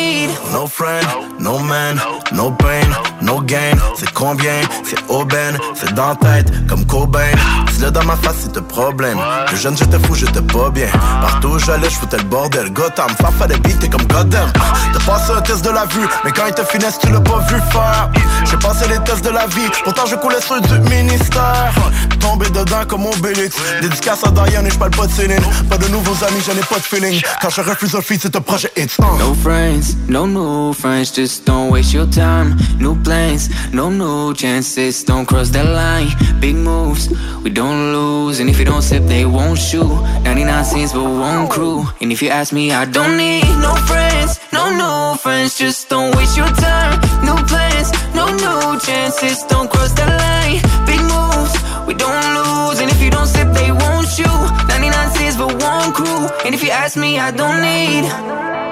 No 0.66 0.70
friend, 0.70 1.08
no 1.38 1.60
man, 1.60 2.02
no 2.32 2.50
pain, 2.50 2.90
no 3.22 3.40
gain. 3.40 3.78
C'est 4.00 4.12
combien, 4.14 4.62
c'est 4.84 4.98
aubaine, 5.10 5.60
c'est 5.76 5.94
dans 5.94 6.16
tête, 6.16 6.52
comme 6.68 6.84
Cobain. 6.88 7.36
Dis-le 7.72 7.92
dans 7.92 8.04
ma 8.04 8.16
face, 8.16 8.38
c'est 8.40 8.52
te 8.52 8.60
problème. 8.62 9.20
Le 9.52 9.58
jeune, 9.58 9.78
j'étais 9.78 10.00
fou, 10.00 10.16
j'étais 10.16 10.42
pas 10.42 10.72
bien. 10.72 10.88
Partout 11.22 11.50
où 11.50 11.60
j'allais, 11.60 11.88
j'foutais 11.88 12.18
le 12.18 12.24
bordel. 12.24 12.72
Gotham, 12.74 13.12
farfa 13.22 13.46
des 13.46 13.58
beats, 13.58 13.78
t'es 13.80 13.90
comme 13.90 14.08
Goddamn. 14.08 14.52
T'as 14.54 15.06
passé 15.06 15.34
un 15.34 15.42
test 15.42 15.64
de 15.64 15.70
la 15.70 15.86
vue, 15.86 16.08
mais 16.24 16.32
quand 16.32 16.48
il 16.48 16.54
te 16.56 16.64
finesse, 16.64 16.98
tu 16.98 17.12
l'as 17.12 17.22
pas 17.22 17.46
vu 17.48 17.62
faire. 17.72 18.10
J'ai 18.46 18.58
passé 18.58 18.88
les 18.88 18.98
tests 19.04 19.24
de 19.24 19.30
la 19.30 19.46
vie, 19.46 19.70
pourtant 19.84 20.08
je 20.08 20.16
coulais 20.16 20.42
sur 20.42 20.60
du 20.62 20.80
ministère. 20.90 21.74
Tombé 22.20 22.50
dedans 22.50 22.86
comme 22.88 23.06
Obélix. 23.06 23.56
Dédicace 23.82 24.24
à 24.24 24.32
Diane 24.32 24.66
et 24.66 24.72
j'parle 24.72 24.92
pas 24.92 25.06
de 25.06 25.12
Céline. 25.12 25.44
Pas 25.70 25.78
de 25.78 25.88
nouveaux 25.90 26.24
amis, 26.26 26.42
j'en 26.44 26.54
ai 26.54 26.66
pas 26.66 26.78
de 26.78 26.82
feeling. 26.82 27.22
Quand 27.40 27.50
je 27.52 27.62
refuse 27.62 27.94
un 27.94 28.02
feat, 28.02 28.22
c'est 28.24 28.36
un 28.36 28.42
projet 28.42 28.72
hit. 28.76 28.98
Uh. 29.00 29.04
No 29.20 29.36
friends, 29.44 29.96
no 30.08 30.26
new 30.56 30.74
friends, 30.74 31.12
just 31.12 31.46
don't 31.46 31.70
waste 31.72 31.94
your 31.94 32.08
time. 32.08 32.48
New 32.80 32.96
plans, 33.04 33.44
no 33.74 33.90
new 33.90 34.34
chances, 34.34 35.04
don't 35.04 35.26
cross 35.26 35.50
that 35.50 35.68
line. 35.82 36.10
Big 36.40 36.56
moves, 36.56 37.04
we 37.44 37.50
don't 37.50 37.82
lose. 37.96 38.40
And 38.40 38.50
if 38.50 38.58
you 38.60 38.66
don't 38.66 38.82
sip, 38.82 39.04
they 39.04 39.26
won't 39.26 39.60
shoot. 39.60 39.94
99 40.24 40.66
cents 40.72 40.92
for 40.94 41.08
one 41.30 41.48
crew. 41.48 41.86
And 42.02 42.12
if 42.12 42.22
you 42.22 42.30
ask 42.30 42.54
me, 42.54 42.72
I 42.72 42.86
don't 42.86 43.18
need 43.18 43.48
no 43.68 43.74
friends, 43.90 44.32
no 44.54 44.64
new 44.82 45.18
friends, 45.24 45.58
just 45.58 45.90
don't 45.90 46.16
waste 46.16 46.38
your 46.38 46.52
time. 46.68 46.96
New 47.28 47.40
plans, 47.52 47.90
no 48.20 48.26
new 48.44 48.80
chances, 48.88 49.38
don't 49.52 49.70
cross 49.70 49.92
that 50.00 50.12
line. 50.24 50.60
Big 50.90 51.02
moves, 51.14 51.54
we 51.88 51.94
don't 52.04 52.26
lose. 52.38 52.78
And 52.82 52.90
if 52.94 53.00
you 53.02 53.12
don't 53.12 53.28
sip, 53.28 53.50
they 53.60 53.72
won't 53.72 54.08
shoot. 54.16 54.42
99 54.74 55.10
cents 55.16 55.36
for 55.36 55.52
one 55.72 55.90
crew. 55.98 56.22
And 56.46 56.52
if 56.56 56.62
you 56.64 56.72
ask 56.72 56.96
me, 56.98 57.20
I 57.20 57.32
don't 57.32 57.60
need. 57.70 58.06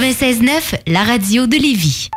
96.9, 0.00 0.80
la 0.86 1.04
radio 1.04 1.46
de 1.46 1.56
Lévis. 1.56 2.08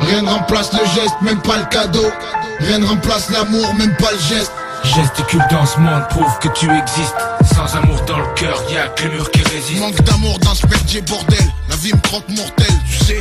Rien 0.00 0.22
ne 0.22 0.28
remplace 0.28 0.72
le 0.72 0.84
geste, 0.86 1.14
même 1.22 1.40
pas 1.40 1.58
le 1.58 1.66
cadeau. 1.66 2.02
Rien 2.58 2.80
ne 2.80 2.86
remplace 2.86 3.30
l'amour, 3.30 3.74
même 3.74 3.94
pas 3.94 4.10
le 4.10 4.18
geste. 4.18 4.50
Gesticule 4.82 5.44
dans 5.52 5.66
ce 5.66 5.78
monde, 5.78 6.02
prouve 6.08 6.36
que 6.40 6.48
tu 6.48 6.68
existes. 6.68 7.14
Sans 7.54 7.76
amour 7.76 8.00
dans 8.08 8.18
le 8.18 8.34
cœur, 8.34 8.60
y'a 8.72 8.88
que 8.88 9.04
les 9.04 9.10
murs 9.10 9.30
qui 9.30 9.42
résistent. 9.42 9.80
Manque 9.80 10.02
d'amour 10.02 10.36
dans 10.40 10.54
ce 10.56 10.66
merdier 10.66 11.00
bordel. 11.02 11.38
La 11.68 11.76
vie 11.76 11.92
me 11.92 12.00
croque 12.00 12.28
mortelle, 12.28 12.74
tu 12.90 13.04
sais. 13.04 13.20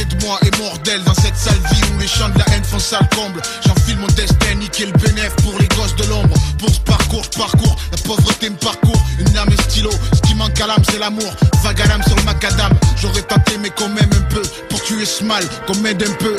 De 0.00 0.24
moi 0.24 0.38
est 0.46 0.58
mortelle 0.58 1.04
dans 1.04 1.12
cette 1.12 1.36
sale 1.36 1.60
vie 1.72 1.82
où 1.94 1.98
les 1.98 2.06
de 2.06 2.38
la 2.38 2.54
haine 2.54 2.64
font 2.64 2.78
sale 2.78 3.06
comble. 3.14 3.42
J'enfile 3.66 3.98
mon 3.98 4.06
destin, 4.06 4.54
niquer 4.54 4.86
le 4.86 4.92
bénéf 4.92 5.36
pour 5.42 5.58
les 5.60 5.68
gosses 5.68 5.94
de 5.96 6.04
l'ombre. 6.04 6.34
Pour 6.58 6.70
ce 6.70 6.80
parcours, 6.80 7.22
je 7.22 7.38
parcours, 7.38 7.76
la 7.92 7.98
pauvreté 7.98 8.48
me 8.48 8.56
parcourt. 8.56 9.00
Une 9.18 9.30
lame 9.34 9.50
et 9.52 9.62
stylo, 9.62 9.90
ce 10.14 10.20
qui 10.22 10.34
manque 10.34 10.58
à 10.58 10.68
l'âme 10.68 10.82
c'est 10.90 10.98
l'amour. 10.98 11.30
Vague 11.62 11.86
l'âme 11.86 12.02
sur 12.06 12.16
le 12.16 12.22
macadam. 12.22 12.72
J'aurais 12.96 13.20
tenté 13.22 13.58
mais 13.58 13.68
quand 13.68 13.90
même 13.90 14.08
un 14.10 14.34
peu. 14.34 14.42
Pour 14.70 14.82
tuer 14.82 15.04
ce 15.04 15.22
mal, 15.22 15.44
qu'on 15.66 15.76
m'aide 15.76 16.02
un 16.02 16.12
peu. 16.14 16.34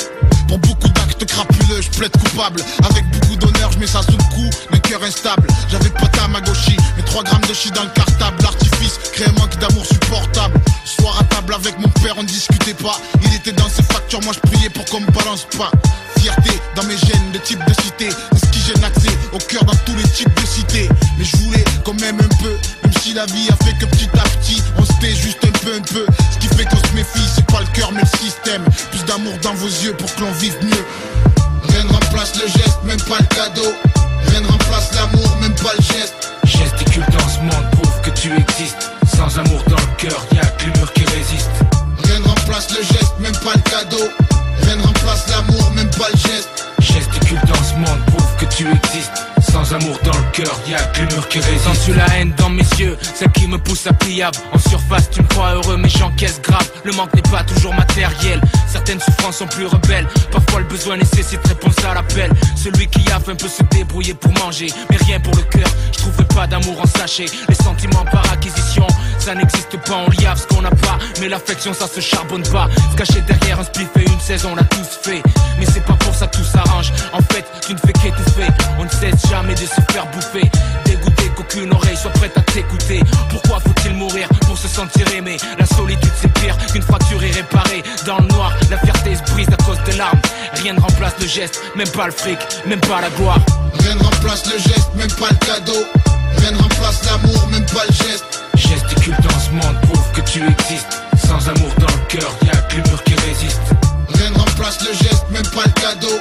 Pour 0.48 0.58
beaucoup 0.58 0.90
crapuleux, 1.26 1.82
je 1.82 1.90
plaide 1.90 2.12
coupable. 2.12 2.64
Avec 2.90 3.06
beaucoup 3.12 3.36
d'honneur, 3.36 3.72
je 3.72 3.80
mets 3.80 3.88
ça 3.88 4.02
sous 4.02 4.18
le 4.18 4.36
coup 4.36 4.50
d'un 4.72 4.80
cœur 4.80 5.04
instable. 5.04 5.48
J'avais 5.70 5.90
pas 5.90 6.08
ta 6.08 6.28
gauchie, 6.42 6.78
mais 6.96 7.04
3 7.04 7.24
grammes 7.24 7.46
de 7.48 7.54
chi 7.54 7.72
dans 7.72 7.84
le 7.84 7.90
cartable. 7.90 8.38
L'artifice 8.42 9.00
crée 9.14 9.26
un 9.26 9.40
manque 9.40 9.58
d'amour 9.60 9.86
supportable. 9.86 10.60
Soir 10.86 11.18
à 11.20 11.24
table 11.26 11.54
avec 11.54 11.78
mon 11.80 11.90
père, 11.90 12.16
on 12.18 12.24
discutait 12.24 12.74
pas. 12.74 12.98
Il 13.24 13.34
était 13.36 13.52
dans 13.52 13.70
ses 13.70 13.84
factures, 13.84 14.22
moi 14.22 14.34
je 14.34 14.40
priais 14.50 14.70
pour 14.70 14.86
qu'on 14.86 15.02
me 15.02 15.12
balance 15.12 15.46
pas. 15.58 15.72
Fierté 16.20 16.60
dans 16.76 16.84
mes 16.84 16.98
gènes 16.98 17.32
de 17.34 17.38
type 17.40 17.64
de 17.66 17.74
cité. 17.82 18.10
C'est 18.34 18.46
ce 18.46 18.52
qui 18.52 18.60
gêne 18.60 18.84
accès 18.84 19.16
au 19.32 19.38
cœur 19.38 19.64
dans 19.66 19.76
tous 19.86 19.96
les 19.96 20.08
types 20.10 20.34
de 20.34 20.46
cités. 20.46 20.90
Mais 21.18 21.24
je 21.24 21.38
voulais 21.38 21.64
quand 21.84 22.00
même 22.00 22.20
un 22.20 22.36
peu, 22.42 22.58
même 22.84 22.94
si 23.02 23.14
la 23.14 23.26
vie 23.26 23.50
a 23.50 23.64
fait 23.64 23.74
que 23.74 23.86
petit 23.86 24.10
à 24.14 24.24
petit, 24.38 24.62
on 24.78 24.86
se 24.86 24.94
tait 25.00 25.16
juste 25.16 25.44
un 25.44 25.52
peu, 25.60 25.76
un 25.76 25.82
peu. 25.82 26.06
Ce 26.32 26.38
qui 26.40 26.48
fait 26.56 26.66
qu'on 26.66 26.78
se 26.78 26.94
méfie, 26.94 27.30
c'est 27.34 27.46
pas 27.46 27.60
le 27.60 27.68
cœur 27.74 27.92
mais 27.92 28.02
le 28.02 28.18
système. 28.20 28.64
Plus 28.92 29.04
d'amour 29.06 29.34
dans 29.42 29.54
vos 29.54 29.68
yeux 29.68 29.94
pour 29.94 30.14
que 30.16 30.22
l'on 30.22 30.32
vive 30.34 30.56
mieux. 30.64 30.86
Rien 31.70 31.84
ne 31.84 31.94
remplace 31.94 32.34
le 32.36 32.48
geste, 32.48 32.80
même 32.84 33.02
pas 33.02 33.20
le 33.20 33.36
cadeau. 33.36 33.74
Rien 34.28 34.42
ne 34.42 34.48
remplace 34.48 34.92
l'amour, 34.94 35.38
même 35.42 35.56
pas 35.56 35.74
le 35.78 35.84
geste. 35.84 36.32
Gesticule 36.44 37.06
dans 37.12 37.30
ce 37.30 37.40
monde, 37.40 37.72
prouve 37.72 38.02
que 38.02 38.10
tu 38.12 38.32
existes. 38.36 38.92
Sans 39.08 39.40
amour 39.40 39.64
dans 39.68 39.78
le 39.78 39.96
cœur, 39.98 40.26
y'a 40.34 40.46
que 40.46 40.66
murs 40.78 40.92
qui 40.94 41.04
résistent. 41.06 41.50
Rien 42.04 42.20
ne 42.20 42.28
remplace 42.28 42.68
le 42.72 42.84
geste, 42.84 43.14
même 43.20 43.36
pas 43.38 43.54
le 43.56 43.62
cadeau. 43.62 44.10
Rien 44.64 44.76
ne 44.76 44.84
remplace 44.84 45.28
l'amour, 45.30 45.72
même 45.72 45.81
pas 46.02 46.10
le. 46.10 46.62
Gesticule 46.82 47.40
dans 47.48 47.64
ce 47.64 47.76
monde, 47.76 48.06
prouve 48.08 48.36
que 48.40 48.46
tu 48.46 48.68
existes. 48.68 49.28
Sans 49.52 49.74
amour 49.74 49.98
dans 50.04 50.18
le 50.18 50.32
cœur, 50.32 50.60
y'a 50.68 50.80
que 50.80 51.02
les 51.02 51.14
murs 51.14 51.28
qui 51.30 51.40
résistent. 51.40 51.66
Sens-tu 51.66 51.94
la 51.94 52.06
haine 52.16 52.34
dans 52.38 52.50
mes 52.50 52.66
yeux, 52.80 52.98
celle 53.16 53.32
qui 53.32 53.48
me 53.48 53.58
pousse 53.58 53.86
à 53.86 53.94
pliable. 53.94 54.38
En 54.52 54.58
surface, 54.58 55.10
tu 55.12 55.22
me 55.22 55.28
crois 55.28 55.54
heureux, 55.56 55.78
mais 55.78 55.90
j'encaisse 55.90 56.42
grave. 56.42 56.70
Le 56.84 56.92
manque 56.94 57.14
n'est 57.14 57.22
pas 57.22 57.44
toujours 57.44 57.74
matériel. 57.74 58.42
Certaines 58.68 59.00
souffrances 59.00 59.38
sont 59.38 59.48
plus 59.48 59.68
rebelles. 59.68 60.08
Parfois, 60.32 60.62
le 60.62 60.66
besoin 60.66 60.98
nécessite 60.98 61.46
réponse 61.48 61.78
à 61.84 61.94
l'appel. 61.94 62.32
Celui 62.56 62.88
qui 62.88 63.12
a 63.12 63.20
faim 63.20 63.36
peut 63.36 63.48
se 63.48 63.64
débrouiller 63.64 64.14
pour 64.14 64.32
manger, 64.44 64.68
mais 64.90 64.98
rien 64.98 65.20
pour 65.20 65.36
le 65.36 65.44
cœur. 65.44 65.68
Je 65.92 65.98
trouverai 66.00 66.26
pas 66.26 66.48
d'amour 66.48 66.82
en 66.82 66.88
sachet. 66.88 67.26
Les 67.48 67.56
sentiments 67.56 68.06
par 68.12 68.32
acquisition, 68.32 68.88
ça 69.22 69.36
n'existe 69.36 69.78
pas. 69.86 69.98
On 70.08 70.10
liave 70.22 70.40
ce 70.40 70.48
qu'on 70.48 70.62
n'a 70.62 70.72
pas, 70.72 70.98
mais 71.20 71.30
l'affection, 71.30 71.74
ça 71.74 71.88
se 71.88 72.02
charbonne 72.02 72.44
pas. 72.44 72.68
Se 72.92 72.98
cacher 72.98 73.22
derrière 73.22 73.60
un 73.60 73.64
spliff 73.64 73.90
et 73.98 74.04
une 74.04 74.20
saison, 74.20 74.50
on 74.54 74.56
l'a 74.56 74.64
tous 74.64 75.00
fait. 75.02 75.22
Mais 75.60 75.66
c'est 75.66 75.86
pas 75.86 75.94
pour 75.94 76.14
ça 76.14 76.28
que 76.28 76.38
tout 76.38 76.44
s'arrange. 76.44 76.92
En 77.14 77.22
fait, 77.34 77.46
tu 77.66 77.74
ne 77.74 77.78
fais 77.78 77.94
qu'étouffer. 77.94 78.48
On 78.80 78.86
ne 78.86 78.90
cesse 78.90 79.30
jamais 79.30 79.54
de 79.54 79.66
se 79.66 79.82
faire 79.92 80.08
bouffer. 80.08 80.50
Dégoûté 80.86 81.32
qu'aucune 81.36 81.72
oreille 81.74 81.98
soit 81.98 82.12
prête 82.12 82.38
à 82.38 82.42
t'écouter. 82.42 83.02
Pourquoi 83.30 83.60
faut-il 83.60 83.94
mourir 83.94 84.28
pour 84.48 84.58
se 84.58 84.68
sentir 84.68 85.08
aimé? 85.14 85.38
La 85.60 85.66
solitude 85.66 86.12
c'est 86.20 86.34
pire 86.34 86.58
qu'une 86.72 86.82
fracture 86.82 87.24
irréparée. 87.24 87.84
Dans 88.06 88.18
le 88.18 88.28
noir, 88.28 88.52
la 88.70 88.78
fierté 88.80 89.16
se 89.16 89.32
brise 89.32 89.48
à 89.50 89.64
cause 89.64 89.78
des 89.86 89.94
larmes. 89.94 90.20
Rien 90.62 90.74
ne 90.74 90.80
remplace 90.80 91.14
le 91.20 91.28
geste, 91.28 91.62
même 91.76 91.90
pas 91.90 92.08
le 92.08 92.12
fric, 92.12 92.40
même 92.66 92.82
pas 92.82 93.02
la 93.02 93.10
gloire. 93.12 93.40
Rien 93.80 93.96
ne 93.96 94.04
remplace 94.04 94.46
le 94.52 94.58
geste, 94.60 94.90
même 94.96 95.12
pas 95.12 95.30
le 95.30 95.46
cadeau. 95.46 95.86
Rien 96.38 96.52
ne 96.52 96.58
remplace 96.58 97.02
l'amour, 97.06 97.48
même 97.50 97.66
pas 97.66 97.86
le 97.88 97.94
geste. 97.94 98.41
Gesticule 98.62 99.16
dans 99.24 99.40
ce 99.40 99.50
monde, 99.52 99.82
prouve 99.82 100.12
que 100.14 100.22
tu 100.22 100.40
existes. 100.40 101.02
Sans 101.18 101.50
amour 101.50 101.72
dans 101.80 101.88
le 101.88 102.08
cœur, 102.08 102.32
y'a 102.46 102.56
que 102.62 102.76
les 102.76 102.90
murs 102.90 103.04
qui 103.04 103.16
résistent. 103.16 103.60
Rien 104.14 104.30
ne 104.30 104.38
remplace 104.38 104.80
le 104.88 104.94
geste, 104.94 105.26
même 105.32 105.48
pas 105.48 105.64
le 105.66 105.82
cadeau. 105.82 106.16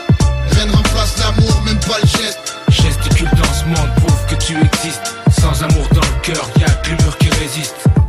Rien 0.53 0.67
ne 0.67 0.73
remplace 0.73 1.17
l'amour, 1.19 1.63
même 1.67 1.79
pas 1.81 1.99
le 2.03 2.09
geste. 2.09 2.57
Gesticule 2.71 3.29
dans 3.37 3.53
ce 3.53 3.65
monde, 3.67 3.95
prouve 3.97 4.27
que 4.27 4.35
tu 4.43 4.57
existes. 4.57 5.15
Sans 5.39 5.63
amour 5.63 5.87
dans 5.93 6.01
le 6.01 6.21
cœur, 6.23 6.49
y'a 6.59 6.71
que 6.71 6.91
les 6.91 7.05
murs 7.05 7.19
qui 7.19 7.29
résistent. 7.29 8.00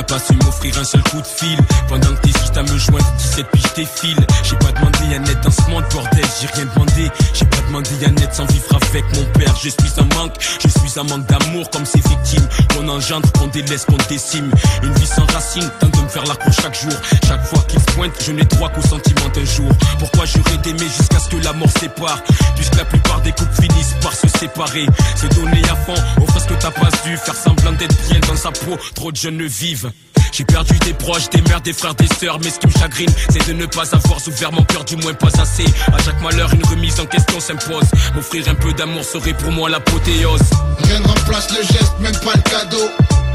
T'as 0.00 0.14
pas 0.14 0.24
su 0.24 0.34
m'offrir 0.34 0.78
un 0.78 0.84
seul 0.84 1.02
coup 1.04 1.20
de 1.20 1.26
fil. 1.26 1.58
Pendant 1.88 2.14
que 2.14 2.20
t'hésites 2.22 2.56
à 2.56 2.62
me 2.62 2.78
joindre, 2.78 3.12
17 3.18 3.46
puis 3.52 3.62
je 3.62 3.82
défile 3.82 4.26
J'ai 4.44 4.56
pas 4.56 4.72
demandé 4.72 5.14
à 5.14 5.18
naître 5.18 5.40
dans 5.42 5.50
ce 5.50 5.70
monde 5.70 5.84
bordel, 5.92 6.24
j'ai 6.40 6.46
rien 6.48 6.66
demandé. 6.66 7.10
J'ai 7.34 7.44
pas 7.46 7.60
demandé 7.66 7.90
à 8.06 8.10
naître 8.10 8.34
sans 8.34 8.46
vivre 8.46 8.76
avec 8.76 9.04
mon 9.16 9.24
père. 9.38 9.54
Je 9.56 9.68
suis 9.68 9.92
un 9.98 10.16
manque, 10.16 10.34
je 10.62 10.68
suis 10.68 10.98
un 10.98 11.04
manque 11.04 11.26
d'amour 11.26 11.68
comme 11.70 11.84
ces 11.84 12.00
victimes. 12.00 12.46
Qu'on 12.74 12.88
engendre, 12.88 13.30
qu'on 13.32 13.48
délaisse, 13.48 13.84
qu'on 13.84 13.98
décime. 14.08 14.50
Une 14.82 14.92
vie 14.94 15.06
sans 15.06 15.26
racine, 15.26 15.68
tente 15.80 15.92
de 15.92 16.00
me 16.02 16.08
faire 16.08 16.24
la 16.26 16.36
cour 16.36 16.52
chaque 16.52 16.80
jour. 16.80 16.92
Chaque 17.26 17.44
fois 17.44 17.60
qu'il 17.68 17.80
se 17.80 17.86
pointe, 17.86 18.12
je 18.24 18.32
n'ai 18.32 18.44
droit 18.44 18.68
qu'au 18.70 18.82
sentiment 18.82 19.28
d'un 19.34 19.44
jour. 19.44 19.70
Pourquoi 19.98 20.24
j'aurais 20.24 20.58
d'aimer 20.58 20.88
jusqu'à 20.96 21.18
ce 21.18 21.28
que 21.28 21.36
la 21.44 21.52
mort 21.52 21.70
sépare? 21.78 22.22
Puisque 22.56 22.76
la 22.76 22.84
plupart 22.84 23.20
des 23.20 23.32
couples 23.32 23.54
finissent 23.60 23.96
par 24.00 24.14
se 24.14 24.28
séparer. 24.28 24.86
Se 25.16 25.26
donner 25.34 25.62
à 25.70 25.76
fond, 25.76 26.22
offre 26.22 26.40
ce 26.40 26.46
que 26.46 26.54
t'as 26.54 26.70
pas 26.70 26.88
dû 27.04 27.16
Faire 27.16 27.36
semblant 27.36 27.72
d'être 27.72 27.96
bien 28.08 28.20
dans 28.20 28.36
sa 28.36 28.50
peau, 28.50 28.76
trop 28.94 29.12
de 29.12 29.16
jeunes 29.16 29.36
ne 29.36 29.44
vivent 29.44 29.89
j'ai 30.32 30.44
perdu 30.44 30.78
des 30.78 30.94
proches, 30.94 31.28
des 31.30 31.42
mères, 31.42 31.60
des 31.60 31.72
frères, 31.72 31.94
des 31.94 32.06
sœurs 32.06 32.38
Mais 32.42 32.50
ce 32.50 32.58
qui 32.60 32.66
me 32.68 32.72
chagrine, 32.72 33.10
c'est 33.30 33.46
de 33.48 33.52
ne 33.52 33.66
pas 33.66 33.94
avoir 33.94 34.18
ouvert 34.26 34.52
mon 34.52 34.62
cœur 34.62 34.84
Du 34.84 34.96
moins 34.96 35.12
pas 35.14 35.28
assez 35.40 35.64
À 35.92 36.02
chaque 36.02 36.20
malheur, 36.22 36.52
une 36.54 36.64
remise 36.66 37.00
en 37.00 37.06
question 37.06 37.40
s'impose 37.40 37.90
M'offrir 38.14 38.48
un 38.48 38.54
peu 38.54 38.72
d'amour 38.72 39.04
serait 39.04 39.34
pour 39.34 39.50
moi 39.50 39.68
l'apothéose 39.68 40.40
Rien 40.84 41.00
ne 41.00 41.06
remplace 41.06 41.50
le 41.50 41.62
geste, 41.62 41.94
même 42.00 42.16
pas 42.24 42.32
le 42.34 42.42
cadeau. 42.42 42.90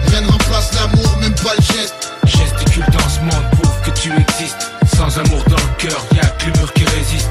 Rien 0.07 0.21
ne 0.21 0.27
remplace 0.27 0.71
l'amour, 0.73 1.17
même 1.21 1.35
pas 1.35 1.53
le 1.57 1.63
geste. 1.63 2.11
Gesticule 2.25 2.85
dans 2.91 3.09
ce 3.09 3.19
monde, 3.21 3.51
prouve 3.51 3.81
que 3.85 3.99
tu 3.99 4.11
existes. 4.11 4.71
Sans 4.95 5.17
amour 5.19 5.43
dans 5.45 5.55
le 5.57 5.87
cœur, 5.87 6.05
y'a 6.15 6.27
que 6.27 6.57
murs 6.57 6.73
qui 6.73 6.83
résistent. 6.85 7.29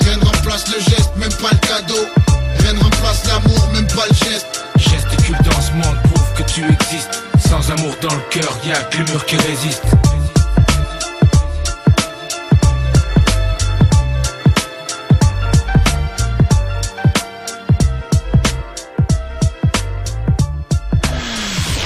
Rien 0.00 0.16
ne 0.16 0.24
remplace 0.24 0.64
le 0.68 0.80
geste, 0.80 1.10
même 1.16 1.32
pas 1.40 1.50
le 1.52 1.66
cadeau. 1.66 2.06
Rien 2.60 2.72
ne 2.74 2.80
remplace 2.80 3.22
l'amour, 3.26 3.68
même 3.72 3.86
pas 3.86 4.06
le 4.08 4.14
geste. 4.14 4.64
Gesticule 4.76 5.38
dans 5.44 5.60
ce 5.60 5.72
monde, 5.72 5.96
prouve 6.04 6.32
que 6.36 6.42
tu 6.50 6.64
existes. 6.64 7.22
Sans 7.52 7.70
amour 7.70 7.94
dans 8.00 8.14
le 8.14 8.22
cœur, 8.30 8.58
y'a 8.66 8.82
que 8.84 8.96
les 8.96 9.12
murs 9.12 9.26
qui 9.26 9.36
résistent. 9.36 9.84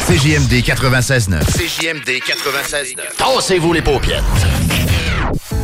CJMD 0.06 0.62
96.9. 0.62 1.44
CJMD 1.46 2.10
96.9. 2.10 3.16
Tassez-vous 3.18 3.72
les 3.72 3.82
paupières. 3.82 4.22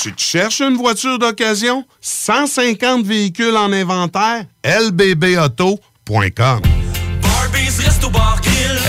Tu 0.00 0.12
te 0.12 0.20
cherches 0.20 0.60
une 0.60 0.76
voiture 0.76 1.18
d'occasion? 1.18 1.84
150 2.00 3.04
véhicules 3.04 3.56
en 3.56 3.72
inventaire? 3.72 4.44
lbbauto.com 4.64 6.60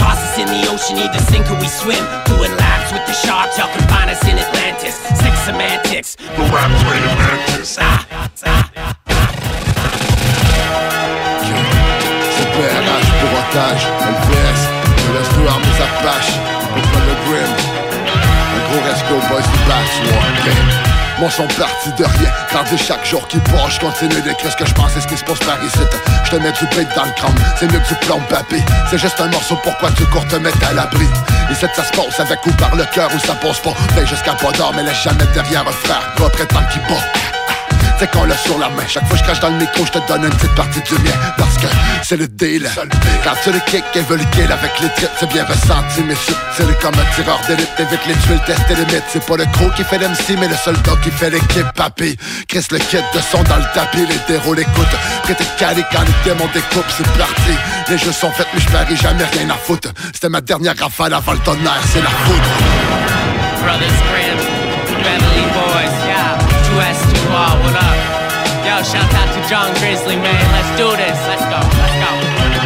Toss 0.00 0.24
us 0.24 0.38
in 0.40 0.48
the 0.48 0.72
ocean, 0.72 0.96
either 0.96 1.20
sink 1.28 1.44
or 1.52 1.60
we 1.60 1.68
swim. 1.68 2.00
Doing 2.24 2.56
with 2.92 3.04
the 3.06 3.12
sharks 3.12 3.58
y'all 3.58 3.68
can 3.74 3.86
find 3.88 4.08
us 4.10 4.22
in 4.24 4.38
Atlantis. 4.38 4.94
six 5.22 5.34
semantics, 5.44 6.16
the 6.16 6.42
rhymes 6.54 6.80
with 6.86 7.02
Atlantis. 7.12 7.76
Ah, 7.80 8.06
ah, 8.46 8.70
Repérage, 12.38 13.10
piratage, 13.20 13.84
LVS, 14.00 14.60
je 14.98 15.12
laisse 15.12 15.36
noir 15.38 15.58
mes 15.60 15.78
attaches, 15.86 16.34
contre 16.74 16.98
le 17.08 17.14
grim, 17.26 17.52
Gros 18.68 18.82
resto, 18.82 19.14
boys 19.28 19.42
du. 19.42 20.56
Mon 21.18 21.30
son 21.30 21.46
parti 21.46 21.90
de 21.96 22.04
rien, 22.04 22.30
Gardez 22.52 22.76
chaque 22.76 23.04
jour 23.06 23.26
qui 23.28 23.38
passe, 23.38 23.74
je 23.74 23.80
continue 23.80 24.20
d'écrire 24.20 24.50
ce 24.50 24.56
que 24.56 24.66
je 24.66 24.74
pense 24.74 24.94
et 24.96 25.00
ce 25.00 25.06
qui 25.06 25.16
se 25.16 25.24
passe 25.24 25.38
par 25.38 25.62
ici. 25.64 25.78
Je 26.24 26.30
te 26.30 26.36
mets 26.36 26.52
du 26.52 26.66
bait 26.76 26.86
dans 26.94 27.04
le 27.04 27.12
crâne, 27.12 27.34
c'est 27.58 27.70
mieux 27.72 27.78
que 27.78 27.88
du 27.88 27.94
plomb 27.96 28.20
papy. 28.28 28.62
C'est 28.90 28.98
juste 28.98 29.18
un 29.20 29.28
morceau, 29.28 29.58
pourquoi 29.62 29.90
tu 29.92 30.04
cours 30.06 30.26
te 30.26 30.36
mettre 30.36 30.62
à 30.68 30.74
l'abri? 30.74 31.06
Et 31.50 31.54
cette 31.54 31.74
ça 31.74 31.84
se 31.84 31.92
passe 31.92 32.20
avec 32.20 32.44
ou 32.44 32.50
par 32.52 32.74
le 32.74 32.84
cœur 32.92 33.08
ou 33.14 33.18
ça 33.18 33.34
passe 33.34 33.60
pas. 33.60 33.74
Fais 33.94 34.06
jusqu'à 34.06 34.34
pas 34.34 34.52
d'or, 34.52 34.72
mais 34.74 34.82
laisse 34.82 35.02
jamais 35.02 35.26
derrière 35.32 35.66
un 35.66 35.72
frère, 35.72 36.12
pas 36.16 36.28
prétend 36.28 36.64
qui 36.70 36.78
bat. 36.80 37.35
C'est 37.98 38.10
qu'on 38.10 38.24
l'a 38.24 38.36
sur 38.36 38.58
la 38.58 38.68
main. 38.68 38.82
Chaque 38.86 39.06
fois 39.06 39.16
que 39.16 39.18
je 39.18 39.24
crache 39.24 39.40
dans 39.40 39.48
le 39.48 39.56
micro, 39.56 39.84
je 39.86 39.92
te 39.92 40.06
donne 40.06 40.24
une 40.24 40.30
petite 40.30 40.54
partie 40.54 40.80
du 40.80 40.94
mien. 41.02 41.16
Parce 41.38 41.56
que 41.56 41.66
c'est 42.02 42.16
le 42.16 42.28
deal. 42.28 42.68
Quand 43.24 43.34
tu 43.42 43.52
le 43.52 43.58
kick 43.60 43.84
et 43.94 44.00
veux 44.00 44.16
le 44.16 44.24
kill 44.32 44.50
avec 44.52 44.78
les 44.80 44.88
tripes 44.90 45.10
C'est 45.18 45.28
bien 45.28 45.44
ressenti, 45.44 46.02
mais 46.06 46.14
c'est 46.56 46.80
comme 46.80 46.94
un 46.94 47.14
tireur 47.14 47.40
d'élite 47.48 47.68
T'évites 47.76 48.06
les 48.06 48.14
tuiles, 48.14 48.40
tester 48.46 48.74
les 48.74 48.84
mythes 48.86 49.04
C'est 49.12 49.24
pas 49.24 49.36
le 49.36 49.44
croc 49.46 49.74
qui 49.74 49.84
fait 49.84 49.98
l'MC, 49.98 50.38
mais 50.38 50.48
le 50.48 50.54
soldat 50.56 50.92
qui 51.02 51.10
fait 51.10 51.30
l'équipe 51.30 51.66
Papy, 51.74 52.16
Chris 52.48 52.66
le 52.70 52.78
kit 52.78 52.98
de 53.14 53.20
son 53.20 53.42
dans 53.44 53.56
le 53.56 53.64
tapis 53.74 54.06
Les 54.06 54.18
déros 54.28 54.54
l'écoute 54.54 54.94
Prêt 55.22 55.34
de 55.34 55.58
calé 55.58 55.82
quand 55.90 56.02
les 56.02 56.30
démons 56.30 56.48
découpent 56.52 56.92
C'est 56.96 57.08
parti, 57.18 57.52
les 57.88 57.98
jeux 57.98 58.12
sont 58.12 58.30
faits 58.30 58.46
mais 58.54 58.60
je 58.60 58.68
parie 58.68 58.96
jamais 58.96 59.24
rien 59.24 59.50
à 59.50 59.54
foutre. 59.54 59.88
C'était 60.12 60.28
ma 60.28 60.40
dernière 60.40 60.74
rafale 60.78 61.14
avant 61.14 61.32
le 61.32 61.38
tonnerre, 61.38 61.80
c'est 61.92 62.02
la 62.02 62.10
foudre. 62.10 62.50
Brothers 63.62 64.00
Grimm, 64.10 64.38
Family 65.02 65.46
Boys, 65.52 66.06
yeah, 66.06 67.05
2S2R, 67.26 67.54
what 67.62 67.74
up? 67.74 67.98
Yo, 68.62 68.82
shout 68.82 69.10
out 69.14 69.30
to 69.34 69.40
John 69.50 69.74
Grizzly, 69.78 70.16
man. 70.16 70.42
Let's 70.54 70.70
do 70.78 70.90
this. 70.94 71.18
Let's 71.26 71.42
go. 71.50 71.58
Let's 71.58 71.98
go. 72.02 72.10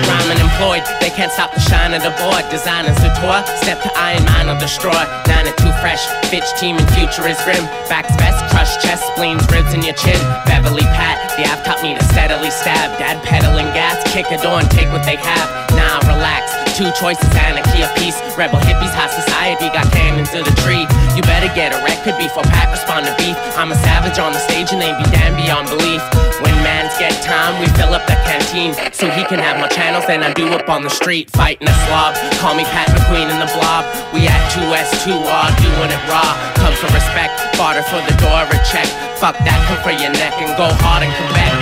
Rhyming 0.09 0.41
employed, 0.41 0.85
they 1.01 1.11
can't 1.11 1.33
stop 1.33 1.53
the 1.53 1.61
shine 1.61 1.93
of 1.93 2.03
the 2.03 2.13
board. 2.21 2.45
Designers 2.51 2.97
the 2.97 3.13
tour, 3.21 3.41
step 3.61 3.81
to 3.83 3.91
Iron 3.97 4.25
Man 4.25 4.49
or 4.49 4.59
destroy. 4.59 4.97
Nine 5.29 5.49
and 5.49 5.57
two 5.61 5.73
fresh, 5.81 6.05
bitch 6.33 6.49
team 6.59 6.77
and 6.77 6.89
future 6.97 7.29
is 7.29 7.41
grim. 7.45 7.65
Backs 7.89 8.17
best, 8.17 8.41
crush 8.53 8.81
chest, 8.83 9.05
spleens, 9.13 9.45
ribs 9.53 9.73
in 9.73 9.83
your 9.83 9.95
chin. 9.95 10.21
Beverly 10.49 10.85
Pat, 10.97 11.21
the 11.37 11.45
app 11.45 11.65
taught 11.65 11.83
me 11.83 11.97
to 11.97 12.05
steadily 12.13 12.51
stab. 12.51 12.97
Dad 12.99 13.23
pedaling 13.25 13.69
gas, 13.77 14.01
kick 14.13 14.27
a 14.33 14.41
door 14.41 14.61
and 14.61 14.71
take 14.71 14.89
what 14.93 15.05
they 15.05 15.17
have. 15.17 15.49
Nah, 15.77 16.01
relax. 16.09 16.70
Two 16.81 16.89
choices, 16.97 17.29
anarchy 17.37 17.85
of 17.85 17.93
peace. 18.01 18.17
Rebel 18.41 18.57
hippies, 18.65 18.89
high 18.97 19.13
society, 19.13 19.69
got 19.69 19.85
cannons 19.93 20.33
to 20.33 20.41
the 20.41 20.57
tree. 20.65 20.89
You 21.13 21.21
better 21.29 21.53
get 21.53 21.77
a 21.77 21.79
wreck, 21.85 22.01
could 22.09 22.17
be 22.17 22.25
for 22.33 22.41
pack, 22.49 22.73
respond 22.73 23.05
to 23.05 23.13
beef. 23.21 23.37
I'm 23.53 23.69
a 23.69 23.77
savage 23.85 24.17
on 24.17 24.33
the 24.33 24.41
stage 24.49 24.73
and 24.73 24.81
they 24.81 24.89
be 24.97 25.05
damn 25.13 25.37
beyond 25.37 25.69
belief. 25.69 26.01
When 26.41 26.57
mans 26.65 26.97
get 26.97 27.13
time, 27.21 27.61
we 27.61 27.69
fill 27.77 27.93
up 27.93 28.09
the 28.09 28.17
canteen. 28.25 28.73
So 28.97 29.13
he 29.13 29.29
can 29.29 29.37
have 29.37 29.61
more 29.61 29.69
channels 29.69 30.09
and 30.09 30.25
I 30.25 30.33
do 30.33 30.49
up 30.57 30.73
on 30.73 30.81
the 30.81 30.89
street. 30.89 31.29
Fighting 31.37 31.69
a 31.69 31.77
slob, 31.85 32.17
call 32.41 32.57
me 32.57 32.65
Pat 32.73 32.89
McQueen 32.97 33.29
in 33.29 33.37
the 33.37 33.51
blob. 33.61 33.85
We 34.17 34.25
at 34.25 34.41
2S2R, 34.57 35.21
doing 35.61 35.93
it 35.93 36.03
raw. 36.09 36.33
Come 36.65 36.73
for 36.81 36.89
respect, 36.97 37.45
barter 37.61 37.85
for 37.93 38.01
the 38.09 38.17
door, 38.25 38.49
a 38.49 38.57
check. 38.65 38.89
Fuck 39.21 39.37
that, 39.45 39.61
come 39.69 39.85
for 39.85 39.93
your 39.93 40.17
neck 40.17 40.33
and 40.41 40.49
go 40.57 40.65
hard 40.81 41.05
in 41.05 41.13
Quebec. 41.13 41.53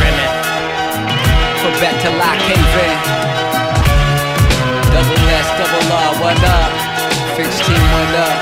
Grimmett. 0.00 0.32
Quebec 1.60 2.00
till 2.00 2.16
I 2.16 2.32
cave 2.48 2.72
in. 2.80 3.43
Double 5.54 5.92
R, 5.92 6.14
what 6.20 6.36
up? 6.42 6.72
Fix 7.36 7.64
team, 7.64 7.78
what 7.94 8.14
up? 8.18 8.38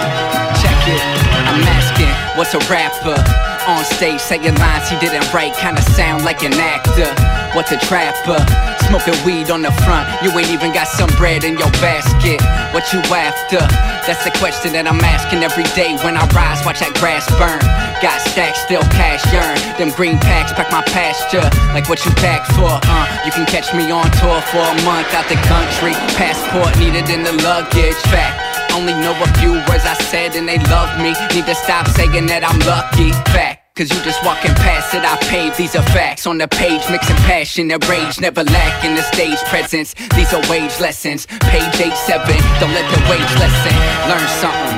Check 0.62 0.88
it. 0.88 1.02
I'm 1.44 1.60
asking, 1.76 2.08
what's 2.38 2.54
a 2.54 2.58
rapper? 2.72 3.51
On 3.68 3.84
stage 3.84 4.20
saying 4.20 4.54
lines 4.56 4.88
he 4.90 4.98
didn't 4.98 5.32
write, 5.32 5.54
kinda 5.54 5.80
sound 5.94 6.24
like 6.24 6.42
an 6.42 6.52
actor. 6.54 7.06
What's 7.54 7.70
a 7.70 7.78
trapper? 7.78 8.42
Smoking 8.88 9.14
weed 9.24 9.50
on 9.50 9.62
the 9.62 9.70
front, 9.86 10.10
you 10.20 10.36
ain't 10.36 10.50
even 10.50 10.72
got 10.72 10.88
some 10.88 11.08
bread 11.14 11.44
in 11.44 11.56
your 11.56 11.70
basket. 11.78 12.42
What 12.74 12.92
you 12.92 12.98
after? 13.14 13.62
That's 14.02 14.24
the 14.24 14.34
question 14.42 14.72
that 14.72 14.88
I'm 14.90 14.98
asking 14.98 15.44
every 15.44 15.62
day 15.78 15.94
when 16.02 16.16
I 16.16 16.26
rise, 16.34 16.58
watch 16.66 16.80
that 16.80 16.90
grass 16.98 17.30
burn. 17.38 17.62
Got 18.02 18.18
stacks, 18.34 18.58
still 18.66 18.82
cash 18.90 19.22
yearn. 19.30 19.54
Them 19.78 19.94
green 19.94 20.18
packs 20.18 20.52
pack 20.52 20.72
my 20.74 20.82
pasture, 20.90 21.46
like 21.70 21.88
what 21.88 22.02
you 22.04 22.10
packed 22.18 22.50
for. 22.58 22.66
Uh, 22.66 23.06
you 23.24 23.30
can 23.30 23.46
catch 23.46 23.70
me 23.78 23.94
on 23.94 24.10
tour 24.18 24.42
for 24.50 24.58
a 24.58 24.76
month 24.82 25.14
out 25.14 25.30
the 25.30 25.38
country. 25.46 25.94
Passport 26.18 26.74
needed 26.82 27.06
in 27.14 27.22
the 27.22 27.32
luggage. 27.46 27.94
Fact. 28.10 28.41
Only 28.74 28.94
know 28.94 29.12
a 29.12 29.28
few 29.38 29.52
words 29.68 29.84
I 29.84 29.94
said 30.10 30.34
and 30.34 30.48
they 30.48 30.58
love 30.72 30.90
me. 30.98 31.14
Need 31.34 31.46
to 31.46 31.54
stop 31.54 31.86
saying 31.88 32.26
that 32.26 32.42
I'm 32.44 32.58
lucky. 32.60 33.12
Fact. 33.32 33.62
Cause 33.74 33.88
you 33.88 33.96
just 34.04 34.22
walking 34.22 34.52
past 34.52 34.92
it, 34.92 35.00
I 35.00 35.16
paved 35.32 35.56
These 35.56 35.74
are 35.76 35.82
facts 35.96 36.26
on 36.26 36.36
the 36.36 36.46
page, 36.46 36.82
mixing 36.90 37.16
passion 37.24 37.70
and 37.70 37.82
rage 37.88 38.20
Never 38.20 38.44
lacking 38.44 38.94
the 38.96 39.00
stage 39.00 39.38
presence 39.48 39.94
These 40.14 40.34
are 40.34 40.42
wage 40.50 40.78
lessons 40.78 41.24
Page 41.24 41.80
8-7, 41.80 42.36
don't 42.60 42.74
let 42.76 42.84
the 42.92 43.00
wage 43.08 43.32
lesson 43.40 43.72
Learn 44.12 44.28
something 44.44 44.76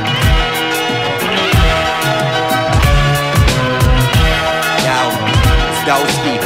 Yo, 4.87 5.11
Dowski 5.91 6.44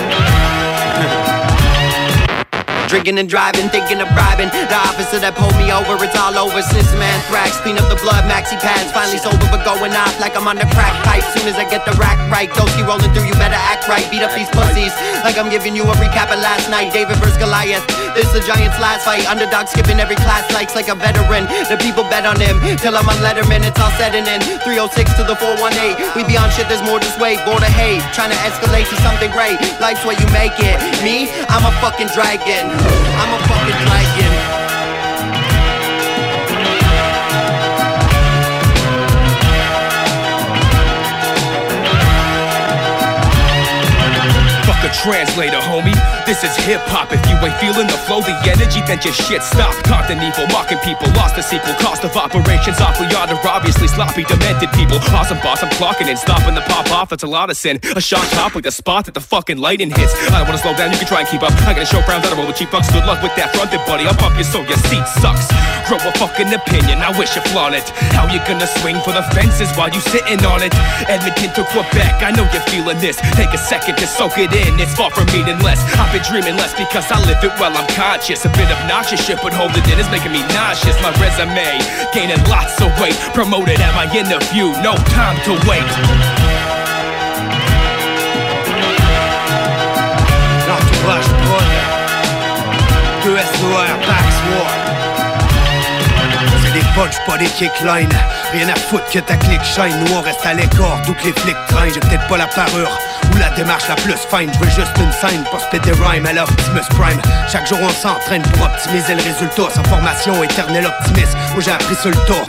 Drinking 2.89 3.21
and 3.21 3.29
driving, 3.29 3.69
thinking 3.69 4.01
of 4.01 4.09
bribing. 4.17 4.49
The 4.49 4.81
officer 4.89 5.21
that 5.21 5.37
pulled 5.37 5.53
me 5.61 5.69
over, 5.69 6.01
it's 6.01 6.17
all 6.17 6.33
over. 6.41 6.65
Since 6.65 6.89
man 6.97 7.21
thrax, 7.29 7.61
clean 7.61 7.77
up 7.77 7.85
the 7.93 8.01
blood, 8.01 8.25
maxi 8.25 8.57
pads. 8.57 8.89
Finally 8.97 9.21
sober, 9.21 9.45
but 9.53 9.61
going 9.61 9.93
off 9.93 10.17
like 10.25 10.33
I'm 10.33 10.49
on 10.49 10.57
the 10.57 10.65
crack 10.73 10.97
pipe. 11.05 11.21
Soon 11.37 11.45
as 11.53 11.61
I 11.61 11.69
get 11.69 11.85
the 11.85 11.93
rack 12.01 12.17
right, 12.33 12.49
Ghosty 12.49 12.81
rolling 12.89 13.13
through, 13.13 13.29
you 13.29 13.37
better 13.37 13.61
act 13.61 13.93
right. 13.93 14.09
Beat 14.09 14.25
up 14.25 14.33
these 14.33 14.49
pussies 14.57 14.97
like 15.21 15.37
I'm 15.37 15.53
giving 15.53 15.77
you 15.77 15.85
a 15.85 15.95
recap 16.01 16.33
of 16.33 16.41
last 16.41 16.73
night. 16.73 16.89
David 16.89 17.21
versus 17.21 17.37
Goliath. 17.37 17.85
This 18.19 18.35
the 18.35 18.43
Giants' 18.43 18.75
last 18.83 19.07
fight. 19.07 19.31
Underdog 19.31 19.69
skipping 19.69 20.03
every 20.03 20.17
class, 20.19 20.43
likes 20.51 20.75
like 20.75 20.91
a 20.91 20.97
veteran. 20.99 21.47
The 21.71 21.79
people 21.79 22.03
bet 22.03 22.27
on 22.27 22.35
him 22.35 22.59
till 22.83 22.99
I'm 22.99 23.07
on 23.07 23.15
Letterman. 23.23 23.63
It's 23.63 23.79
all 23.79 23.95
set 23.95 24.11
and 24.11 24.27
in. 24.27 24.43
306 24.67 25.15
to 25.15 25.23
the 25.23 25.39
418. 25.39 26.19
We 26.19 26.27
be 26.27 26.35
on 26.35 26.51
shit, 26.51 26.67
there's 26.67 26.83
more 26.83 26.99
just 26.99 27.15
wait. 27.23 27.39
Border 27.47 27.71
hate, 27.71 28.03
trying 28.11 28.35
to 28.35 28.41
escalate 28.43 28.91
to 28.91 28.99
something 29.07 29.31
great. 29.31 29.55
Life's 29.79 30.03
where 30.03 30.19
you 30.19 30.27
make 30.35 30.59
it. 30.59 30.83
Me, 31.07 31.31
I'm 31.47 31.63
a 31.63 31.71
fucking 31.79 32.11
dragon. 32.11 32.67
I'm 32.75 33.31
a 33.31 33.41
fucking 33.47 33.79
dragon. 33.87 34.33
Fuck 44.67 44.83
a 44.83 44.91
translator, 44.91 45.63
homie. 45.63 46.18
This 46.29 46.45
is 46.45 46.53
hip 46.69 46.85
hop. 46.93 47.09
If 47.09 47.25
you 47.25 47.41
ain't 47.41 47.57
feeling 47.57 47.89
the 47.89 47.97
flow, 48.05 48.21
the 48.21 48.37
energy, 48.45 48.85
then 48.85 49.01
just 49.01 49.17
shit 49.17 49.41
stop. 49.41 49.73
Content 49.89 50.21
evil, 50.21 50.45
mocking 50.53 50.77
people, 50.85 51.09
lost 51.17 51.41
the 51.41 51.43
sequel. 51.43 51.73
Cost 51.81 52.05
of 52.05 52.13
operations 52.13 52.77
awfully 52.85 53.09
odd, 53.17 53.33
obviously 53.33 53.89
sloppy, 53.89 54.29
demented 54.29 54.69
people. 54.77 55.01
Awesome 55.17 55.41
boss, 55.41 55.65
I'm 55.65 55.73
clocking 55.81 56.05
in, 56.05 56.21
stopping 56.21 56.53
the 56.53 56.61
pop 56.69 56.93
off. 56.93 57.09
That's 57.09 57.25
a 57.25 57.27
lot 57.27 57.49
of 57.49 57.57
sin. 57.57 57.81
A 57.97 58.01
shot 58.05 58.29
top 58.37 58.53
like 58.55 58.69
the 58.69 58.71
spot 58.71 59.07
that 59.09 59.17
the 59.17 59.25
fucking 59.25 59.57
lightning 59.57 59.89
hits. 59.89 60.13
I 60.29 60.45
don't 60.45 60.53
wanna 60.53 60.61
slow 60.61 60.77
down, 60.77 60.93
you 60.93 61.01
can 61.01 61.09
try 61.09 61.25
and 61.25 61.29
keep 61.33 61.41
up. 61.41 61.57
I 61.65 61.73
gotta 61.73 61.89
show 61.89 62.05
frowns, 62.05 62.27
I 62.27 62.29
don't 62.29 62.45
roll 62.45 62.47
with 62.47 62.61
cheap 62.61 62.69
fucks. 62.69 62.93
Good 62.93 63.09
luck 63.09 63.25
with 63.25 63.33
that 63.41 63.57
fronted, 63.57 63.81
buddy. 63.89 64.05
I'll 64.05 64.13
bump 64.21 64.37
you 64.37 64.45
so 64.45 64.61
your 64.69 64.77
seat 64.85 65.09
sucks. 65.25 65.49
Grow 65.89 65.97
a 65.97 66.13
fucking 66.21 66.53
opinion, 66.53 67.01
I 67.01 67.09
wish 67.17 67.41
you 67.41 67.43
flaunt 67.49 67.73
it. 67.73 67.89
How 68.13 68.29
you 68.29 68.37
gonna 68.45 68.69
swing 68.85 69.01
for 69.01 69.17
the 69.17 69.25
fences 69.33 69.73
while 69.81 69.89
you 69.89 70.05
sitting 70.13 70.45
on 70.45 70.61
it? 70.61 70.77
Edmonton 71.09 71.57
to 71.57 71.65
Quebec, 71.73 72.21
I 72.21 72.37
know 72.37 72.45
you're 72.53 72.69
feeling 72.69 73.01
this. 73.01 73.17
Take 73.33 73.57
a 73.57 73.61
second 73.73 73.97
to 73.97 74.07
soak 74.07 74.37
it 74.37 74.53
in 74.53 74.77
it's 74.77 74.93
far 74.93 75.09
from 75.09 75.25
meaningless. 75.33 75.81
I've 75.97 76.13
been 76.13 76.18
dreaming 76.21 76.57
less 76.57 76.75
because 76.75 77.11
I 77.11 77.19
live 77.27 77.43
it 77.43 77.53
while 77.61 77.75
I'm 77.77 77.87
conscious. 77.95 78.45
A 78.45 78.49
bit 78.51 78.71
obnoxious 78.71 79.25
shit, 79.25 79.39
but 79.43 79.53
holding 79.53 79.85
it 79.85 79.99
is 79.99 80.09
making 80.11 80.33
me 80.33 80.43
nauseous. 80.55 80.97
My 81.03 81.13
resume 81.21 81.79
gaining 82.15 82.43
lots 82.49 82.81
of 82.81 82.91
weight. 83.01 83.17
Promoted 83.35 83.81
at 83.81 83.95
my 83.95 84.07
interview, 84.15 84.73
no 84.83 84.95
time 85.15 85.37
to 85.47 85.53
wait. 85.69 85.89
L'entourage 90.69 91.29
prône 91.45 91.79
2 93.25 93.37
SOR, 93.37 93.87
Backsword 94.07 94.89
C'est 96.65 96.73
des 96.73 96.85
pas 97.27 97.39
des 97.39 97.47
kicklines 97.47 98.09
Rien 98.53 98.69
à 98.69 98.75
foutre 98.75 99.11
que 99.11 99.19
ta 99.19 99.37
clique 99.37 99.65
shine 99.65 100.05
Nous 100.07 100.21
reste 100.21 100.45
à 100.45 100.55
l'écart, 100.55 101.01
d'où 101.07 101.15
que 101.15 101.25
les 101.25 101.33
flics 101.33 101.57
traînent 101.69 101.93
J'ai 101.93 102.01
peut-être 102.01 102.27
pas 102.29 102.37
la 102.37 102.47
parure 102.47 102.99
la 103.39 103.51
démarche 103.51 103.89
la 103.89 103.95
plus 103.95 104.15
fine. 104.31 104.51
Je 104.55 104.59
veux 104.59 104.71
juste 104.71 104.93
une 104.99 105.13
scène 105.13 105.45
pour 105.51 105.61
spit 105.61 105.81
des 105.81 105.93
rhymes 105.93 106.27
à 106.27 106.33
l'Optimus 106.33 106.89
Prime. 106.91 107.21
Chaque 107.51 107.67
jour 107.67 107.79
on 107.83 107.89
s'entraîne 107.89 108.43
pour 108.43 108.67
optimiser 108.67 109.15
le 109.15 109.23
résultat. 109.23 109.75
Sans 109.75 109.85
formation, 109.85 110.43
éternel 110.43 110.87
optimiste. 110.87 111.37
Où 111.57 111.61
j'ai 111.61 111.71
appris 111.71 111.95
sur 111.95 112.11
le 112.11 112.27
tour 112.27 112.47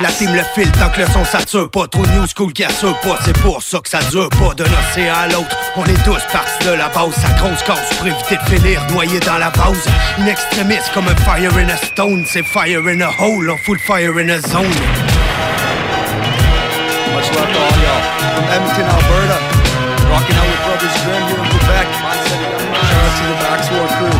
La 0.00 0.08
team 0.08 0.32
le 0.34 0.42
file 0.54 0.70
tant 0.72 0.88
que 0.90 1.00
le 1.00 1.06
son 1.08 1.24
sature 1.24 1.70
pas. 1.70 1.86
Trop 1.88 2.06
new 2.06 2.26
school 2.26 2.52
qui 2.52 2.64
assure 2.64 2.98
pas. 3.00 3.18
C'est 3.24 3.38
pour 3.40 3.62
ça 3.62 3.78
que 3.78 3.88
ça 3.88 3.98
dure 4.10 4.28
pas. 4.30 4.54
D'un 4.54 4.64
océan 4.64 5.14
à 5.14 5.28
l'autre 5.28 5.56
On 5.76 5.84
est 5.84 6.04
tous 6.04 6.22
partis 6.32 6.64
de 6.66 6.72
la 6.72 6.88
base. 6.88 7.14
Sa 7.14 7.28
grosse 7.40 7.62
cause 7.62 7.98
pour 7.98 8.06
éviter 8.06 8.36
de 8.36 8.56
finir 8.56 8.82
noyé 8.92 9.20
dans 9.20 9.38
la 9.38 9.50
base 9.50 9.86
Une 10.18 10.28
extrémiste 10.28 10.90
comme 10.94 11.08
un 11.08 11.16
fire 11.16 11.56
in 11.56 11.68
a 11.68 11.76
stone. 11.76 12.24
C'est 12.26 12.44
fire 12.44 12.86
in 12.86 13.00
a 13.00 13.10
hole, 13.18 13.50
on 13.50 13.56
full 13.58 13.78
fire 13.78 14.18
in 14.18 14.28
a 14.30 14.40
zone. 14.40 14.66
Out 20.34 20.46
with 20.50 20.62
Brothers 20.66 20.96
in 21.06 21.22
Quebec. 21.54 21.86
Shout 21.94 23.38
out 23.46 23.60
to 23.62 23.74
the 23.78 23.88
crew. 23.94 24.16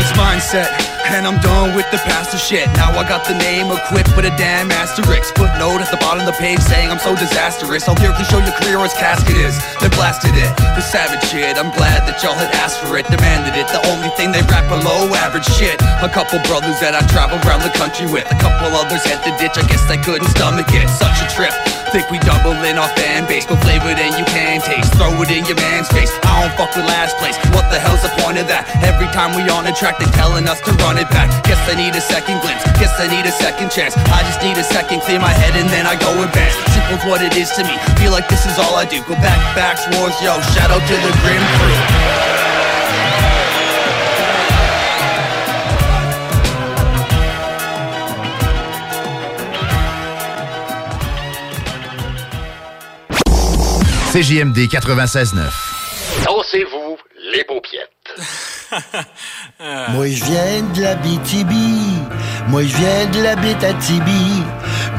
This 0.00 0.12
mindset. 0.16 0.88
And 1.08 1.24
I'm 1.24 1.40
done 1.40 1.72
with 1.74 1.88
the 1.90 1.96
pastor 2.04 2.36
shit. 2.36 2.68
Now 2.76 2.92
I 2.92 3.00
got 3.08 3.24
the 3.24 3.32
name 3.32 3.72
equipped 3.72 4.12
with 4.12 4.28
a 4.28 4.34
damn 4.36 4.68
asterisk. 4.68 5.32
Footnote 5.40 5.80
at 5.80 5.88
the 5.88 5.96
bottom 5.96 6.20
of 6.20 6.28
the 6.28 6.36
page 6.36 6.60
saying 6.60 6.92
I'm 6.92 7.00
so 7.00 7.16
disastrous. 7.16 7.88
I'll 7.88 7.96
lyrically 7.96 8.28
show 8.28 8.36
your 8.44 8.52
career 8.60 8.76
as 8.84 8.92
casket 8.92 9.40
is. 9.40 9.56
Then 9.80 9.88
blasted 9.96 10.36
it. 10.36 10.52
The 10.76 10.84
savage 10.84 11.24
shit. 11.24 11.56
I'm 11.56 11.72
glad 11.72 12.04
that 12.04 12.20
y'all 12.20 12.36
had 12.36 12.52
asked 12.60 12.84
for 12.84 13.00
it, 13.00 13.08
demanded 13.08 13.56
it. 13.56 13.72
The 13.72 13.80
only 13.88 14.12
thing 14.20 14.36
they 14.36 14.44
rap 14.52 14.68
below 14.68 15.08
average 15.16 15.48
shit. 15.48 15.80
A 16.04 16.12
couple 16.12 16.44
brothers 16.44 16.76
that 16.84 16.92
I 16.92 17.00
travel 17.08 17.40
around 17.48 17.64
the 17.64 17.72
country 17.72 18.04
with. 18.04 18.28
A 18.28 18.36
couple 18.36 18.68
others 18.76 19.00
hit 19.08 19.24
the 19.24 19.32
ditch. 19.40 19.56
I 19.56 19.64
guess 19.64 19.88
they 19.88 19.96
couldn't 19.96 20.28
stomach 20.28 20.68
it. 20.76 20.92
Such 20.92 21.24
a 21.24 21.26
trip. 21.32 21.56
Think 21.88 22.10
we 22.12 22.18
doubling 22.20 22.76
our 22.76 22.92
fan 23.00 23.24
base, 23.24 23.46
but 23.48 23.56
flavor 23.64 23.96
than 23.96 24.12
you 24.20 24.24
can 24.28 24.60
taste. 24.60 24.92
Throw 25.00 25.08
it 25.24 25.30
in 25.32 25.44
your 25.48 25.56
man's 25.56 25.88
face. 25.88 26.12
I 26.20 26.44
don't 26.44 26.52
fuck 26.52 26.76
with 26.76 26.84
last 26.84 27.16
place. 27.16 27.36
What 27.56 27.64
the 27.72 27.80
hell's 27.80 28.04
the 28.04 28.12
point 28.20 28.36
of 28.36 28.44
that? 28.52 28.68
Every 28.84 29.08
time 29.16 29.32
we 29.32 29.48
on 29.48 29.64
a 29.64 29.72
track, 29.72 29.96
they 29.96 30.04
telling 30.12 30.44
us 30.46 30.60
to 30.68 30.72
run 30.84 31.00
it 31.00 31.08
back. 31.08 31.32
Guess 31.48 31.58
I 31.64 31.80
need 31.80 31.96
a 31.96 32.04
second 32.04 32.44
glimpse. 32.44 32.60
Guess 32.76 32.92
I 33.00 33.08
need 33.08 33.24
a 33.24 33.32
second 33.32 33.72
chance. 33.72 33.96
I 34.12 34.20
just 34.28 34.44
need 34.44 34.60
a 34.60 34.66
second, 34.68 35.00
clear 35.00 35.18
my 35.18 35.32
head, 35.32 35.56
and 35.56 35.68
then 35.72 35.88
I 35.88 35.96
go 35.96 36.12
advance. 36.20 36.54
Simple's 36.76 37.04
what 37.08 37.24
it 37.24 37.32
is 37.40 37.48
to 37.56 37.64
me. 37.64 37.72
Feel 37.96 38.12
like 38.12 38.28
this 38.28 38.44
is 38.44 38.60
all 38.60 38.76
I 38.76 38.84
do. 38.84 39.00
Go 39.08 39.16
back, 39.24 39.40
backs, 39.56 39.88
wars, 39.96 40.12
yo. 40.20 40.36
Shout 40.52 40.68
out 40.68 40.84
to 40.84 40.94
the 41.00 41.12
grim 41.24 41.44
crew. 41.56 42.47
CJMD 54.18 54.66
96.9. 54.66 55.44
Dansez-vous 56.24 56.96
les 57.32 57.44
paupiettes. 57.44 57.88
Moi 59.92 60.08
je 60.08 60.24
viens 60.24 60.62
de 60.74 60.82
la 60.82 60.96
BTB, 60.96 61.52
moi 62.48 62.62
je 62.62 62.76
viens 62.76 63.06
de 63.12 63.22
la 63.22 63.36
Bétatibi, 63.36 64.42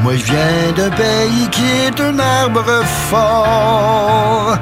moi 0.02 0.14
je 0.16 0.24
viens 0.24 0.72
d'un 0.74 0.90
pays 0.90 1.48
qui 1.52 1.64
est 1.84 2.00
un 2.00 2.18
arbre 2.18 2.82
fort. 3.10 4.56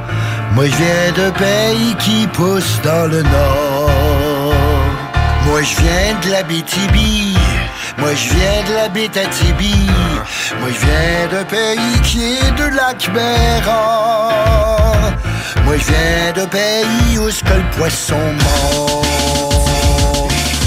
Moi 0.55 0.67
je 0.67 0.77
viens 0.77 1.13
d'un 1.15 1.31
pays 1.31 1.95
qui 2.01 2.27
pousse 2.27 2.81
dans 2.83 3.07
le 3.09 3.23
nord. 3.23 4.55
Moi 5.47 5.63
je 5.63 5.77
viens 5.81 6.19
de 6.25 6.31
la 6.33 6.43
BTB, 6.43 7.28
moi 7.99 8.15
je 8.15 8.35
viens 8.35 8.63
de 8.69 8.75
la 8.75 8.89
Bétatibi, 8.89 9.75
moi 10.61 10.69
je 10.73 10.87
viens 10.87 11.27
d'un 11.31 11.45
pays 11.45 12.01
qui 12.05 12.35
est 12.35 12.51
de 12.57 12.75
lac 12.75 13.11
Béran. 13.13 14.31
Moi 15.65 15.77
je 15.77 15.85
viens 15.85 16.33
d'un 16.35 16.47
pays 16.47 17.19
où 17.19 17.31
ce 17.31 17.43
que 17.43 17.55
le 17.55 17.71
poisson. 17.77 18.17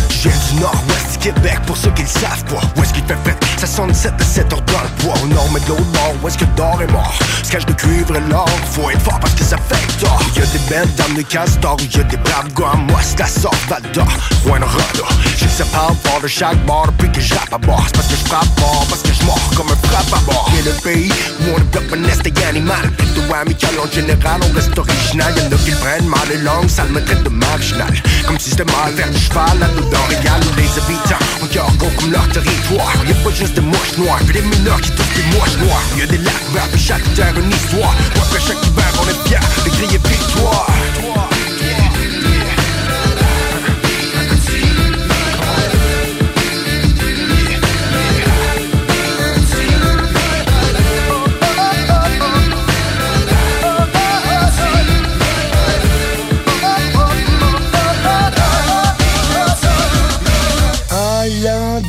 Je 0.10 0.30
viens 0.30 0.40
du 0.50 0.62
nord-ouest 0.62 1.11
Québec 1.22 1.60
pour 1.68 1.78
ceux 1.78 1.92
qui 1.92 2.02
le 2.02 2.08
savent 2.08 2.44
pas. 2.46 2.62
Où 2.76 2.84
est-ce 2.84 2.94
qu'il 2.94 3.04
fait 3.04 3.18
fête? 3.24 3.38
Ça 3.58 3.68
sonne 3.68 3.94
7 3.94 4.14
à 4.20 4.24
7 4.24 4.54
heures 4.54 4.62
dans 4.62 4.82
le 4.82 5.04
bois. 5.04 5.14
Au 5.24 5.28
nord 5.28 5.48
mais 5.54 5.60
de 5.60 5.68
l'autre 5.70 5.86
bord 5.94 6.16
Où 6.24 6.28
est-ce 6.28 6.38
que 6.38 6.46
d'or 6.58 6.82
est 6.82 6.92
mort? 6.92 7.14
Se 7.44 7.52
cache 7.52 7.66
de 7.68 7.74
cuivre 7.74 8.16
et 8.16 8.20
l'or 8.32 8.50
Faut 8.72 8.90
être 8.90 9.02
fort 9.02 9.20
parce 9.20 9.36
que 9.36 9.44
ça 9.44 9.58
fait 9.58 10.00
tort. 10.04 10.20
Y'a 10.36 10.46
des 10.48 10.60
belles 10.68 10.90
dames 10.96 11.14
de 11.14 11.22
castor 11.22 11.78
y'a 11.94 12.04
des 12.04 12.18
braves 12.18 12.52
gars 12.58 12.74
Moi 12.90 13.00
c'est 13.04 13.20
la 13.20 13.28
sorte 13.28 13.56
Point 13.68 14.60
de 14.60 14.66
rada 14.66 15.08
Je 15.38 15.48
sais 15.48 15.64
pas 15.66 15.94
fort 16.04 16.22
de 16.22 16.28
chaque 16.28 16.58
bord 16.66 16.88
Depuis 16.88 17.12
que 17.12 17.22
je 17.22 17.36
rappe 17.36 17.54
à 17.54 17.60
bord. 17.60 17.84
C'est 17.86 17.96
parce 17.96 18.08
que 18.08 18.16
je 18.16 18.26
frappe 18.26 18.60
fort 18.60 18.86
Parce 18.90 19.04
que 19.04 19.14
je 19.14 19.24
mords 19.24 19.52
comme 19.56 19.68
un 19.68 19.88
frappe 19.88 20.14
à 20.14 20.26
bord. 20.26 20.52
Y'a 20.56 20.72
le 20.72 20.78
pays 20.82 21.12
où 21.42 21.56
on 21.56 21.60
développe 21.60 21.94
un 21.94 22.06
instinct 22.06 22.48
animal. 22.50 22.90
Plutôt 22.98 23.34
amical 23.34 23.76
en 23.80 23.92
général 23.92 24.42
On 24.50 24.56
reste 24.56 24.78
original. 24.78 25.34
Y'en 25.38 25.56
a 25.56 25.60
qui 25.60 25.70
le 25.70 25.78
prennent 25.78 26.08
mal 26.08 26.32
et 26.34 26.38
langue 26.40 26.68
Ça 26.68 26.84
me 26.86 27.04
traite 27.04 27.22
de 27.24 27.30
marginal. 27.30 27.94
Comme 28.26 28.40
si 28.40 28.50
c'était 28.50 28.66
mal 28.66 28.94
faire 28.96 29.10
du 29.10 29.20
cheval 29.20 29.60
là 29.60 29.68
dedans 29.68 30.06
Régal 30.10 30.42
les 30.58 30.82
habitants 30.82 31.11
Encore 31.42 31.76
gros 31.78 31.90
comme 32.00 32.12
leur 32.12 32.28
territoire 32.30 32.94
Y'a 33.08 33.16
pas 33.16 33.32
juste 33.32 33.56
des 33.56 33.62
mouches 33.62 33.98
noires 33.98 34.20
Puis 34.26 34.34
des 34.34 34.42
mineurs 34.42 34.82
qui 34.82 34.92
touchent 34.92 35.16
des 35.16 35.38
mouches 35.38 35.58
noires. 35.58 35.84
Y'a 35.98 36.06
des 36.06 36.18
lacs 36.18 36.50
verts 36.54 36.70
puis 36.72 36.82
chaque 36.82 37.14
terre 37.14 37.34
une 37.38 37.52
histoire. 37.52 37.96
Puis 38.12 38.22
après 38.22 38.40
chaque 38.40 38.66
hiver 38.66 38.92
on 39.02 39.10
est 39.10 39.28
fiers 39.28 39.64
de 39.66 39.70
crier 39.70 40.00
victoire 40.10 40.68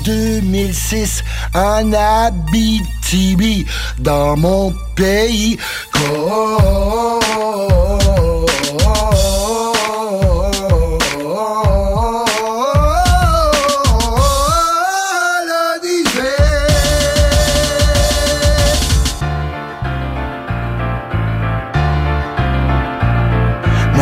2006, 0.04 1.24
en 1.54 1.92
Abitibi, 1.92 3.66
dans 3.98 4.36
mon 4.36 4.72
pays. 4.94 5.58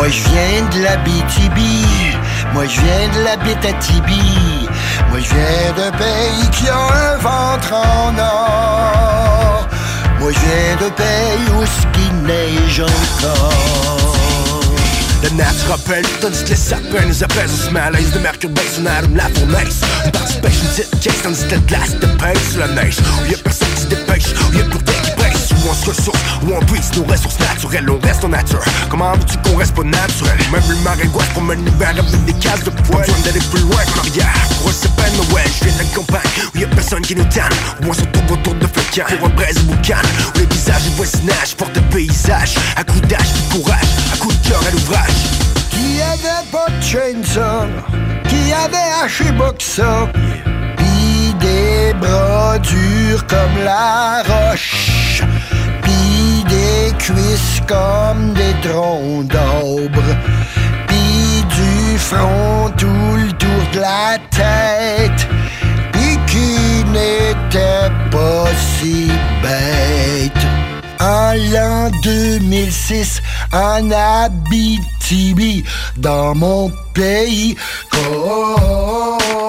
Moi 0.01 0.09
je 0.09 0.23
viens 0.31 0.69
de 0.75 0.83
la 0.83 0.97
BTB, 0.97 1.59
moi 2.55 2.65
je 2.67 2.81
viens 2.81 3.09
de 3.17 3.25
la 3.25 3.37
Bétatibi, 3.37 4.50
moi 5.11 5.19
je 5.21 5.35
viens 5.35 5.73
d'un 5.77 5.93
pays 5.93 6.51
qui 6.53 6.69
a 6.69 6.77
un 6.77 7.17
ventre 7.17 7.73
en 7.73 8.19
or. 8.19 9.69
Moi 10.21 10.33
je 10.33 10.39
viens 10.39 10.77
d'un 10.81 10.91
pays 10.91 11.47
où 11.55 11.65
ce 11.67 11.99
qui 11.99 12.13
neige 12.25 12.81
encore. 12.81 14.17
Le 15.23 15.29
nature 15.37 15.69
rappelle, 15.69 16.07
tandis 16.21 16.43
que 16.45 16.51
les 16.51 16.57
sapins 16.57 17.05
nous 17.07 17.23
apaisent 17.23 17.53
On 17.53 17.69
se 17.69 17.71
malaise 17.71 18.11
de 18.13 18.21
mercure 18.21 18.49
baisse, 18.51 18.81
on 18.81 18.87
allume 18.87 19.17
la 19.17 19.29
fournaise 19.29 19.83
Une 20.07 20.13
partie 20.13 20.39
pêche, 20.41 20.63
une 20.63 20.69
petite 20.69 21.01
caisse, 21.01 21.23
que 21.23 21.55
la 21.55 21.61
glace 21.61 21.95
de 22.01 22.07
pêche 22.07 22.39
sous 22.53 22.59
la 22.59 22.69
neige 22.69 22.97
Où 23.01 23.31
y'a 23.31 23.37
personne 23.37 23.69
qui 23.75 23.83
se 23.83 23.87
dépêche, 23.89 24.33
où 24.51 24.57
y'a 24.57 24.65
pour 24.65 24.83
qui 24.83 25.11
presse 25.61 25.65
Où 25.65 25.71
on 25.71 25.75
se 25.75 25.91
ressource, 25.91 26.19
où 26.43 26.55
on 26.55 26.61
puise 26.67 26.91
nos 26.97 27.05
ressources 27.05 27.39
naturelles 27.39 27.91
On 27.91 27.99
reste 28.07 28.25
en 28.25 28.29
nature, 28.29 28.63
comment 28.89 29.13
veux-tu 29.13 29.37
qu'on 29.39 29.57
reste 29.57 29.75
pas 29.75 29.85
naturel? 29.85 30.39
Même 30.53 30.63
le 30.69 30.77
maringouin 30.77 31.25
se 31.25 31.31
promène 31.31 31.65
l'hiver 31.65 31.89
avec 31.91 32.25
des 32.25 32.33
cases 32.35 32.65
de 32.65 32.71
poêle. 32.71 33.07
Besoin 33.07 33.21
d'aller 33.25 33.41
plus 33.51 33.61
loin 33.63 33.81
qu'en 33.95 34.01
arrière, 34.01 34.49
pour 34.59 34.71
un 34.71 34.73
sapin 34.73 35.11
de 35.11 35.31
Noël 35.31 35.47
Je 35.59 35.65
viens 35.65 35.75
de 35.75 35.79
la 35.79 35.85
campagne, 35.95 36.31
où 36.55 36.59
y'a 36.59 36.67
personne 36.69 37.03
qui 37.03 37.15
nous 37.15 37.25
tanne. 37.25 37.53
Où 37.83 37.91
on 37.91 37.93
se 37.93 38.01
retrouve 38.01 38.33
autour 38.33 38.55
de 38.55 38.67
fléquins, 38.67 39.17
pour 39.17 39.29
un 39.29 39.31
braise 39.31 39.59
ou 39.59 39.73
boucan. 39.73 40.03
Où 40.35 40.39
les 40.39 40.47
visages 40.47 40.83
du 40.83 40.91
voisinage 40.91 41.55
portent 41.57 41.77
le 41.77 41.83
paysage 41.83 42.55
À 42.77 42.85
coups 42.85 43.07
d'âge, 43.09 43.33
puis 43.35 43.61
courage, 43.61 43.89
à 44.13 44.17
coups 44.17 44.41
de 44.41 44.49
cœur 44.49 44.61
à 44.67 44.71
l'ouvrage. 44.71 45.21
Qui 45.71 46.01
avait 46.03 46.47
pas 46.51 46.67
de 46.69 46.83
chainsaw, 46.83 47.67
qui 48.29 48.53
avait 48.53 48.77
haché 49.03 49.33
boxa, 49.33 50.11
pis 50.77 51.35
des 51.41 51.95
bras 51.95 52.59
durs 52.59 53.27
comme 53.27 53.65
la 53.65 54.23
roche, 54.23 55.10
cuisses 57.01 57.61
comme 57.67 58.35
des 58.35 58.69
troncs 58.69 59.27
d'arbre, 59.27 60.09
pis 60.87 61.45
du 61.57 61.99
front 61.99 62.71
tout 62.77 63.17
le 63.17 63.33
tour 63.33 63.63
de 63.73 63.81
la 63.81 64.19
tête, 64.31 65.29
pis 65.93 66.19
qui 66.27 66.85
n'était 66.91 67.91
pas 68.11 68.47
si 68.79 69.09
bête. 69.43 70.45
En 71.01 71.33
l'an 71.53 71.91
2006, 72.03 73.23
en 73.53 73.91
Abitibi, 73.91 75.65
dans 75.97 76.35
mon 76.35 76.71
pays. 76.93 77.57
6 78.03 79.40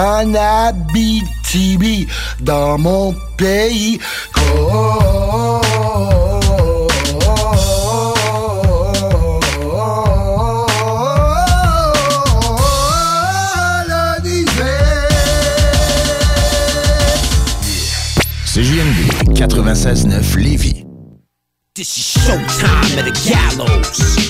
en 0.00 0.34
Abitibi, 0.34 2.06
dans 2.40 2.78
mon 2.78 3.14
pays. 3.36 3.98
CJMD 18.46 19.34
96.9 19.34 20.36
Lévis. 20.38 20.84
This 21.74 21.96
is 21.98 22.22
showtime 22.24 22.98
at 22.98 23.04
the 23.04 23.12
gallows. 23.28 24.20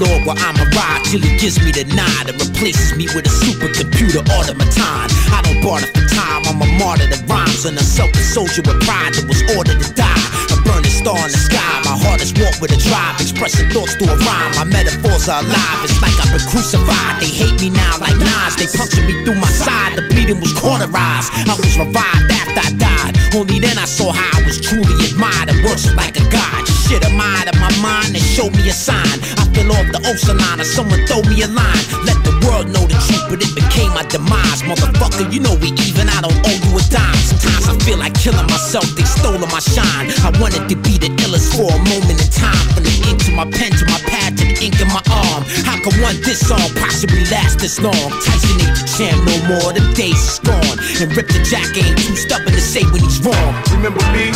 Dialogue 0.00 0.26
while 0.26 0.36
I'm 0.38 0.56
a 0.56 0.64
ride 0.70 1.02
till 1.04 1.20
he 1.20 1.36
gives 1.38 1.58
me 1.60 1.70
the 1.72 1.84
nod 1.94 2.30
and 2.30 2.40
replaces 2.40 2.96
me 2.96 3.06
with 3.14 3.26
a 3.26 3.34
supercomputer 3.44 4.26
automaton. 4.30 5.06
I 5.32 5.40
don't 5.44 5.62
barter 5.62 5.86
for 5.86 6.06
time, 6.14 6.42
I'm 6.46 6.62
a 6.62 6.78
martyr 6.78 7.06
to 7.08 7.24
rhymes 7.26 7.64
and 7.64 7.76
a 7.76 7.82
selfish 7.82 8.26
soldier 8.34 8.62
with 8.62 8.80
pride 8.82 9.14
that 9.14 9.26
was 9.28 9.42
ordered 9.56 9.80
to 9.80 9.92
die. 9.94 10.49
Burning 10.80 10.96
star 10.96 11.20
in 11.28 11.32
the 11.32 11.36
sky, 11.36 11.76
my 11.84 11.92
hardest 11.92 12.40
walk 12.40 12.56
with 12.56 12.72
a 12.72 12.80
drive, 12.80 13.20
expressing 13.20 13.68
thoughts 13.68 14.00
through 14.00 14.08
a 14.08 14.16
rhyme. 14.16 14.52
My 14.56 14.64
metaphors 14.64 15.28
are 15.28 15.44
alive, 15.44 15.84
it's 15.84 16.00
like 16.00 16.16
I've 16.16 16.32
been 16.32 16.40
crucified. 16.48 17.20
They 17.20 17.28
hate 17.28 17.60
me 17.60 17.68
now 17.68 18.00
like 18.00 18.16
knives, 18.16 18.56
they 18.56 18.64
punctured 18.64 19.04
me 19.04 19.20
through 19.24 19.36
my 19.36 19.50
side. 19.52 20.00
The 20.00 20.08
bleeding 20.08 20.40
was 20.40 20.56
cauterized, 20.56 21.28
I 21.36 21.52
was 21.52 21.76
revived 21.76 22.32
after 22.32 22.64
I 22.64 22.72
died. 22.80 23.12
Only 23.36 23.60
then 23.60 23.76
I 23.76 23.84
saw 23.84 24.08
how 24.08 24.40
I 24.40 24.46
was 24.48 24.56
truly 24.56 24.96
admired 25.04 25.52
and 25.52 25.60
worshipped 25.60 26.00
like 26.00 26.16
a 26.16 26.24
god. 26.32 26.64
Shit, 26.88 27.04
am 27.04 27.20
out 27.20 27.52
of 27.52 27.60
my 27.60 27.70
mind 27.84 28.16
and 28.16 28.24
show 28.24 28.48
me 28.48 28.64
a 28.64 28.72
sign? 28.72 29.20
I 29.36 29.44
fell 29.52 29.76
off 29.76 29.84
the 29.92 30.00
ocean 30.08 30.40
line 30.40 30.64
or 30.64 30.68
someone 30.68 31.04
throw 31.04 31.20
me 31.28 31.44
a 31.44 31.48
line. 31.52 31.84
Let 32.08 32.16
the 32.24 32.32
world 32.48 32.72
know 32.72 32.88
the 32.88 32.96
truth, 33.04 33.28
but 33.28 33.44
it 33.44 33.52
became 33.52 33.92
my 33.92 34.02
demise. 34.08 34.64
Motherfucker, 34.64 35.28
you 35.28 35.44
know 35.44 35.54
we 35.60 35.76
even, 35.84 36.08
I 36.08 36.24
don't 36.24 36.40
owe 36.40 36.56
you 36.56 36.72
a 36.72 36.82
dime. 36.88 37.20
Sometimes 37.20 37.68
I 37.68 37.74
feel 37.84 38.00
like 38.00 38.16
killing 38.18 38.48
myself, 38.48 38.88
they 38.96 39.04
stole 39.04 39.38
my 39.38 39.62
shine. 39.62 40.10
I 40.26 40.34
wanted 40.40 40.66
to 40.70 40.76
be 40.86 41.02
the 41.02 41.10
illest 41.26 41.50
for 41.50 41.66
a 41.66 41.80
moment 41.90 42.14
in 42.14 42.30
time. 42.30 42.54
From 42.70 42.86
the 42.86 42.94
ink 43.10 43.18
to 43.26 43.34
my 43.34 43.42
pen 43.42 43.74
to 43.74 43.84
my 43.90 43.98
pad 44.06 44.38
to 44.38 44.46
the 44.46 44.54
ink 44.62 44.78
in 44.78 44.86
my 44.94 45.02
arm. 45.10 45.42
How 45.66 45.74
can 45.82 45.90
one 45.98 46.14
this 46.22 46.46
song 46.46 46.62
possibly 46.78 47.26
last 47.26 47.58
this 47.58 47.82
long? 47.82 48.06
Tyson 48.22 48.54
ain't 48.62 48.78
the 48.78 48.86
champ 48.86 49.18
no 49.26 49.34
more, 49.50 49.74
the 49.74 49.82
days 49.98 50.14
is 50.14 50.38
gone. 50.38 50.78
And 51.02 51.10
Rip 51.18 51.26
the 51.26 51.42
Jack 51.42 51.74
ain't 51.74 51.98
too 51.98 52.14
stubborn 52.14 52.54
to 52.54 52.62
say 52.62 52.86
when 52.94 53.02
he's 53.02 53.18
wrong. 53.26 53.50
Remember 53.74 53.98
me? 54.14 54.30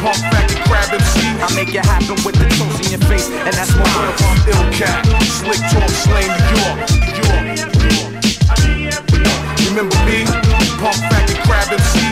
Pump 0.00 0.16
back 0.32 0.48
and 0.48 0.64
crab 0.64 0.88
MC. 0.88 1.20
I 1.44 1.52
make 1.52 1.76
it 1.76 1.84
happen 1.84 2.16
with 2.24 2.40
the 2.40 2.48
toast 2.56 2.80
in 2.88 2.96
your 2.96 3.04
face, 3.04 3.28
and 3.28 3.52
that's 3.52 3.76
word. 3.76 3.84
I'm 3.84 4.40
ill 4.48 4.64
cat, 4.72 5.04
slick 5.36 5.60
talk, 5.68 5.92
slang 5.92 6.32
New 6.32 6.64
York. 6.64 6.80
Remember 9.68 9.98
me? 10.08 10.24
Pump 10.80 10.96
back 11.12 11.23
and 11.44 11.50
crab 11.50 11.68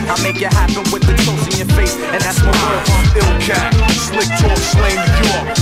I 0.09 0.21
make 0.23 0.41
it 0.41 0.53
happen 0.53 0.83
with 0.91 1.03
the 1.03 1.13
toast 1.23 1.51
in 1.53 1.65
your 1.65 1.75
face, 1.75 1.95
and 1.95 2.21
that's 2.21 2.41
my 2.43 2.51
word. 2.51 2.85
Ill 3.17 3.39
cat, 3.41 3.73
slick 3.91 4.27
talk, 4.39 4.57
York. 5.23 5.57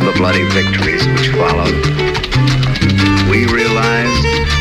the 0.00 0.12
bloody 0.16 0.44
victories 0.50 1.06
which 1.08 1.28
followed, 1.28 1.76
we 3.30 3.46
realized 3.46 4.59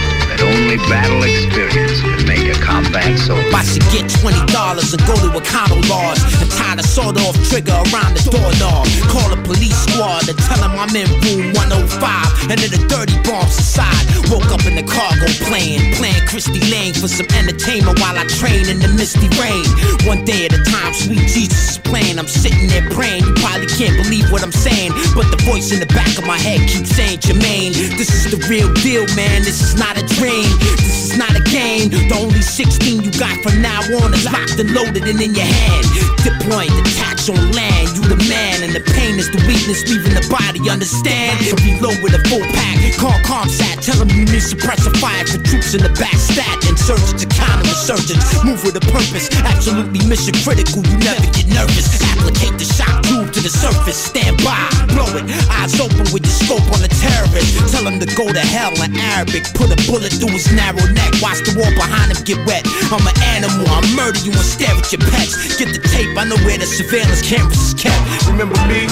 only 0.69 0.85
battle 0.87 1.23
experience 1.23 2.01
could 2.01 2.27
make 2.27 2.45
a 2.45 2.59
combat 2.61 3.17
soldier. 3.17 3.49
I 3.55 3.63
should 3.63 3.81
get 3.89 4.05
$20 4.05 4.37
and 4.37 5.01
go 5.07 5.15
to 5.17 5.29
a 5.33 5.41
condo 5.41 5.81
lodge 5.89 6.21
and 6.41 6.51
tie 6.51 6.75
the 6.75 6.83
sawed 6.83 7.17
off 7.17 7.33
trigger 7.49 7.73
around 7.89 8.13
the 8.13 8.21
doorknob. 8.29 8.85
Call 9.09 9.33
a 9.33 9.39
police 9.41 9.77
squad 9.89 10.29
and 10.29 10.37
tell 10.37 10.61
them 10.61 10.77
I'm 10.77 10.93
in 10.93 11.09
room 11.25 11.53
105 11.57 12.53
and 12.53 12.57
then 12.61 12.69
the 12.69 12.81
dirty 12.85 13.17
bombs 13.25 13.57
inside. 13.57 14.09
Woke 14.29 14.53
up 14.53 14.61
in 14.69 14.77
the 14.77 14.85
cargo 14.85 15.25
plane, 15.49 15.89
playing 15.97 16.21
Christy 16.29 16.61
Lane 16.69 16.93
for 16.93 17.09
some 17.09 17.25
entertainment 17.33 17.97
while 17.97 18.13
I 18.13 18.29
train 18.37 18.69
in 18.69 18.77
the 18.77 18.93
misty 18.93 19.25
rain. 19.41 19.65
One 20.05 20.21
day 20.21 20.45
at 20.45 20.53
a 20.53 20.61
time, 20.61 20.93
sweet 20.93 21.25
Jesus 21.25 21.73
is 21.73 21.77
playing. 21.81 22.21
I'm 22.21 22.29
sitting 22.29 22.69
there 22.69 22.85
praying. 22.93 23.25
You 23.25 23.33
probably 23.41 23.65
can't 23.65 23.97
believe 23.97 24.29
what 24.29 24.45
I'm 24.45 24.53
saying, 24.53 24.93
but 25.17 25.33
the 25.33 25.41
voice 25.49 25.73
in 25.73 25.81
the 25.81 25.89
back 25.97 26.13
of 26.21 26.29
my 26.29 26.37
head 26.37 26.61
keeps 26.69 26.93
saying, 26.93 27.25
Jermaine, 27.25 27.73
this 27.97 28.13
is 28.13 28.29
the 28.29 28.37
real 28.45 28.69
deal, 28.85 29.09
man. 29.17 29.41
This 29.41 29.65
is 29.65 29.73
not 29.73 29.97
a 29.97 30.05
dream. 30.13 30.45
This 30.60 31.11
is 31.11 31.18
not 31.18 31.31
a 31.36 31.44
game. 31.49 31.90
The 31.90 32.15
only 32.19 32.41
16 32.41 33.03
you 33.03 33.11
got 33.18 33.36
from 33.44 33.61
now 33.61 33.81
on 34.02 34.14
is 34.14 34.26
locked 34.26 34.60
and 34.60 34.72
loaded 34.72 35.03
and 35.07 35.19
in 35.22 35.34
your 35.36 35.48
hand. 35.48 35.86
Deploying 36.23 36.72
detach 36.84 37.30
on 37.30 37.40
land. 37.52 37.95
You 37.95 38.03
the 38.10 38.19
man, 38.27 38.64
and 38.64 38.73
the 38.73 38.84
pain 38.95 39.19
is 39.19 39.30
the 39.31 39.41
weakness 39.48 39.88
leaving 39.88 40.15
the 40.15 40.26
body. 40.30 40.69
Understand? 40.69 41.40
So 41.45 41.56
Reload 41.64 42.02
with 42.03 42.14
a 42.14 42.22
full 42.27 42.44
pack. 42.53 42.80
Call 42.99 43.15
ComSat. 43.23 43.80
Tell 43.86 43.95
them 43.95 44.10
you 44.10 44.26
need 44.27 44.44
suppressor 44.44 44.91
fire 44.99 45.26
for 45.26 45.40
troops 45.44 45.73
in 45.73 45.81
the 45.81 45.94
back 45.95 46.15
stat. 46.15 46.60
Insurgents 46.68 47.23
to 47.23 47.27
insurgents. 47.64 48.44
Move 48.44 48.61
with 48.64 48.76
a 48.76 48.86
purpose. 48.91 49.30
Absolutely 49.45 50.03
mission 50.06 50.36
critical. 50.44 50.84
You 50.86 50.98
never 50.99 51.26
get 51.31 51.48
nervous. 51.48 51.88
Applicate 52.14 52.57
the 52.60 52.68
shock 52.68 53.02
tube 53.07 53.31
to 53.34 53.40
the 53.40 53.49
surface. 53.49 53.98
Stand 53.98 54.38
by. 54.44 54.68
Blow 54.94 55.07
it. 55.15 55.26
Eyes 55.61 55.80
open 55.80 56.06
with 56.11 56.26
your 56.26 56.38
scope 56.44 56.68
on 56.76 56.81
the 56.84 56.91
terrorist. 56.99 57.72
Tell 57.72 57.88
him 57.88 57.99
to 57.99 58.07
go 58.14 58.27
to 58.27 58.44
hell 58.44 58.76
in 58.84 58.95
Arabic. 59.15 59.48
Put 59.56 59.72
a 59.72 59.80
bullet 59.88 60.14
through 60.14 60.36
his 60.36 60.48
narrow 60.55 60.85
neck. 60.93 61.11
Watch 61.21 61.43
the 61.45 61.53
wall 61.57 61.71
behind 61.76 62.11
him 62.13 62.21
get 62.23 62.39
wet. 62.45 62.63
I'm 62.93 63.03
an 63.05 63.17
animal. 63.35 63.67
I 63.69 63.81
murder 63.95 64.19
you 64.23 64.31
and 64.31 64.45
stare 64.45 64.73
at 64.73 64.89
your 64.91 65.03
pets. 65.11 65.35
Get 65.57 65.73
the 65.73 65.81
tape. 65.81 66.15
I 66.17 66.23
know 66.26 66.38
where 66.47 66.57
the 66.57 66.65
surveillance 66.65 67.21
cameras 67.21 67.59
is 67.59 67.73
kept. 67.76 67.97
Remember 68.27 68.57
me? 68.69 68.88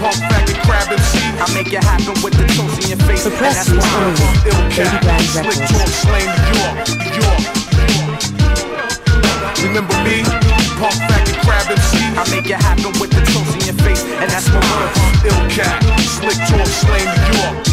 Pump 0.00 0.18
back 0.30 0.48
and 0.48 0.58
crab 0.64 0.88
MC. 0.88 1.18
I 1.40 1.46
make 1.54 1.72
it 1.72 1.82
happen 1.82 2.14
with 2.22 2.34
the 2.34 2.46
toast 2.56 2.82
in 2.84 2.96
your 2.96 3.02
face. 3.06 3.26
and 3.26 3.34
that's 3.36 3.68
why 3.70 3.84
I'm 3.84 4.14
ill 4.48 4.64
cat. 4.72 5.02
Slick 5.30 5.60
talk, 5.68 5.88
slang 5.88 6.26
New 6.26 6.54
York. 6.56 6.76
New 6.96 7.20
York. 7.20 7.42
Remember 9.62 9.96
me? 10.04 10.22
Pump 10.80 10.96
back 11.08 11.24
and 11.28 11.38
crab 11.44 11.66
MC. 11.70 11.96
I 12.16 12.24
make 12.30 12.48
it 12.48 12.60
happen 12.60 12.92
with 13.00 13.10
the 13.10 13.22
toast 13.32 13.52
in 13.56 13.62
your 13.68 13.78
face, 13.84 14.02
and 14.04 14.30
that's 14.30 14.48
my 14.48 14.60
word. 14.60 14.90
I'm 14.96 15.26
ill 15.26 15.44
cat. 15.50 15.82
Slick 16.04 16.38
talk, 16.48 16.66
slang 16.66 17.04
New 17.04 17.40
York. 17.40 17.65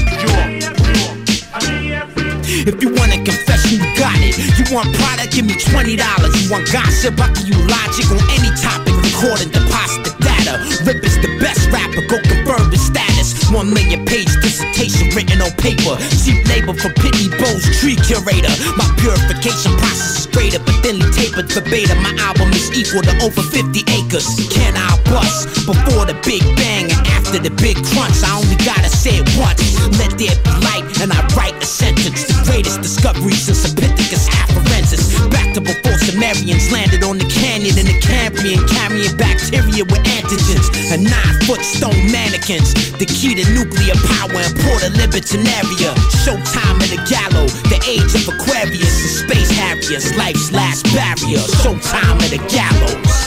If 2.53 2.84
you 2.84 2.93
want 2.93 3.11
a 3.11 3.17
confession, 3.17 3.81
you 3.81 3.89
got 3.97 4.13
it. 4.21 4.38
You 4.38 4.75
want 4.75 4.93
product, 4.95 5.34
give 5.34 5.45
me 5.45 5.53
$20. 5.53 5.97
You 5.97 6.51
want 6.51 6.71
gossip, 6.71 7.19
I 7.19 7.34
give 7.34 7.49
you 7.49 7.57
logic 7.65 8.05
on 8.13 8.21
any 8.30 8.53
topic. 8.61 8.93
Recording, 8.93 9.49
deposit 9.49 10.22
data. 10.44 10.84
Rip 10.84 11.03
is 11.03 11.15
the 11.22 11.32
best 11.40 11.70
rapper, 11.72 12.03
go 12.07 12.20
confirm 12.22 12.70
the 12.70 12.78
status. 12.78 13.49
One 13.52 13.74
million 13.74 14.06
page 14.06 14.30
dissertation 14.41 15.10
written 15.15 15.41
on 15.41 15.52
paper. 15.57 15.95
Cheap 16.24 16.44
labor 16.48 16.74
for 16.74 16.90
Pitney 16.99 17.32
Bowes, 17.40 17.64
tree 17.80 17.95
curator. 17.95 18.52
My 18.76 18.88
purification 18.99 19.76
process 19.78 20.20
is 20.20 20.28
greater, 20.28 20.60
but 20.60 20.76
thinly 20.84 21.07
tapered 21.11 21.52
verbatim. 21.52 22.02
My 22.02 22.14
album 22.20 22.52
is 22.52 22.72
equal 22.74 23.02
to 23.03 23.14
over 23.24 23.41
50 23.41 23.84
acres. 23.91 24.28
Can 24.52 24.76
I 24.76 24.99
bust 25.07 25.48
before 25.65 26.06
the 26.06 26.18
big 26.26 26.44
bang 26.57 26.91
and 26.91 27.07
after 27.15 27.40
the 27.40 27.52
big 27.61 27.78
crunch? 27.94 28.18
I 28.24 28.36
only 28.36 28.57
gotta 28.65 28.90
say 28.90 29.22
it 29.22 29.30
once. 29.38 29.61
Let 29.99 30.18
there 30.18 30.36
be 30.36 30.52
light, 30.65 30.86
and 31.02 31.11
I 31.14 31.22
write 31.36 31.56
a 31.61 31.65
sentence. 31.65 32.28
The 32.28 32.36
greatest 32.45 32.82
discovery 32.82 33.38
since 33.38 33.65
Epithecus 33.68 34.28
afarensis. 34.30 35.14
Back 35.32 35.53
to 35.53 35.61
before 35.61 35.93
Sumerians 36.14 36.72
landed 36.72 37.02
on 37.02 37.18
the 37.18 37.26
canyon 37.26 37.73
in 37.73 37.90
the 37.90 37.98
Cambrian, 37.98 38.61
carrying 38.69 39.18
bacteria 39.18 39.81
with 39.81 40.06
antigens 40.06 40.69
and 40.94 41.02
nine 41.02 41.35
foot 41.49 41.57
stone 41.65 41.98
mannequins. 42.14 42.69
The 43.02 43.10
key 43.10 43.34
to 43.34 43.41
nuclear 43.49 43.98
power 44.06 44.38
and 44.38 44.53
Porta 44.61 44.94
Libertinaria. 44.94 45.90
Showtime 46.22 46.77
in 46.85 46.90
the 46.94 47.02
gallow, 47.10 47.49
the 47.65 47.81
age 47.90 48.14
of 48.14 48.30
Aquarius 48.30 48.94
and 48.94 49.14
space 49.26 49.49
harriers, 49.57 50.14
life's 50.14 50.53
last 50.53 50.85
barrier. 50.94 51.41
Showtime 51.65 52.22
in 52.30 52.38
the 52.38 52.41
gallows. 52.45 53.18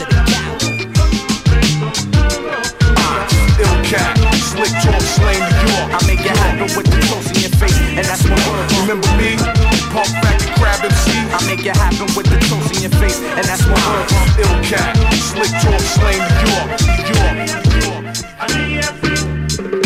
Ill 3.58 3.78
cat. 3.82 4.14
Slick 4.46 4.70
talk, 4.78 5.02
slang 5.02 5.42
New 5.42 5.74
York. 5.74 5.90
I 5.90 5.98
make 6.06 6.22
it 6.22 6.38
happen 6.38 6.70
with 6.70 6.86
the 6.86 7.02
toast 7.10 7.34
in 7.34 7.50
your 7.50 7.54
face, 7.58 7.74
and 7.98 8.06
that's 8.06 8.22
my 8.30 8.38
word. 8.46 8.70
Remember 8.78 9.10
me? 9.18 9.65
Crab 10.56 10.84
MC. 10.84 11.12
I 11.32 11.38
make 11.46 11.64
it 11.64 11.76
happen 11.76 12.08
with 12.16 12.26
the 12.26 12.38
toast 12.48 12.74
in 12.76 12.82
your 12.82 12.94
face, 13.00 13.20
and 13.20 13.44
that's 13.44 13.64
word. 13.66 13.76
I'm 13.76 14.28
ill 14.40 14.56
cat. 14.64 14.96
Slick 15.14 15.52
talk, 15.62 15.80
slang 15.80 16.20
New 16.36 16.50
York. 16.52 16.68
New 16.96 18.66
York. 18.74 19.06
dude 19.56 19.85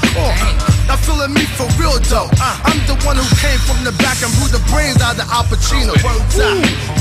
the 0.00 0.08
cork. 0.12 0.36
Now 0.86 0.96
feeling 0.96 1.32
me 1.34 1.44
for 1.58 1.66
real 1.80 1.98
though. 2.06 2.30
Uh, 2.38 2.68
I'm 2.68 2.80
the 2.86 2.96
one 3.02 3.16
who 3.16 3.26
came 3.42 3.58
from 3.66 3.82
the 3.82 3.92
back 3.98 4.22
and 4.22 4.30
blew 4.38 4.48
the 4.52 4.62
brains 4.70 5.02
out 5.02 5.18
of 5.18 5.26
Al 5.32 5.44
Pacino. 5.48 5.96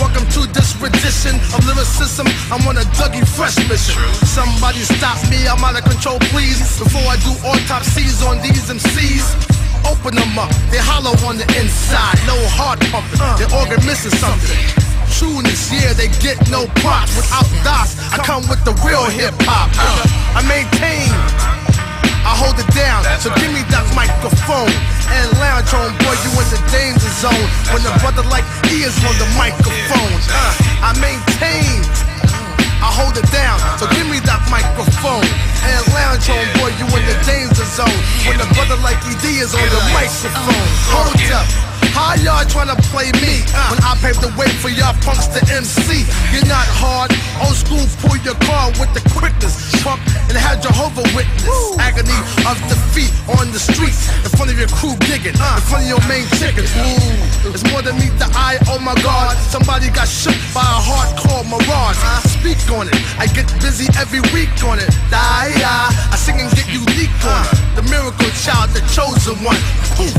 Welcome 0.01 0.25
to 0.35 0.47
this 0.49 0.73
rendition 0.79 1.35
of 1.53 1.61
lyricism. 1.67 2.27
I'm 2.49 2.65
on 2.65 2.77
a 2.77 2.85
Dougie 2.97 3.25
Fresh 3.25 3.61
mission. 3.69 3.99
Somebody 4.25 4.81
stop 4.85 5.19
me, 5.29 5.45
I'm 5.47 5.61
out 5.63 5.77
of 5.77 5.85
control, 5.85 6.17
please. 6.33 6.59
Before 6.79 7.05
I 7.05 7.17
do 7.21 7.31
autopsies 7.45 8.23
on 8.23 8.41
these 8.41 8.65
MCs. 8.69 9.55
Open 9.85 10.15
them 10.17 10.33
up, 10.39 10.49
they 10.73 10.81
hollow 10.81 11.13
on 11.29 11.37
the 11.37 11.45
inside. 11.61 12.17
No 12.25 12.33
heart 12.57 12.81
pumping, 12.89 13.21
uh. 13.21 13.37
their 13.37 13.51
organ 13.53 13.77
missing 13.85 14.17
something. 14.17 14.57
Trueness, 15.13 15.69
yeah, 15.69 15.93
they 15.93 16.09
get 16.25 16.41
no 16.49 16.65
props. 16.81 17.13
Without 17.13 17.45
dots, 17.61 17.93
I 18.09 18.17
come 18.25 18.49
with 18.49 18.65
the 18.65 18.73
real 18.81 19.05
hip 19.05 19.37
hop. 19.45 19.69
Uh. 19.77 20.25
I 20.33 20.41
maintain, 20.49 21.05
I 22.25 22.33
hold 22.33 22.57
it 22.57 22.65
down. 22.73 23.05
So 23.21 23.29
give 23.37 23.53
me 23.53 23.61
that 23.69 23.85
microphone 23.93 24.73
and 25.13 25.29
lounge 25.37 25.69
on, 25.77 25.93
boy, 26.01 26.17
you 26.25 26.31
in 26.41 26.47
the 26.49 26.61
danger 26.73 27.11
zone. 27.21 27.45
When 27.69 27.85
the 27.85 27.93
brother 28.01 28.25
like 28.33 28.45
he 28.65 28.81
is 28.81 28.97
on 29.05 29.13
the 29.21 29.29
microphone, 29.37 30.17
uh, 30.33 30.89
I 30.89 30.97
maintain. 30.97 31.85
I 32.81 32.89
hold 32.93 33.17
it 33.17 33.25
down, 33.31 33.57
so 33.79 33.89
give 33.97 34.05
me 34.09 34.19
that 34.29 34.41
microphone 34.49 35.25
and 35.65 35.85
lounge 35.93 36.29
on, 36.29 36.45
boy, 36.61 36.71
you 36.77 36.85
in 36.93 37.03
the 37.09 37.17
danger 37.25 37.65
zone. 37.65 37.99
When 38.29 38.37
the 38.37 38.47
brother 38.53 38.77
like 38.85 38.99
ED 39.05 39.25
is 39.41 39.53
on 39.53 39.65
the 39.65 39.81
microphone, 39.93 40.53
uh, 40.53 40.93
hold 40.93 41.31
up. 41.33 41.75
How 41.95 42.11
y'all 42.19 42.43
tryna 42.43 42.75
play 42.91 43.07
me 43.23 43.39
uh. 43.55 43.71
when 43.71 43.79
I 43.79 43.95
paved 44.03 44.19
the 44.19 44.27
way 44.35 44.51
for 44.59 44.67
y'all 44.67 44.91
punks 44.99 45.31
to 45.31 45.39
MC? 45.47 46.03
You're 46.35 46.43
not 46.43 46.67
hard, 46.67 47.15
old 47.39 47.55
school, 47.55 47.79
pull 48.03 48.19
your 48.19 48.35
car 48.43 48.67
with 48.75 48.91
the 48.91 48.99
quickness. 49.15 49.55
Pump 49.79 50.03
and 50.27 50.35
have 50.35 50.59
Jehovah 50.59 51.07
witness. 51.15 51.47
Agony 51.79 52.11
of 52.43 52.59
defeat 52.67 53.15
on 53.39 53.47
the 53.55 53.61
streets 53.63 54.11
in 54.27 54.29
front 54.35 54.51
of 54.51 54.59
your 54.59 54.67
crew 54.75 54.91
gigging, 55.07 55.39
uh. 55.39 55.55
in 55.55 55.63
front 55.63 55.87
of 55.87 55.89
your 55.95 56.03
main 56.11 56.27
chickens. 56.35 56.67
Ooh, 56.75 57.55
it's 57.55 57.63
more 57.71 57.79
than 57.79 57.95
meet 57.95 58.11
the 58.19 58.27
eye. 58.35 58.59
Oh 58.67 58.75
my 58.75 58.95
God, 58.99 59.31
somebody 59.47 59.87
got 59.87 60.11
shook 60.11 60.35
by 60.51 60.67
a 60.67 60.81
hardcore 60.83 61.47
mirage. 61.47 61.95
Speak 62.27 62.59
on 62.75 62.91
it, 62.91 62.99
I 63.15 63.31
get 63.31 63.47
busy 63.63 63.87
every 63.95 64.19
week 64.35 64.51
on 64.67 64.83
it. 64.83 64.91
Die, 65.07 65.54
I 65.63 66.15
sing 66.17 66.39
and 66.39 66.51
get 66.51 66.67
unique 66.67 67.13
on. 67.23 67.45
The 67.75 67.83
miracle 67.87 68.29
child, 68.43 68.71
the 68.71 68.81
chosen 68.91 69.37
one. 69.43 69.59
Poof. 69.95 70.13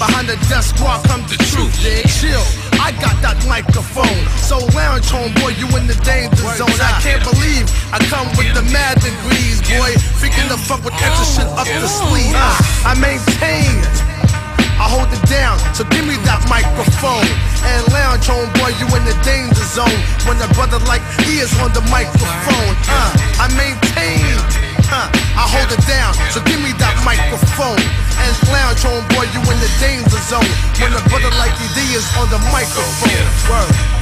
Behind 0.00 0.28
the 0.28 0.36
desk 0.48 0.80
walk 0.80 1.04
come 1.04 1.20
the 1.28 1.36
truth, 1.52 1.76
yeah, 1.84 2.00
chill. 2.08 2.40
I 2.80 2.92
got 3.04 3.20
that 3.20 3.36
microphone. 3.44 4.24
So 4.40 4.56
lounge 4.72 5.10
home, 5.12 5.34
boy, 5.44 5.52
you 5.60 5.68
in 5.76 5.86
the 5.86 5.98
danger 6.00 6.48
zone. 6.56 6.72
I 6.80 6.96
can't 7.04 7.20
believe 7.20 7.68
I 7.92 8.00
come 8.08 8.28
with 8.40 8.48
the 8.56 8.64
mad 8.72 8.96
degrees, 9.04 9.60
boy. 9.60 9.92
Freaking 10.16 10.48
the 10.48 10.56
fuck 10.56 10.82
with 10.84 10.94
extra 10.94 11.44
shit 11.44 11.48
up 11.52 11.68
the 11.68 11.88
sleeve. 11.88 12.32
I 12.32 12.96
maintain. 12.96 14.09
I 14.80 14.88
hold 14.88 15.12
it 15.12 15.20
down, 15.28 15.60
so 15.76 15.84
give 15.92 16.08
me 16.08 16.16
that 16.24 16.40
microphone. 16.48 17.28
And 17.68 17.84
lounge 17.92 18.24
home, 18.24 18.48
boy, 18.56 18.72
you 18.80 18.88
in 18.96 19.04
the 19.04 19.12
danger 19.20 19.60
zone. 19.68 20.00
When 20.24 20.40
a 20.40 20.48
brother 20.56 20.80
like 20.88 21.04
he 21.28 21.36
is 21.44 21.52
on 21.60 21.68
the 21.76 21.84
microphone 21.92 22.72
uh, 22.88 23.44
I 23.44 23.52
maintain, 23.60 24.24
uh, 24.88 25.12
I 25.36 25.44
hold 25.52 25.68
it 25.68 25.84
down, 25.84 26.16
so 26.32 26.40
give 26.48 26.64
me 26.64 26.72
that 26.80 26.96
microphone. 27.04 27.76
And 28.24 28.32
lounge 28.48 28.80
home, 28.80 29.04
boy, 29.12 29.28
you 29.36 29.44
in 29.52 29.58
the 29.60 29.70
danger 29.84 30.20
zone. 30.32 30.48
When 30.80 30.96
a 30.96 31.02
brother 31.12 31.28
like 31.36 31.52
ED 31.60 31.78
is 31.92 32.08
on 32.16 32.32
the 32.32 32.40
microphone 32.48 33.28
Word. 33.52 33.99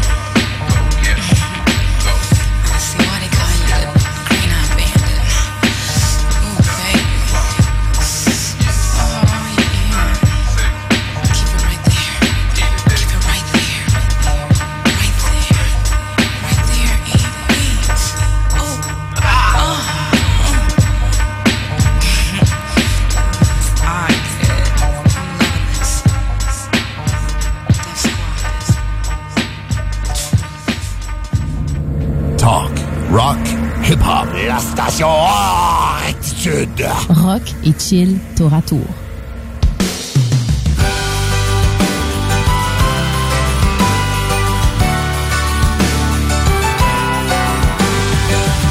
La 34.59 34.65
station 34.65 35.07
hors 35.07 35.99
attitude. 36.09 36.85
Rock 37.11 37.43
et 37.65 37.73
chill 37.79 38.19
tour 38.37 38.53
à 38.53 38.61
tour. 38.61 38.89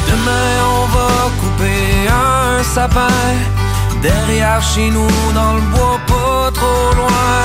Demain, 0.10 0.50
on 0.76 0.86
va 0.96 1.12
couper 1.40 2.10
un 2.10 2.64
sapin 2.64 3.08
derrière 4.02 4.62
chez 4.62 4.90
nous 4.90 5.08
dans 5.34 5.54
le 5.54 5.62
bois, 5.72 6.00
pas 6.06 6.52
trop 6.52 6.96
loin. 6.98 7.40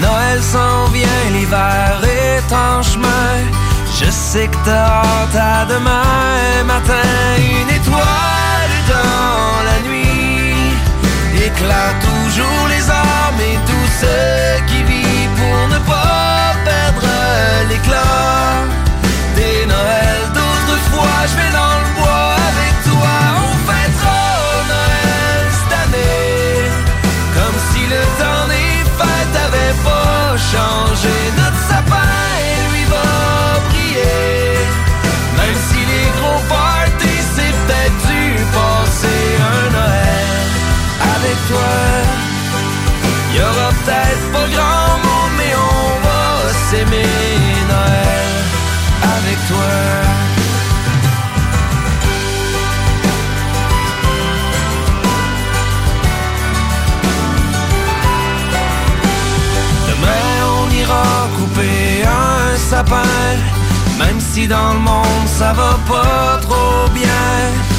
Noël 0.00 0.40
s'en 0.40 0.84
vient, 0.92 1.24
l'hiver 1.32 2.00
est 2.04 2.54
en 2.54 2.80
chemin. 2.80 3.71
Je 4.04 4.10
sais 4.10 4.48
que 4.48 4.56
t'as 4.64 5.60
à 5.60 5.64
demain 5.66 6.64
matin. 6.66 7.08
Une 7.38 7.70
étoile 7.70 8.76
dans 8.88 9.64
la 9.68 9.78
nuit 9.88 10.74
éclaire 11.36 11.94
toujours 12.00 12.66
les 12.68 12.90
âmes 12.90 13.40
et 13.40 13.58
tous 13.70 13.90
ceux 14.00 14.64
qui 14.66 14.82
vivent 14.82 15.36
pour 15.36 15.68
ne 15.68 15.78
pas 15.86 16.54
perdre 16.64 17.08
l'éclat 17.68 18.66
des 19.36 19.66
Noëls 19.66 20.28
d'autrefois. 20.34 21.18
Je 21.30 21.36
vais 21.36 21.52
dans 21.52 21.78
le 21.82 21.91
Même 63.98 64.20
si 64.20 64.48
dans 64.48 64.72
le 64.72 64.80
monde 64.80 65.26
ça 65.26 65.52
va 65.52 65.78
pas 65.88 66.40
trop 66.40 66.88
bien. 66.92 67.30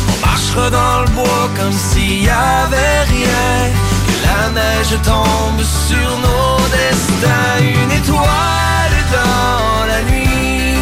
On 0.07 0.25
marchera 0.25 0.69
dans 0.69 1.01
le 1.01 1.09
bois 1.09 1.49
comme 1.57 1.73
s'il 1.73 2.23
y 2.23 2.29
avait 2.29 3.01
rien. 3.15 3.71
Que 4.07 4.15
la 4.27 4.49
neige 4.57 4.95
tombe 5.03 5.63
sur 5.87 6.09
nos 6.25 6.57
destins. 6.77 7.59
Une 7.59 7.91
étoile 7.91 8.97
dans 9.11 9.85
la 9.91 10.01
nuit. 10.09 10.77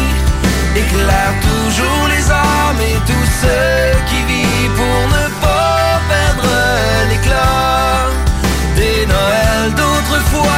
Éclaire 0.76 1.34
toujours 1.48 2.06
les 2.08 2.30
âmes 2.30 2.80
et 2.80 2.98
tous 3.06 3.28
ceux 3.42 3.98
qui 4.08 4.20
vivent 4.32 4.76
pour 4.76 5.00
ne 5.16 5.24
pas 5.40 6.00
perdre 6.08 6.54
l'éclat. 7.10 8.06
Des 8.76 9.06
Noëls 9.06 9.74
d'autrefois. 9.74 10.51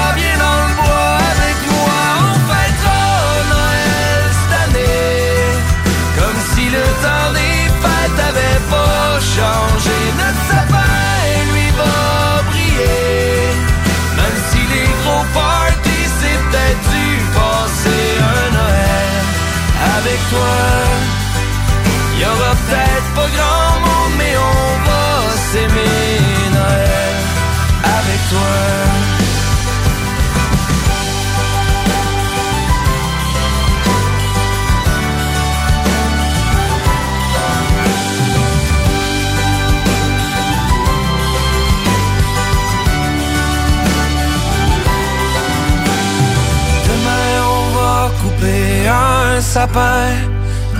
temps 7.04 7.32
des 7.38 7.60
fêtes 7.82 8.20
avait 8.30 8.62
pas 8.74 9.08
changé. 9.36 9.96
Notre 10.20 10.42
sapin, 10.48 11.00
lui, 11.52 11.68
va 11.80 11.96
briller. 12.48 13.40
Même 14.18 14.38
si 14.48 14.60
les 14.72 14.90
gros 15.00 15.26
parties, 15.42 16.08
c'est 16.18 16.38
peut-être 16.44 16.84
du 16.96 17.08
passé. 17.36 17.98
Un 18.36 18.48
Noël 18.58 19.24
avec 19.96 20.20
toi, 20.32 20.56
y 22.20 22.24
aura 22.32 22.52
peut-être 22.62 23.08
pas 23.16 23.30
grand 23.36 23.73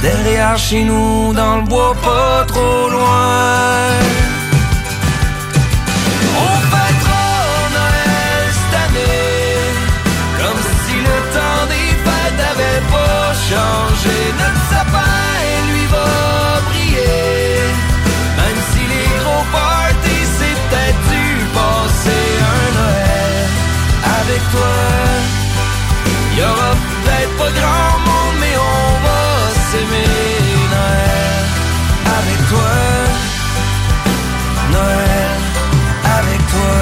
Derrière 0.02 0.58
chez 0.58 0.82
nous, 0.82 1.32
dans 1.32 1.58
le 1.58 1.62
bois, 1.62 1.94
pas 2.02 2.44
trop 2.48 2.88
loin. 2.90 3.86
On 6.44 6.56
fêtera 6.72 7.26
Noël 7.76 8.44
cette 8.58 8.76
année, 8.84 9.70
comme 10.38 10.62
si 10.82 10.96
le 11.08 11.16
temps 11.34 11.64
des 11.74 11.90
fêtes 12.04 12.42
avait 12.52 12.84
pas 12.90 13.26
changé. 13.48 14.16
Notre 14.40 14.62
sapin, 14.70 15.22
lui, 15.70 15.86
va 15.94 16.10
briller, 16.68 17.70
même 18.40 18.60
si 18.70 18.82
les 18.92 19.10
gros 19.22 19.46
parties, 19.52 20.26
c'est 20.36 20.58
peut-être 20.62 21.02
dû 21.12 21.26
passer 21.58 22.26
un 22.54 22.66
Noël 22.78 23.46
avec 24.18 24.42
toi. 24.50 24.74
Y 26.36 26.40
aura 26.42 26.70
peut-être 26.74 27.34
pas 27.38 27.52
grand 27.60 27.93
s'aimer 29.74 30.06
Noël 30.70 31.44
avec 32.18 32.40
toi. 32.48 32.70
Noël 34.72 35.38
avec 36.18 36.40
toi. 36.52 36.74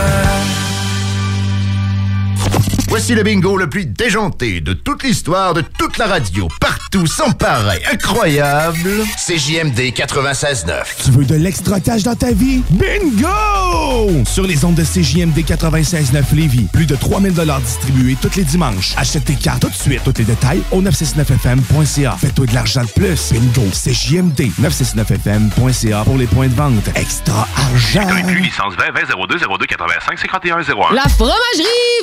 Voici 2.89 3.15
le 3.15 3.23
bingo 3.23 3.57
le 3.57 3.69
plus 3.69 3.87
déjanté 3.87 4.61
de 4.61 4.75
toute 4.75 5.03
l'histoire 5.03 5.55
de 5.55 5.63
toute 5.63 5.97
la 5.97 6.07
radio, 6.07 6.49
partout, 6.61 6.82
sans 7.07 7.33
pareil, 7.33 7.81
incroyable. 7.91 9.05
CJMD 9.17 9.81
96.9. 9.95 10.83
Tu 11.05 11.11
veux 11.11 11.25
de 11.25 11.35
l'extra 11.37 11.81
cash 11.81 12.03
dans 12.03 12.15
ta 12.15 12.33
vie? 12.33 12.63
Bingo! 12.71 14.25
Sur 14.27 14.47
les 14.47 14.65
ondes 14.65 14.75
de 14.75 14.85
CJMD 14.85 15.39
96.9 15.39 16.35
Lévis, 16.35 16.67
plus 16.73 16.87
de 16.87 16.95
3000 16.95 17.33
distribués 17.65 18.17
tous 18.21 18.37
les 18.37 18.45
dimanches. 18.45 18.93
Achète 18.97 19.25
tes 19.25 19.35
cartes 19.35 19.63
tout 19.63 19.71
de 19.71 19.75
suite. 19.75 20.03
Tous 20.05 20.13
les 20.19 20.25
détails 20.25 20.63
au 20.71 20.83
969fm.ca. 20.83 22.17
Fais-toi 22.21 22.47
de 22.47 22.55
l'argent 22.55 22.83
de 22.83 22.91
plus. 22.91 23.33
Bingo! 23.33 23.67
CJMD 23.73 24.51
969fm.ca 24.61 26.05
pour 26.05 26.19
les 26.19 26.27
points 26.27 26.49
de 26.49 26.55
vente. 26.55 26.89
Extra 26.95 27.49
argent! 27.57 28.09
licence 28.43 28.75
20 28.75 28.93
20 28.93 29.27
02 29.29 29.39
02 29.39 29.67
85 29.67 30.19
51 30.19 30.59
01. 30.61 30.95
La 30.95 31.09
fromagerie 31.09 31.33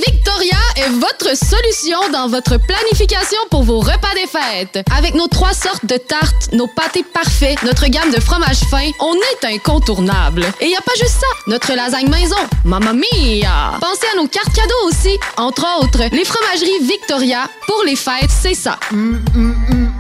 Victoria 0.07 0.57
est 0.78 0.90
votre 0.90 1.38
solution 1.38 1.98
dans 2.11 2.28
votre 2.28 2.57
planification 2.57 3.38
pour 3.52 3.64
vos 3.64 3.80
repas 3.80 4.14
des 4.16 4.28
fêtes. 4.28 4.78
Avec 4.95 5.15
nos 5.15 5.27
trois 5.27 5.53
sortes 5.53 5.85
de 5.85 5.97
tartes, 5.97 6.51
nos 6.53 6.68
pâtés 6.68 7.03
parfaits, 7.03 7.61
notre 7.64 7.88
gamme 7.88 8.11
de 8.11 8.19
fromages 8.19 8.61
fins, 8.69 8.89
on 8.99 9.14
est 9.14 9.56
incontournable. 9.56 10.45
Et 10.60 10.68
y 10.68 10.76
a 10.76 10.81
pas 10.81 10.93
juste 10.97 11.19
ça, 11.19 11.27
notre 11.47 11.73
lasagne 11.73 12.10
maison, 12.10 12.38
mamma 12.65 12.93
mia! 12.93 13.77
Pensez 13.80 14.07
à 14.14 14.18
nos 14.18 14.27
cartes 14.27 14.53
cadeaux 14.53 14.88
aussi, 14.88 15.18
entre 15.38 15.65
autres, 15.81 16.03
les 16.11 16.26
fromageries 16.26 16.84
Victoria, 16.84 17.49
pour 17.65 17.84
les 17.85 17.95
fêtes, 17.95 18.30
c'est 18.30 18.56
ça. 18.56 18.77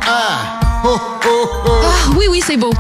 Ah! 0.07 0.59
Ah, 0.83 0.89
oui, 2.15 2.25
oui, 2.29 2.41
c'est 2.45 2.57
beau. 2.57 2.71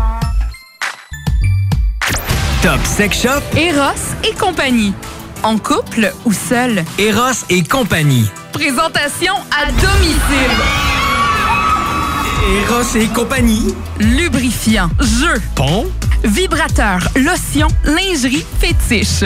Top 2.61 2.79
Sex 2.85 3.21
Shop, 3.21 3.41
Eros 3.57 4.15
et 4.23 4.33
compagnie. 4.33 4.93
En 5.43 5.57
couple 5.57 6.13
ou 6.25 6.33
seul? 6.33 6.83
Eros 6.97 7.45
et 7.49 7.63
compagnie. 7.63 8.29
Présentation 8.51 9.33
à 9.51 9.65
domicile. 9.71 11.08
Eros 12.47 12.95
et 12.95 13.07
compagnie. 13.07 13.73
Lubrifiant, 13.99 14.89
jeu, 14.99 15.41
Pont. 15.55 15.87
vibrateur, 16.23 16.99
lotion, 17.15 17.67
lingerie, 17.83 18.45
fétiche. 18.59 19.25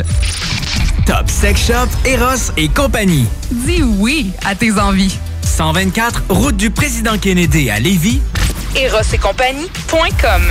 Top 1.05 1.29
Sex 1.29 1.67
Shop, 1.67 1.87
Eros 2.05 2.51
et 2.57 2.67
compagnie. 2.69 3.25
Dis 3.51 3.83
oui 3.83 4.31
à 4.45 4.55
tes 4.55 4.73
envies. 4.79 5.17
124, 5.43 6.23
route 6.29 6.57
du 6.57 6.71
président 6.71 7.17
Kennedy 7.17 7.69
à 7.69 7.79
Lévis. 7.79 8.21
Eros 8.75 9.01
et 9.13 9.17
compagnie.com 9.17 10.41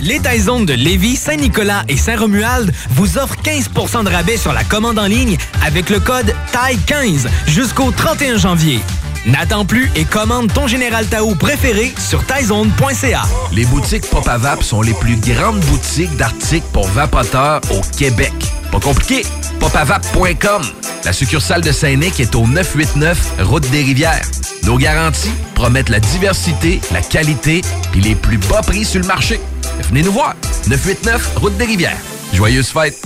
Les 0.00 0.20
Taizones 0.20 0.66
de 0.66 0.74
Lévis, 0.74 1.16
Saint-Nicolas 1.16 1.84
et 1.88 1.96
Saint-Romuald 1.96 2.72
vous 2.90 3.16
offrent 3.18 3.38
15% 3.42 4.04
de 4.04 4.10
rabais 4.10 4.36
sur 4.36 4.52
la 4.52 4.64
commande 4.64 4.98
en 4.98 5.06
ligne 5.06 5.38
avec 5.64 5.88
le 5.88 5.98
code 6.00 6.34
TAI15 6.52 7.26
jusqu'au 7.46 7.90
31 7.90 8.36
janvier. 8.36 8.80
N'attends 9.26 9.64
plus 9.64 9.90
et 9.96 10.04
commande 10.04 10.52
ton 10.52 10.66
Général 10.66 11.06
Tao 11.06 11.34
préféré 11.34 11.94
sur 11.98 12.24
taizone.ca. 12.26 13.22
Les 13.52 13.64
boutiques 13.64 14.06
Pop 14.10 14.26
à 14.28 14.36
Vape 14.36 14.62
sont 14.62 14.82
les 14.82 14.92
plus 14.92 15.16
grandes 15.16 15.60
boutiques 15.60 16.14
d'articles 16.16 16.66
pour 16.72 16.86
vapoteurs 16.88 17.62
au 17.70 17.80
Québec. 17.96 18.32
Pas 18.70 18.80
compliqué, 18.80 19.22
popavape.com. 19.60 20.62
La 21.04 21.12
succursale 21.14 21.62
de 21.62 21.72
Saint-Nic 21.72 22.20
est 22.20 22.34
au 22.34 22.46
989 22.46 23.44
Route 23.44 23.70
des 23.70 23.82
Rivières. 23.82 24.24
Nos 24.64 24.76
garanties 24.76 25.32
promettent 25.54 25.88
la 25.88 26.00
diversité, 26.00 26.80
la 26.92 27.00
qualité 27.00 27.62
et 27.94 28.00
les 28.00 28.14
plus 28.14 28.38
bas 28.38 28.60
prix 28.60 28.84
sur 28.84 29.00
le 29.00 29.06
marché. 29.06 29.40
Venez 29.88 30.02
nous 30.02 30.12
voir. 30.12 30.34
989 30.68 31.36
Route 31.36 31.56
des 31.56 31.64
Rivières. 31.64 31.98
Joyeuses 32.34 32.68
fêtes. 32.68 33.00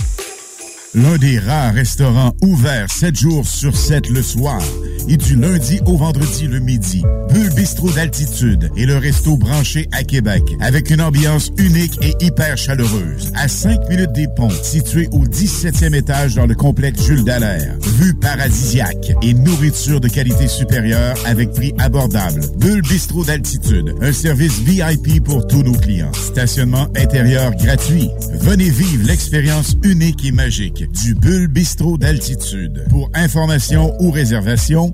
L'un 0.93 1.17
des 1.17 1.39
rares 1.39 1.75
restaurants 1.75 2.33
ouverts 2.41 2.89
7 2.91 3.15
jours 3.15 3.47
sur 3.47 3.77
7 3.77 4.09
le 4.09 4.23
soir 4.23 4.59
et 5.07 5.17
du 5.17 5.35
lundi 5.35 5.79
au 5.85 5.97
vendredi 5.97 6.47
le 6.47 6.59
midi. 6.59 7.03
Bulle 7.29 7.53
Bistrot 7.53 7.91
d'altitude 7.91 8.69
et 8.75 8.85
le 8.85 8.97
resto 8.97 9.37
branché 9.37 9.87
à 9.91 10.03
Québec 10.03 10.43
avec 10.59 10.89
une 10.89 11.01
ambiance 11.01 11.51
unique 11.57 11.99
et 12.01 12.13
hyper 12.23 12.57
chaleureuse. 12.57 13.31
À 13.35 13.47
5 13.47 13.87
minutes 13.89 14.13
des 14.13 14.27
ponts, 14.27 14.49
situé 14.49 15.07
au 15.11 15.25
17e 15.25 15.93
étage 15.93 16.35
dans 16.35 16.45
le 16.45 16.55
complexe 16.55 17.03
Jules 17.05 17.23
Dallaire. 17.23 17.75
Vue 17.99 18.13
paradisiaque 18.15 19.13
et 19.21 19.33
nourriture 19.33 19.99
de 19.99 20.07
qualité 20.07 20.47
supérieure 20.47 21.15
avec 21.25 21.51
prix 21.51 21.73
abordable. 21.77 22.41
Bulle 22.57 22.81
Bistrot 22.81 23.25
d'altitude, 23.25 23.93
un 24.01 24.11
service 24.11 24.59
VIP 24.59 25.23
pour 25.23 25.45
tous 25.47 25.63
nos 25.63 25.73
clients. 25.73 26.11
Stationnement 26.13 26.87
intérieur 26.95 27.55
gratuit. 27.55 28.09
Venez 28.33 28.69
vivre 28.69 29.05
l'expérience 29.05 29.75
unique 29.83 30.25
et 30.25 30.31
magique 30.31 30.89
du 31.03 31.15
Bulle 31.15 31.47
Bistrot 31.47 31.97
d'altitude. 31.97 32.85
Pour 32.89 33.09
information 33.13 33.95
ou 34.01 34.11
réservation, 34.11 34.93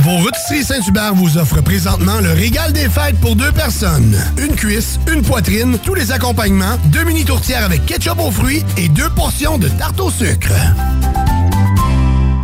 Vos 0.00 0.16
rôtisseries 0.18 0.64
Saint-Hubert 0.64 1.14
vous 1.14 1.38
offrent 1.38 1.60
présentement 1.62 2.20
le 2.20 2.32
régal 2.32 2.72
des 2.72 2.88
fêtes 2.88 3.18
pour 3.20 3.34
deux 3.34 3.50
personnes. 3.50 4.16
Une 4.38 4.54
cuisse, 4.54 4.98
une 5.12 5.22
poitrine, 5.22 5.78
tous 5.82 5.94
les 5.94 6.12
accompagnements, 6.12 6.76
deux 6.86 7.04
mini 7.04 7.24
tourtières 7.24 7.64
avec 7.64 7.84
ketchup 7.84 8.18
aux 8.20 8.30
fruits 8.30 8.62
et 8.76 8.88
deux 8.88 9.10
portions 9.10 9.58
de 9.58 9.68
tarte 9.68 9.98
au 10.00 10.10
sucre. 10.10 10.52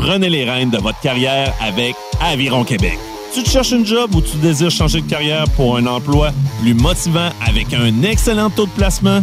Prenez 0.01 0.29
les 0.29 0.45
rênes 0.45 0.71
de 0.71 0.79
votre 0.79 1.01
carrière 1.01 1.55
avec 1.61 1.95
Aviron 2.21 2.65
Québec. 2.65 2.99
Tu 3.33 3.43
te 3.43 3.49
cherches 3.49 3.73
une 3.73 3.87
job 3.87 4.15
ou 4.15 4.21
tu 4.21 4.37
désires 4.37 4.71
changer 4.71 5.01
de 5.01 5.09
carrière 5.09 5.45
pour 5.57 5.77
un 5.77 5.87
emploi 5.87 6.33
plus 6.61 6.75
motivant 6.75 7.31
avec 7.47 7.73
un 7.73 8.03
excellent 8.03 8.51
taux 8.51 8.67
de 8.67 8.71
placement? 8.73 9.23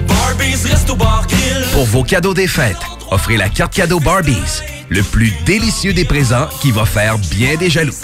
Pour 1.73 1.85
vos 1.85 2.03
cadeaux 2.03 2.33
des 2.33 2.47
fêtes, 2.47 2.77
offrez 3.09 3.37
la 3.37 3.49
carte 3.49 3.73
cadeau 3.73 3.99
Barbies, 3.99 4.61
le 4.89 5.01
plus 5.03 5.31
délicieux 5.45 5.93
des 5.93 6.05
présents 6.05 6.47
qui 6.61 6.71
va 6.71 6.85
faire 6.85 7.17
bien 7.17 7.55
des 7.55 7.69
jaloux. 7.69 7.95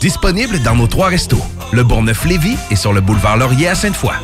Disponible 0.00 0.60
dans 0.62 0.74
nos 0.74 0.86
trois 0.86 1.08
restos, 1.08 1.42
le 1.72 1.82
Bourgneuf-Lévis 1.82 2.56
et 2.70 2.76
sur 2.76 2.92
le 2.92 3.00
boulevard 3.00 3.36
Laurier 3.36 3.68
à 3.68 3.74
Sainte-Foy. 3.74 4.14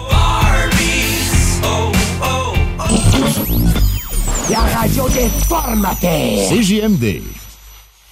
La 4.50 4.60
radio 4.78 5.08
des 5.08 5.28
formateurs. 5.48 6.48
CJMD. 6.50 7.22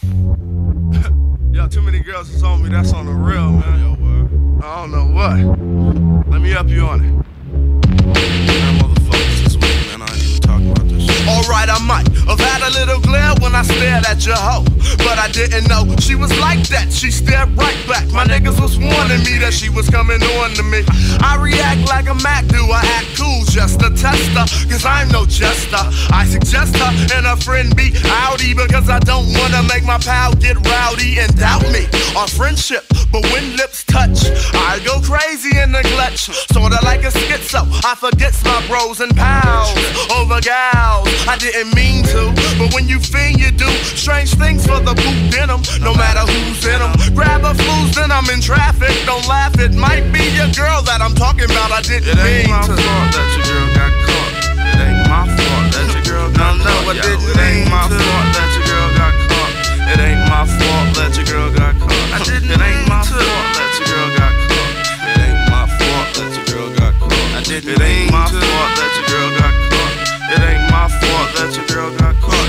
Yo, 1.53 1.67
too 1.69 1.83
many 1.83 2.03
girls 2.03 2.33
has 2.33 2.41
told 2.41 2.63
me 2.63 2.71
that's 2.71 2.93
on 2.93 3.05
the 3.05 3.13
real, 3.13 3.51
man. 3.51 3.81
Yo, 3.81 3.97
I 4.63 4.81
don't 4.81 4.91
know 4.91 5.07
what. 5.13 5.37
Let 6.33 6.41
me 6.41 6.51
help 6.51 6.69
you 6.69 6.87
on 6.87 7.05
it. 7.05 7.30
Alright, 11.31 11.71
I 11.71 11.79
might 11.87 12.09
have 12.27 12.41
had 12.41 12.63
a 12.67 12.71
little 12.75 13.01
glare 13.01 13.35
when 13.41 13.55
I 13.55 13.63
stared 13.63 14.05
at 14.07 14.27
your 14.27 14.37
hoe. 14.37 14.65
But 14.99 15.19
I 15.19 15.29
didn't 15.31 15.69
know 15.69 15.87
she 16.01 16.15
was 16.15 16.31
like 16.41 16.67
that. 16.75 16.93
She 16.93 17.11
stared 17.11 17.55
right 17.57 17.79
back. 17.87 18.09
My 18.11 18.25
niggas 18.25 18.59
was 18.61 18.79
warning 18.79 19.23
me 19.23 19.39
that 19.39 19.55
she 19.55 19.69
was 19.69 19.89
coming 19.89 20.21
on 20.43 20.51
to 20.59 20.63
me. 20.63 20.83
I 21.23 21.39
react 21.39 21.87
like 21.87 22.09
a 22.09 22.15
Mac 22.15 22.47
do. 22.49 22.59
I 22.67 22.83
act 22.99 23.15
cool 23.17 23.45
just 23.47 23.79
to 23.81 23.91
test 23.91 24.27
her. 24.35 24.47
Cause 24.67 24.85
I'm 24.85 25.09
no 25.09 25.25
jester. 25.25 25.85
I 26.11 26.27
suggest 26.27 26.77
her 26.77 26.91
and 27.15 27.27
her 27.27 27.37
friend 27.37 27.75
be 27.77 27.91
outy 28.27 28.57
because 28.57 28.89
I 28.89 28.99
don't 28.99 29.31
wanna 29.39 29.63
make 29.71 29.85
my 29.85 29.99
pal 29.99 30.35
get 30.35 30.57
rowdy 30.67 31.21
and 31.21 31.31
doubt 31.39 31.63
me. 31.71 31.87
Our 32.17 32.27
friendship, 32.27 32.85
but 33.13 33.23
when 33.31 33.57
lips 33.57 33.85
touch, 33.85 34.27
I 34.55 34.81
go 34.85 35.01
crazy 35.01 35.59
in 35.59 35.73
the 35.73 35.83
clutch. 35.95 36.27
Sorta 36.51 36.83
like 36.85 37.05
a 37.05 37.13
schizo. 37.15 37.63
I 37.85 37.95
forgets 37.95 38.43
my 38.45 38.67
bros 38.67 39.01
and 39.01 39.15
pals 39.15 39.79
over 40.11 40.41
gals. 40.41 41.20
I 41.29 41.37
didn't 41.39 41.75
mean 41.75 42.03
to, 42.11 42.33
but 42.59 42.75
when 42.75 42.89
you 42.89 42.99
fiend, 42.99 43.39
you 43.39 43.51
do 43.53 43.69
strange 43.95 44.35
things 44.35 44.67
for 44.67 44.81
the 44.81 44.95
boot 44.95 45.21
denim. 45.31 45.63
No 45.81 45.95
matter 45.95 46.21
who's 46.27 46.65
in 46.67 46.79
them, 46.81 46.93
grab 47.15 47.45
a 47.45 47.55
fools, 47.55 47.95
then 47.95 48.11
I'm 48.11 48.29
in 48.31 48.41
traffic. 48.41 48.91
Don't 49.07 49.27
laugh, 49.29 49.59
it 49.61 49.73
might 49.73 50.11
be 50.13 50.25
your 50.35 50.51
girl 50.57 50.83
that 50.91 51.01
I'm 51.01 51.15
talking 51.15 51.45
about. 51.47 51.71
I 51.71 51.83
didn't 51.83 52.09
It 52.09 52.19
ain't 52.19 52.49
mean 52.49 52.51
my 52.51 52.63
to. 52.67 52.75
fault 52.75 53.09
that 53.15 53.29
your 53.37 53.47
girl 53.47 53.69
got 53.79 53.93
caught. 54.07 54.33
It 54.75 54.79
ain't 54.81 55.01
my 55.07 55.23
fault 55.39 55.67
that 55.71 55.87
your 55.95 56.03
girl 56.09 56.29
got 56.35 56.57
No, 56.59 56.65
no, 56.65 56.65
caught. 56.65 56.89
I 56.91 56.95
yo. 56.99 57.03
didn't 57.05 57.31
It 57.31 57.39
ain't 57.39 57.69
my 57.71 57.85
fault 57.87 58.29
that 58.35 58.51
your 58.57 58.65
girl 58.67 58.89
got 58.99 59.15
caught. 59.31 59.55
It 59.91 59.99
ain't 60.01 60.23
my 60.27 60.43
fault 60.47 60.89
that 60.99 61.11
your 61.15 61.27
girl 61.31 61.51
got 61.55 61.75
caught. 61.79 62.09
I 62.11 62.19
didn't 62.27 62.51
It 62.51 62.59
ain't 62.59 62.75
mean 62.81 62.89
my 62.91 63.01
to. 63.07 63.15
fault 63.15 63.49
that 63.55 63.71
your 63.79 63.87
girl 63.87 64.09
got 64.19 64.35
caught. 64.51 64.75
It 65.11 65.19
ain't 65.21 65.43
my 65.47 65.65
fault 65.79 66.09
that 66.19 66.31
your 66.35 66.47
girl 66.51 66.69
got 66.75 66.93
caught. 66.99 67.31
I 67.39 67.41
didn't 67.47 67.71
It 67.71 67.81
ain't 67.81 68.10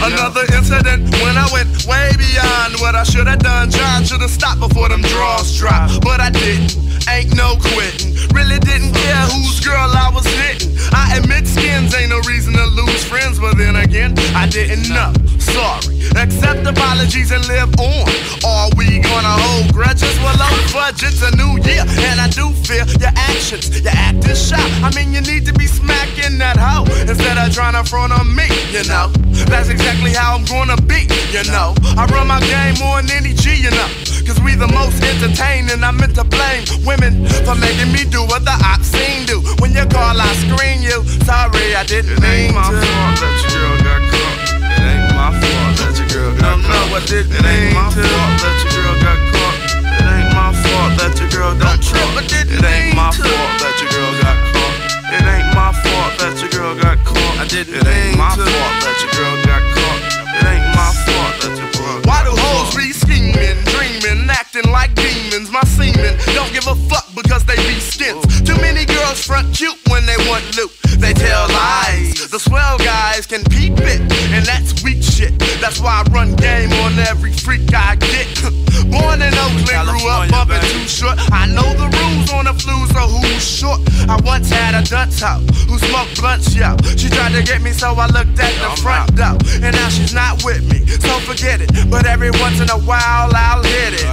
Another 0.04 0.42
incident 0.58 1.14
when 1.22 1.38
I 1.38 1.48
went 1.54 1.70
way 1.86 2.10
beyond 2.18 2.82
what 2.82 2.96
I 2.96 3.04
should 3.04 3.28
have 3.28 3.40
done. 3.40 3.70
John 3.70 4.04
should 4.04 4.22
have 4.22 4.32
stopped 4.32 4.60
before 4.60 4.90
them 4.90 5.02
draws 5.02 5.56
dropped, 5.58 6.02
but 6.02 6.20
I 6.20 6.32
didn't. 6.32 6.76
Ain't 7.08 7.36
no 7.36 7.56
quitting. 7.62 8.18
Really 8.34 8.58
didn't 8.60 8.94
care 8.94 9.26
whose 9.30 9.60
girl 9.60 9.90
I 9.94 10.10
was 10.14 10.26
hitting. 10.26 10.74
I 10.92 11.18
admit 11.18 11.48
skins 11.48 11.94
ain't 11.94 12.10
no 12.10 12.20
reason 12.26 12.54
to 12.54 12.66
lose 12.66 13.04
friends, 13.06 13.40
but 13.40 13.58
then 13.58 13.76
again, 13.76 14.18
I 14.34 14.48
didn't 14.48 14.90
know. 14.90 15.14
Sorry. 15.38 16.02
Accept 16.18 16.66
apologies 16.66 17.32
and 17.32 17.46
live 17.48 17.70
on. 17.80 18.10
Are 18.46 18.70
we 18.76 19.00
gonna 19.00 19.36
hold 19.38 19.74
grudges? 19.74 20.18
Well, 20.20 20.36
low 20.38 20.58
budget's 20.74 21.22
a 21.22 21.36
new 21.36 21.62
year, 21.62 21.86
and 22.10 22.20
I 22.20 22.28
do 22.30 22.50
fear 22.66 22.86
your 23.00 23.14
actions. 23.16 23.70
Your 23.82 23.94
act 23.94 24.26
is 24.28 24.50
shy. 24.50 24.58
I 24.82 24.94
mean, 24.96 25.14
you 25.14 25.22
need 25.22 25.46
to 25.46 25.54
be 25.54 25.68
smacking 25.68 26.38
that 26.40 26.58
hoe 26.58 26.86
instead 27.06 27.38
of 27.38 27.54
trying 27.54 27.74
to 27.74 27.88
front 27.88 28.14
on 28.14 28.34
me, 28.36 28.48
you 28.72 28.84
know. 28.90 29.12
That's 29.48 29.70
exactly 29.70 30.12
how 30.14 30.36
I'm 30.36 30.46
gonna 30.46 30.78
be, 30.88 31.08
you 31.32 31.44
know. 31.52 31.74
I 31.98 32.06
run 32.12 32.28
my 32.28 32.40
game 32.42 32.76
more 32.80 33.02
than 33.02 33.12
any 33.12 33.34
G, 33.34 33.56
you 33.56 33.72
know. 33.72 33.90
Cause 34.26 34.40
we 34.42 34.56
the 34.56 34.68
most 34.68 35.02
entertaining. 35.04 35.84
I 35.84 35.92
meant 35.92 36.16
to 36.16 36.24
blame 36.24 36.64
women 36.86 37.26
for 37.46 37.56
making 37.56 37.92
me 37.92 38.06
do 38.06 38.22
what 38.28 38.46
the 38.46 38.56
obscene 38.64 39.26
do. 39.26 39.42
When 39.60 39.72
you 39.74 39.86
call, 39.88 40.16
I 40.20 40.30
screen 40.46 40.82
you. 40.82 41.04
Sorry, 41.26 41.76
I 41.76 41.84
didn't 41.84 42.18
It 42.18 42.22
mean 42.22 42.52
ain't 42.52 42.56
my 42.56 42.70
to. 42.70 42.78
fault 42.80 43.16
that 43.20 43.36
your 43.42 43.52
girl 43.58 43.78
got 43.84 44.02
caught. 44.12 44.38
It 44.72 44.84
ain't 44.88 45.10
my 45.18 45.30
fault 45.42 45.74
that 45.82 45.94
your 46.00 46.08
girl 46.14 46.32
got 46.38 46.58
No, 46.60 46.68
caught. 46.68 46.90
no, 46.92 46.96
I 46.96 47.02
didn't 47.06 47.34
It 47.36 47.46
ain't 47.46 47.64
mean 47.66 47.74
my 47.76 47.90
to. 47.92 48.02
fault 48.02 48.36
that 48.42 48.56
your 48.62 48.72
girl 48.78 48.96
got 49.02 49.20
caught. 49.34 49.58
It 49.92 50.08
ain't 50.12 50.32
my 50.38 50.50
fault 50.64 50.92
that 51.02 51.14
your 51.20 51.30
girl 51.30 51.54
got 51.60 51.78
caught. 51.82 52.14
I 52.18 52.24
didn't 52.28 52.56
It 52.56 52.64
ain't 52.64 52.96
my 52.96 53.10
fault 53.12 53.54
that 53.62 53.76
your 53.82 53.90
girl 53.92 54.12
got 54.22 54.38
caught. 54.54 54.78
It 55.12 55.26
ain't 55.28 55.50
my 55.58 55.70
fault 55.84 56.14
that 56.22 56.36
your 56.40 56.50
girl 56.56 56.74
got 56.78 56.98
caught. 57.04 57.36
I 57.42 57.46
didn't 57.48 57.76
It 57.76 57.88
ain't 57.88 58.01
demons? 65.32 65.52
My 65.52 65.62
semen 65.62 66.18
don't 66.34 66.52
give 66.54 66.68
a 66.68 66.76
fuck 66.90 67.08
because 67.16 67.44
they 67.46 67.56
be 67.56 67.80
skins. 67.80 68.42
Too 68.42 68.56
many 68.58 68.86
girls 68.86 69.26
front 69.26 69.54
cute 69.56 69.78
when 69.90 70.06
they 70.06 70.18
want 70.30 70.44
loot. 70.58 70.72
They 71.00 71.14
tell 71.14 71.48
lies. 71.50 72.30
The 72.30 72.40
swell 72.40 72.78
guys 72.78 73.26
can 73.26 73.44
peep 73.46 73.74
it, 73.78 74.02
and 74.34 74.46
that's 74.46 74.84
weak 74.84 75.02
shit. 75.22 75.38
That's 75.62 75.80
why 75.80 76.02
I 76.02 76.12
run 76.12 76.36
game 76.36 76.72
on 76.84 76.98
every 77.00 77.32
freak 77.32 77.74
I 77.74 77.96
get. 77.96 78.28
Born 78.92 79.22
in 79.22 79.34
Oakland, 79.34 79.88
grew 79.94 80.10
up 80.10 80.30
bumping 80.30 80.62
too 80.74 80.88
short. 80.88 81.18
I 81.32 81.46
know 81.46 81.70
the 81.78 81.88
rules 81.88 82.32
on 82.34 82.46
the 82.46 82.56
flu, 82.58 82.76
so 82.90 83.06
who's 83.08 83.46
short? 83.46 83.80
I 84.10 84.20
once 84.26 84.50
had 84.50 84.74
a 84.74 84.84
dunce 84.84 85.22
hoe 85.22 85.40
who 85.70 85.78
smoked 85.78 86.20
blunts, 86.20 86.56
yo. 86.56 86.76
She 86.98 87.10
tried 87.10 87.34
to 87.34 87.44
get 87.44 87.62
me, 87.62 87.72
so 87.72 87.94
I 87.94 88.08
looked 88.08 88.40
at 88.40 88.54
the 88.58 88.82
front 88.82 89.16
door. 89.16 89.38
And 89.62 89.76
now 89.76 89.90
she's 89.90 90.14
not 90.14 90.44
with 90.44 90.66
me, 90.72 90.86
so 90.88 91.20
forget 91.30 91.62
it. 91.62 91.70
But 91.90 92.06
every 92.06 92.32
once 92.42 92.60
in 92.60 92.70
a 92.70 92.80
while, 92.80 93.32
I'll 93.32 93.64
hit 93.64 93.94
it. 93.94 94.06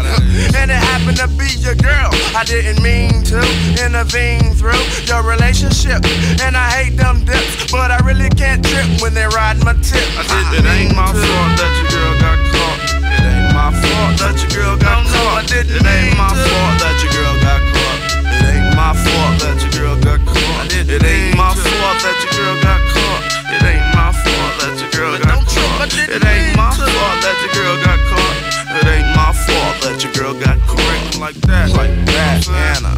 And 0.54 0.70
it 0.70 0.82
happened 0.92 1.16
to 1.18 1.28
be 1.38 1.48
your 1.64 1.74
girl. 1.74 2.10
I 2.36 2.44
didn't 2.44 2.82
mean 2.82 3.24
to 3.32 3.40
intervene 3.82 4.52
through 4.54 4.84
your 5.08 5.22
relationship. 5.22 6.04
And 6.44 6.56
I 6.56 6.68
hate 6.70 6.96
them 6.96 7.24
dips, 7.24 7.72
but 7.72 7.90
I 7.90 7.98
really 8.04 8.28
can't 8.30 8.64
trip 8.64 8.86
when 9.00 9.14
they 9.14 9.26
ride 9.26 9.58
my 9.64 9.72
tip. 9.80 10.06
I 10.18 10.54
It 10.58 10.64
ain't 10.66 10.97
my 10.98 11.14
fault 11.14 11.52
that 11.62 11.72
your 11.78 11.88
girl 11.94 12.14
got 12.18 12.38
caught. 12.50 12.80
It 13.06 13.22
ain't 13.22 13.54
my 13.54 13.70
fault 13.70 14.12
that 14.18 14.34
your 14.42 14.50
girl 14.50 14.74
got 14.82 15.06
No, 15.06 15.14
no, 15.14 15.22
I 15.30 15.46
caught. 15.46 15.70
It 15.70 15.86
ain't 15.86 16.18
my 16.18 16.26
fault 16.34 16.74
that 16.82 16.96
your 16.98 17.12
girl 17.14 17.34
got 17.38 17.62
caught. 17.70 18.00
It 18.26 18.42
ain't 18.50 18.74
my 18.74 18.90
fault 18.98 19.34
that 19.38 19.56
your 19.62 19.70
girl 19.78 19.94
got 20.02 20.20
caught. 20.26 20.66
It 20.90 21.02
ain't 21.06 21.36
my 21.38 21.54
fault 21.54 21.98
that 22.02 22.18
your 22.18 22.32
girl 22.34 22.56
got 22.66 22.80
caught. 22.90 23.22
It 23.54 23.62
ain't 23.62 23.86
my 23.94 24.10
fault 24.10 24.52
that 24.58 24.74
your 24.82 24.90
girl 24.90 25.14
got 25.22 25.38
don't 25.38 25.46
trip, 25.46 25.70
I 25.70 25.86
caught. 25.86 26.10
It 26.10 26.24
ain't 26.26 26.56
my 26.56 26.70
fault 26.74 27.18
that 27.22 27.36
your 27.46 27.52
girl 27.54 27.76
got 27.86 28.00
caught. 28.10 28.36
It 28.78 28.86
ain't 28.90 29.10
my 29.14 29.30
fault 29.46 29.76
that 29.86 29.96
your 30.02 30.12
girl 30.18 30.34
got 30.34 30.58
caught. 30.66 31.18
Like 31.18 31.38
that, 31.46 31.70
like 31.78 31.94
that, 32.10 32.48
Anna. 32.50 32.94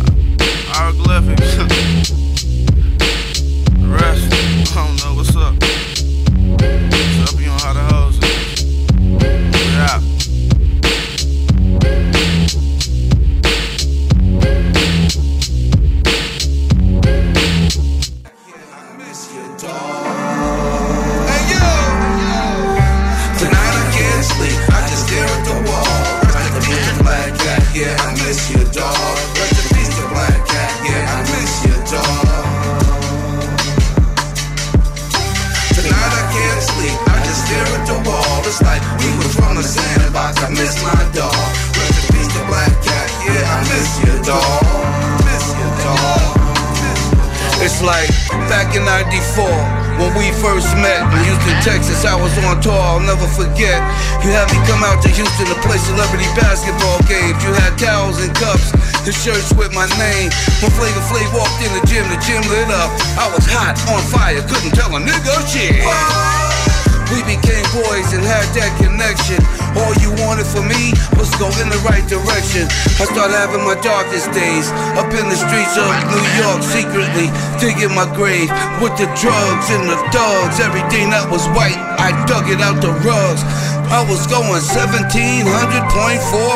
Hieroglyphics. 0.72 2.12
like 47.82 48.08
back 48.48 48.76
in 48.76 48.84
94 48.84 49.48
when 50.00 50.12
we 50.16 50.32
first 50.40 50.68
met 50.80 51.00
in 51.12 51.20
Houston, 51.24 51.56
Texas. 51.64 52.04
I 52.04 52.16
was 52.16 52.32
on 52.44 52.60
tour, 52.60 52.76
I'll 52.76 53.00
never 53.00 53.26
forget. 53.28 53.80
You 54.24 54.32
had 54.32 54.48
me 54.52 54.58
come 54.68 54.84
out 54.84 55.00
to 55.04 55.08
Houston 55.08 55.46
to 55.48 55.56
play 55.64 55.76
celebrity 55.76 56.28
basketball 56.36 57.00
games. 57.08 57.36
You 57.44 57.52
had 57.56 57.76
towels 57.76 58.20
and 58.20 58.32
cups 58.36 58.72
the 59.04 59.12
shirts 59.12 59.52
with 59.54 59.72
my 59.72 59.88
name. 59.96 60.28
When 60.60 60.70
Flavor 60.76 61.04
Flav 61.08 61.28
walked 61.32 61.60
in 61.64 61.72
the 61.72 61.84
gym, 61.88 62.04
the 62.08 62.20
gym 62.20 62.42
lit 62.48 62.68
up. 62.68 62.90
I 63.16 63.28
was 63.32 63.44
hot, 63.48 63.76
on 63.88 64.02
fire, 64.12 64.40
couldn't 64.44 64.72
tell 64.76 64.94
a 64.96 65.00
nigga 65.00 65.36
shit. 65.48 66.39
We 67.10 67.26
became 67.26 67.66
boys 67.74 68.14
and 68.14 68.22
had 68.22 68.46
that 68.54 68.70
connection. 68.78 69.42
All 69.74 69.90
you 69.98 70.14
wanted 70.22 70.46
for 70.46 70.62
me 70.62 70.94
was 71.18 71.26
go 71.42 71.50
in 71.58 71.66
the 71.66 71.82
right 71.82 72.06
direction. 72.06 72.70
I 73.02 73.10
started 73.10 73.34
having 73.34 73.66
my 73.66 73.74
darkest 73.82 74.30
days 74.30 74.70
up 74.94 75.10
in 75.10 75.26
the 75.26 75.34
streets 75.34 75.74
of 75.74 75.90
New 76.06 76.26
York, 76.38 76.62
secretly 76.62 77.26
digging 77.58 77.90
my 77.94 78.06
grave 78.14 78.46
with 78.78 78.94
the 78.94 79.10
drugs 79.18 79.66
and 79.74 79.90
the 79.90 79.98
thugs. 80.14 80.62
Everything 80.62 81.10
that 81.10 81.26
was 81.26 81.42
white, 81.50 81.78
I 81.98 82.14
dug 82.30 82.46
it 82.46 82.62
out 82.62 82.78
the 82.78 82.94
rugs. 83.02 83.42
I 83.90 84.06
was 84.06 84.22
going 84.30 84.46
1700.4 84.46 85.42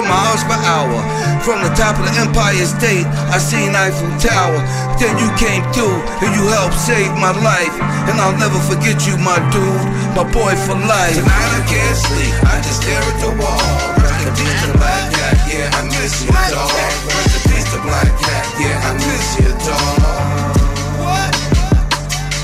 miles 0.07 0.43
per 0.47 0.55
hour. 0.55 1.03
From 1.43 1.67
the 1.67 1.73
top 1.75 1.99
of 1.99 2.07
the 2.07 2.15
Empire 2.15 2.63
State, 2.63 3.03
I 3.35 3.43
seen 3.43 3.75
Eiffel 3.75 4.07
Tower. 4.23 4.63
Then 5.03 5.19
you 5.19 5.27
came 5.35 5.67
through 5.75 5.99
and 6.23 6.31
you 6.31 6.47
helped 6.47 6.79
save 6.79 7.11
my 7.19 7.35
life. 7.43 7.75
And 8.07 8.23
I'll 8.23 8.39
never 8.39 8.55
forget 8.71 9.03
you, 9.03 9.19
my 9.19 9.43
dude, 9.51 9.83
my 10.15 10.23
boy 10.31 10.55
for 10.63 10.79
life. 10.79 11.19
Tonight 11.19 11.53
I 11.59 11.63
can't 11.67 11.99
sleep, 11.99 12.35
I 12.47 12.63
just 12.63 12.87
stare 12.87 13.03
at 13.03 13.19
the 13.19 13.35
wall. 13.35 13.67
Rest 13.99 14.23
in 14.23 14.31
peace 14.39 14.55
to 14.63 14.71
Black 14.79 15.03
Cat, 15.11 15.35
yeah, 15.51 15.75
I 15.75 15.91
miss 15.91 16.23
you, 16.23 16.31
dog. 16.31 16.71
Rest 16.71 17.35
in 17.35 17.43
peace 17.51 17.67
to 17.75 17.83
Black 17.83 18.15
Cat, 18.15 18.47
yeah, 18.63 18.79
I 18.79 18.95
miss 18.95 19.27
you, 19.43 19.51
dog. 19.67 20.55
What? 21.03 21.35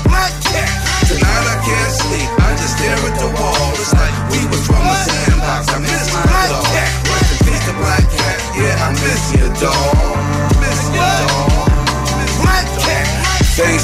Black 0.03 0.35
Cat. 0.51 0.67
Tonight 1.07 1.47
I 1.47 1.55
can't 1.63 1.91
sleep, 1.95 2.27
I 2.43 2.51
just 2.59 2.71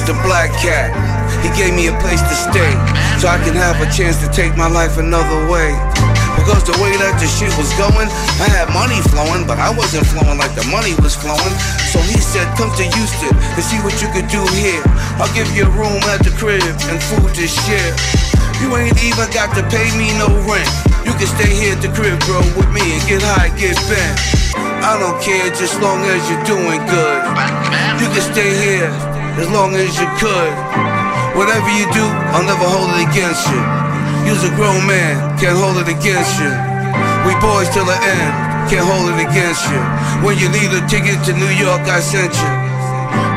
Mr. 0.07 0.23
Black 0.23 0.55
Cat. 0.63 0.95
He 1.43 1.51
gave 1.59 1.75
me 1.75 1.91
a 1.91 1.95
place 1.99 2.23
to 2.23 2.35
stay, 2.47 2.71
so 3.19 3.27
I 3.27 3.35
can 3.43 3.51
have 3.59 3.75
a 3.84 3.91
chance 3.91 4.23
to 4.23 4.31
take 4.31 4.55
my 4.55 4.71
life 4.71 4.95
another 4.95 5.51
way. 5.51 5.75
Because 6.39 6.63
the 6.63 6.79
way 6.79 6.95
that 6.95 7.19
the 7.19 7.27
shit 7.27 7.51
was 7.59 7.67
going, 7.75 8.07
I 8.39 8.47
had 8.47 8.71
money 8.71 8.95
flowing, 9.11 9.43
but 9.43 9.59
I 9.59 9.67
wasn't 9.75 10.07
flowing 10.07 10.39
like 10.39 10.55
the 10.55 10.63
money 10.71 10.95
was 11.03 11.11
flowing. 11.11 11.51
So 11.91 11.99
he 11.99 12.23
said, 12.23 12.47
come 12.55 12.71
to 12.79 12.88
Houston 12.88 13.35
and 13.35 13.59
see 13.59 13.84
what 13.84 13.99
you 13.99 14.07
could 14.15 14.31
do 14.31 14.39
here. 14.55 14.79
I'll 15.19 15.27
give 15.35 15.51
you 15.51 15.67
a 15.67 15.73
room 15.75 15.99
at 16.07 16.23
the 16.23 16.31
crib 16.39 16.63
and 16.63 17.03
food 17.11 17.35
to 17.35 17.43
share. 17.43 17.91
You 18.63 18.71
ain't 18.79 18.95
even 19.03 19.27
got 19.35 19.51
to 19.59 19.63
pay 19.67 19.91
me 19.99 20.15
no 20.15 20.31
rent. 20.47 20.71
You 21.03 21.11
can 21.19 21.27
stay 21.27 21.51
here 21.51 21.75
at 21.75 21.84
the 21.84 21.91
crib, 21.91 22.15
bro, 22.23 22.39
with 22.55 22.71
me 22.71 22.95
and 22.95 23.03
get 23.11 23.19
high, 23.27 23.51
get 23.59 23.75
bent. 23.91 24.15
I 24.88 24.95
don't 25.03 25.19
care 25.19 25.51
just 25.51 25.75
long 25.84 25.99
as 26.07 26.23
you're 26.31 26.47
doing 26.47 26.79
good. 26.88 27.19
You 27.99 28.07
can 28.07 28.23
stay 28.23 28.55
here 28.55 29.16
as 29.38 29.49
long 29.53 29.76
as 29.77 29.93
you 29.97 30.07
could. 30.18 30.53
Whatever 31.38 31.69
you 31.69 31.85
do, 31.93 32.05
I'll 32.34 32.45
never 32.45 32.65
hold 32.65 32.89
it 32.97 33.05
against 33.05 33.45
you. 33.53 33.61
You's 34.26 34.43
a 34.43 34.51
grown 34.57 34.81
man, 34.89 35.38
can't 35.38 35.57
hold 35.57 35.77
it 35.77 35.88
against 35.88 36.41
you. 36.41 36.49
We 37.26 37.38
boys 37.38 37.69
till 37.69 37.85
the 37.85 37.93
end, 37.93 38.34
can't 38.69 38.84
hold 38.84 39.14
it 39.14 39.19
against 39.22 39.61
you. 39.69 39.80
When 40.26 40.41
you 40.41 40.49
need 40.49 40.73
a 40.73 40.81
ticket 40.89 41.22
to 41.30 41.34
New 41.38 41.53
York, 41.53 41.85
I 41.85 42.01
sent 42.01 42.34
you. 42.34 42.51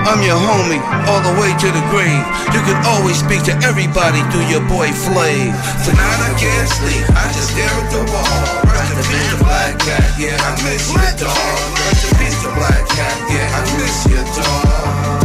I'm 0.09 0.25
your 0.25 0.41
homie, 0.41 0.81
all 1.07 1.21
the 1.21 1.37
way 1.37 1.53
to 1.53 1.69
the 1.69 1.85
grave. 1.93 2.25
You 2.57 2.61
can 2.65 2.81
always 2.89 3.21
speak 3.21 3.45
to 3.53 3.55
everybody 3.63 4.25
through 4.33 4.49
your 4.49 4.65
boy 4.65 4.89
Flav. 4.97 5.53
Tonight 5.85 6.21
I 6.25 6.33
can't 6.41 6.69
sleep, 6.81 7.05
I 7.13 7.29
just 7.37 7.53
stare 7.53 7.69
at 7.69 7.89
the 7.93 8.03
wall. 8.09 8.41
Rest 8.73 8.97
in 8.97 9.05
peace, 9.05 9.37
black 9.45 9.77
cat, 9.85 10.09
yeah, 10.17 10.41
I 10.41 10.51
miss 10.65 10.89
you, 10.89 11.05
dog. 11.21 11.37
Rest 11.37 12.09
in 12.09 12.13
peace, 12.17 12.41
black 12.57 12.85
cat, 12.89 13.17
yeah, 13.29 13.53
I 13.53 13.61
miss 13.77 13.97
you, 14.09 14.23
dog. 14.41 15.20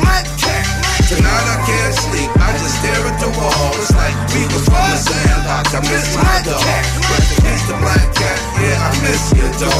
Black 0.00 0.26
cat. 0.38 0.66
Tonight 1.08 1.46
I 1.48 1.56
can't 1.64 1.94
sleep, 1.94 2.30
I 2.36 2.52
just 2.52 2.76
stare 2.78 3.00
at 3.08 3.16
the 3.18 3.30
wall. 3.38 3.72
It's 3.80 3.92
like 3.96 4.16
we 4.34 4.44
was 4.52 4.64
from 4.68 4.84
the 4.92 4.98
sandbox, 5.00 5.72
I 5.72 5.80
miss 5.88 6.04
my 6.14 6.42
dog. 6.44 6.60
Rest 6.60 7.32
in 7.32 7.38
peace, 7.44 7.64
the 7.64 7.74
black 7.80 8.06
cat, 8.14 8.38
yeah, 8.60 8.76
I 8.76 8.90
miss 9.00 9.32
you, 9.32 9.48
dog. 9.56 9.72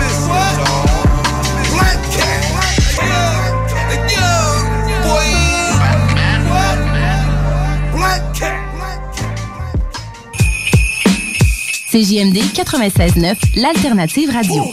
Miss 0.00 0.18
you, 0.24 0.40
dog. 0.56 0.88
Black 1.76 2.00
cat. 2.16 2.40
Yo, 4.08 4.32
boy. 5.04 5.28
What? 6.48 6.72
Black 7.92 8.22
cat. 8.34 8.60
CJMD 11.90 12.38
96.9, 12.54 13.38
l'alternative 13.54 14.32
radio. 14.32 14.72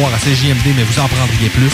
à 0.00 0.18
CJMD, 0.18 0.74
mais 0.74 0.84
vous 0.84 0.98
en 1.00 1.06
prendriez 1.06 1.50
plus. 1.50 1.70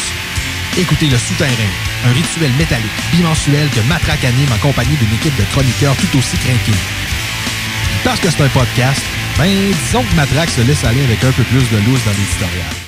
Écoutez 0.76 1.06
Le 1.06 1.16
Souterrain, 1.16 1.70
un 2.04 2.12
rituel 2.12 2.50
métallique 2.58 2.90
bimensuel 3.12 3.68
que 3.70 3.80
Matraque 3.88 4.24
anime 4.24 4.48
en 4.52 4.58
compagnie 4.58 4.96
d'une 4.96 5.14
équipe 5.14 5.36
de 5.36 5.44
chroniqueurs 5.52 5.94
tout 5.96 6.18
aussi 6.18 6.36
craqués. 6.36 6.78
Parce 8.02 8.18
que 8.18 8.28
c'est 8.30 8.42
un 8.42 8.48
podcast, 8.48 9.02
ben 9.38 9.46
disons 9.46 10.02
que 10.02 10.16
Matraque 10.16 10.50
se 10.50 10.62
laisse 10.62 10.84
aller 10.84 11.04
avec 11.04 11.22
un 11.22 11.30
peu 11.30 11.44
plus 11.44 11.70
de 11.70 11.76
loose 11.86 12.04
dans 12.04 12.10
l'éditorial. 12.10 12.87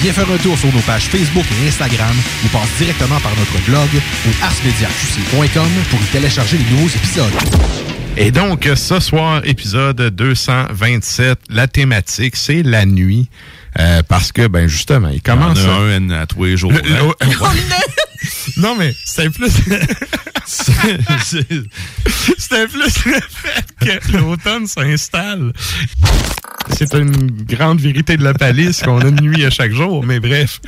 Viens 0.00 0.12
faire 0.12 0.30
un 0.30 0.36
tour 0.38 0.56
sur 0.56 0.72
nos 0.72 0.80
pages 0.80 1.04
Facebook 1.06 1.44
et 1.62 1.68
Instagram 1.68 2.14
ou 2.44 2.48
passe 2.48 2.68
directement 2.78 3.18
par 3.20 3.32
notre 3.36 3.58
blog 3.66 3.88
au 4.26 4.44
arsmediaqc.com 4.44 5.68
pour 5.90 6.00
y 6.00 6.04
télécharger 6.12 6.56
les 6.58 6.64
nouveaux 6.76 6.88
épisodes. 6.88 7.32
Et 8.16 8.30
donc, 8.30 8.68
ce 8.74 9.00
soir, 9.00 9.42
épisode 9.44 10.00
227, 10.14 11.38
la 11.50 11.66
thématique, 11.66 12.36
c'est 12.36 12.62
la 12.62 12.86
nuit. 12.86 13.28
Euh, 13.78 14.02
parce 14.08 14.32
que, 14.32 14.46
ben 14.48 14.66
justement, 14.66 15.08
il 15.08 15.20
commence... 15.22 15.58
Il 15.58 15.64
y 15.64 15.68
en 15.68 15.72
a 15.72 15.94
un 15.94 16.10
à 16.22 16.26
tous 16.26 16.44
les 16.44 16.56
jours. 16.56 16.72
Le- 16.72 16.78
hein? 16.78 17.12
le- 17.20 17.28
non, 18.62 18.74
mais 18.78 18.94
c'est 19.04 19.30
plus... 19.30 19.50
C'était 20.46 20.96
plus 22.66 23.04
le 23.04 23.20
fait 23.20 23.64
que 23.80 24.12
l'automne 24.16 24.66
s'installe. 24.66 25.52
C'est 26.78 26.94
une 26.94 27.32
grande 27.32 27.80
vérité 27.80 28.16
de 28.16 28.22
la 28.22 28.34
palisse 28.34 28.82
qu'on 28.82 29.00
a 29.00 29.10
nuit 29.10 29.44
à 29.44 29.50
chaque 29.50 29.72
jour, 29.72 30.04
mais 30.04 30.20
bref. 30.20 30.60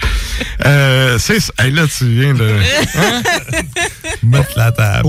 Euh, 0.67 1.19
c'est 1.21 1.39
là, 1.71 1.83
tu 1.87 2.05
viens 2.07 2.35
de 2.35 2.53
hein? 2.97 4.43
la 4.57 4.73
table. 4.73 5.09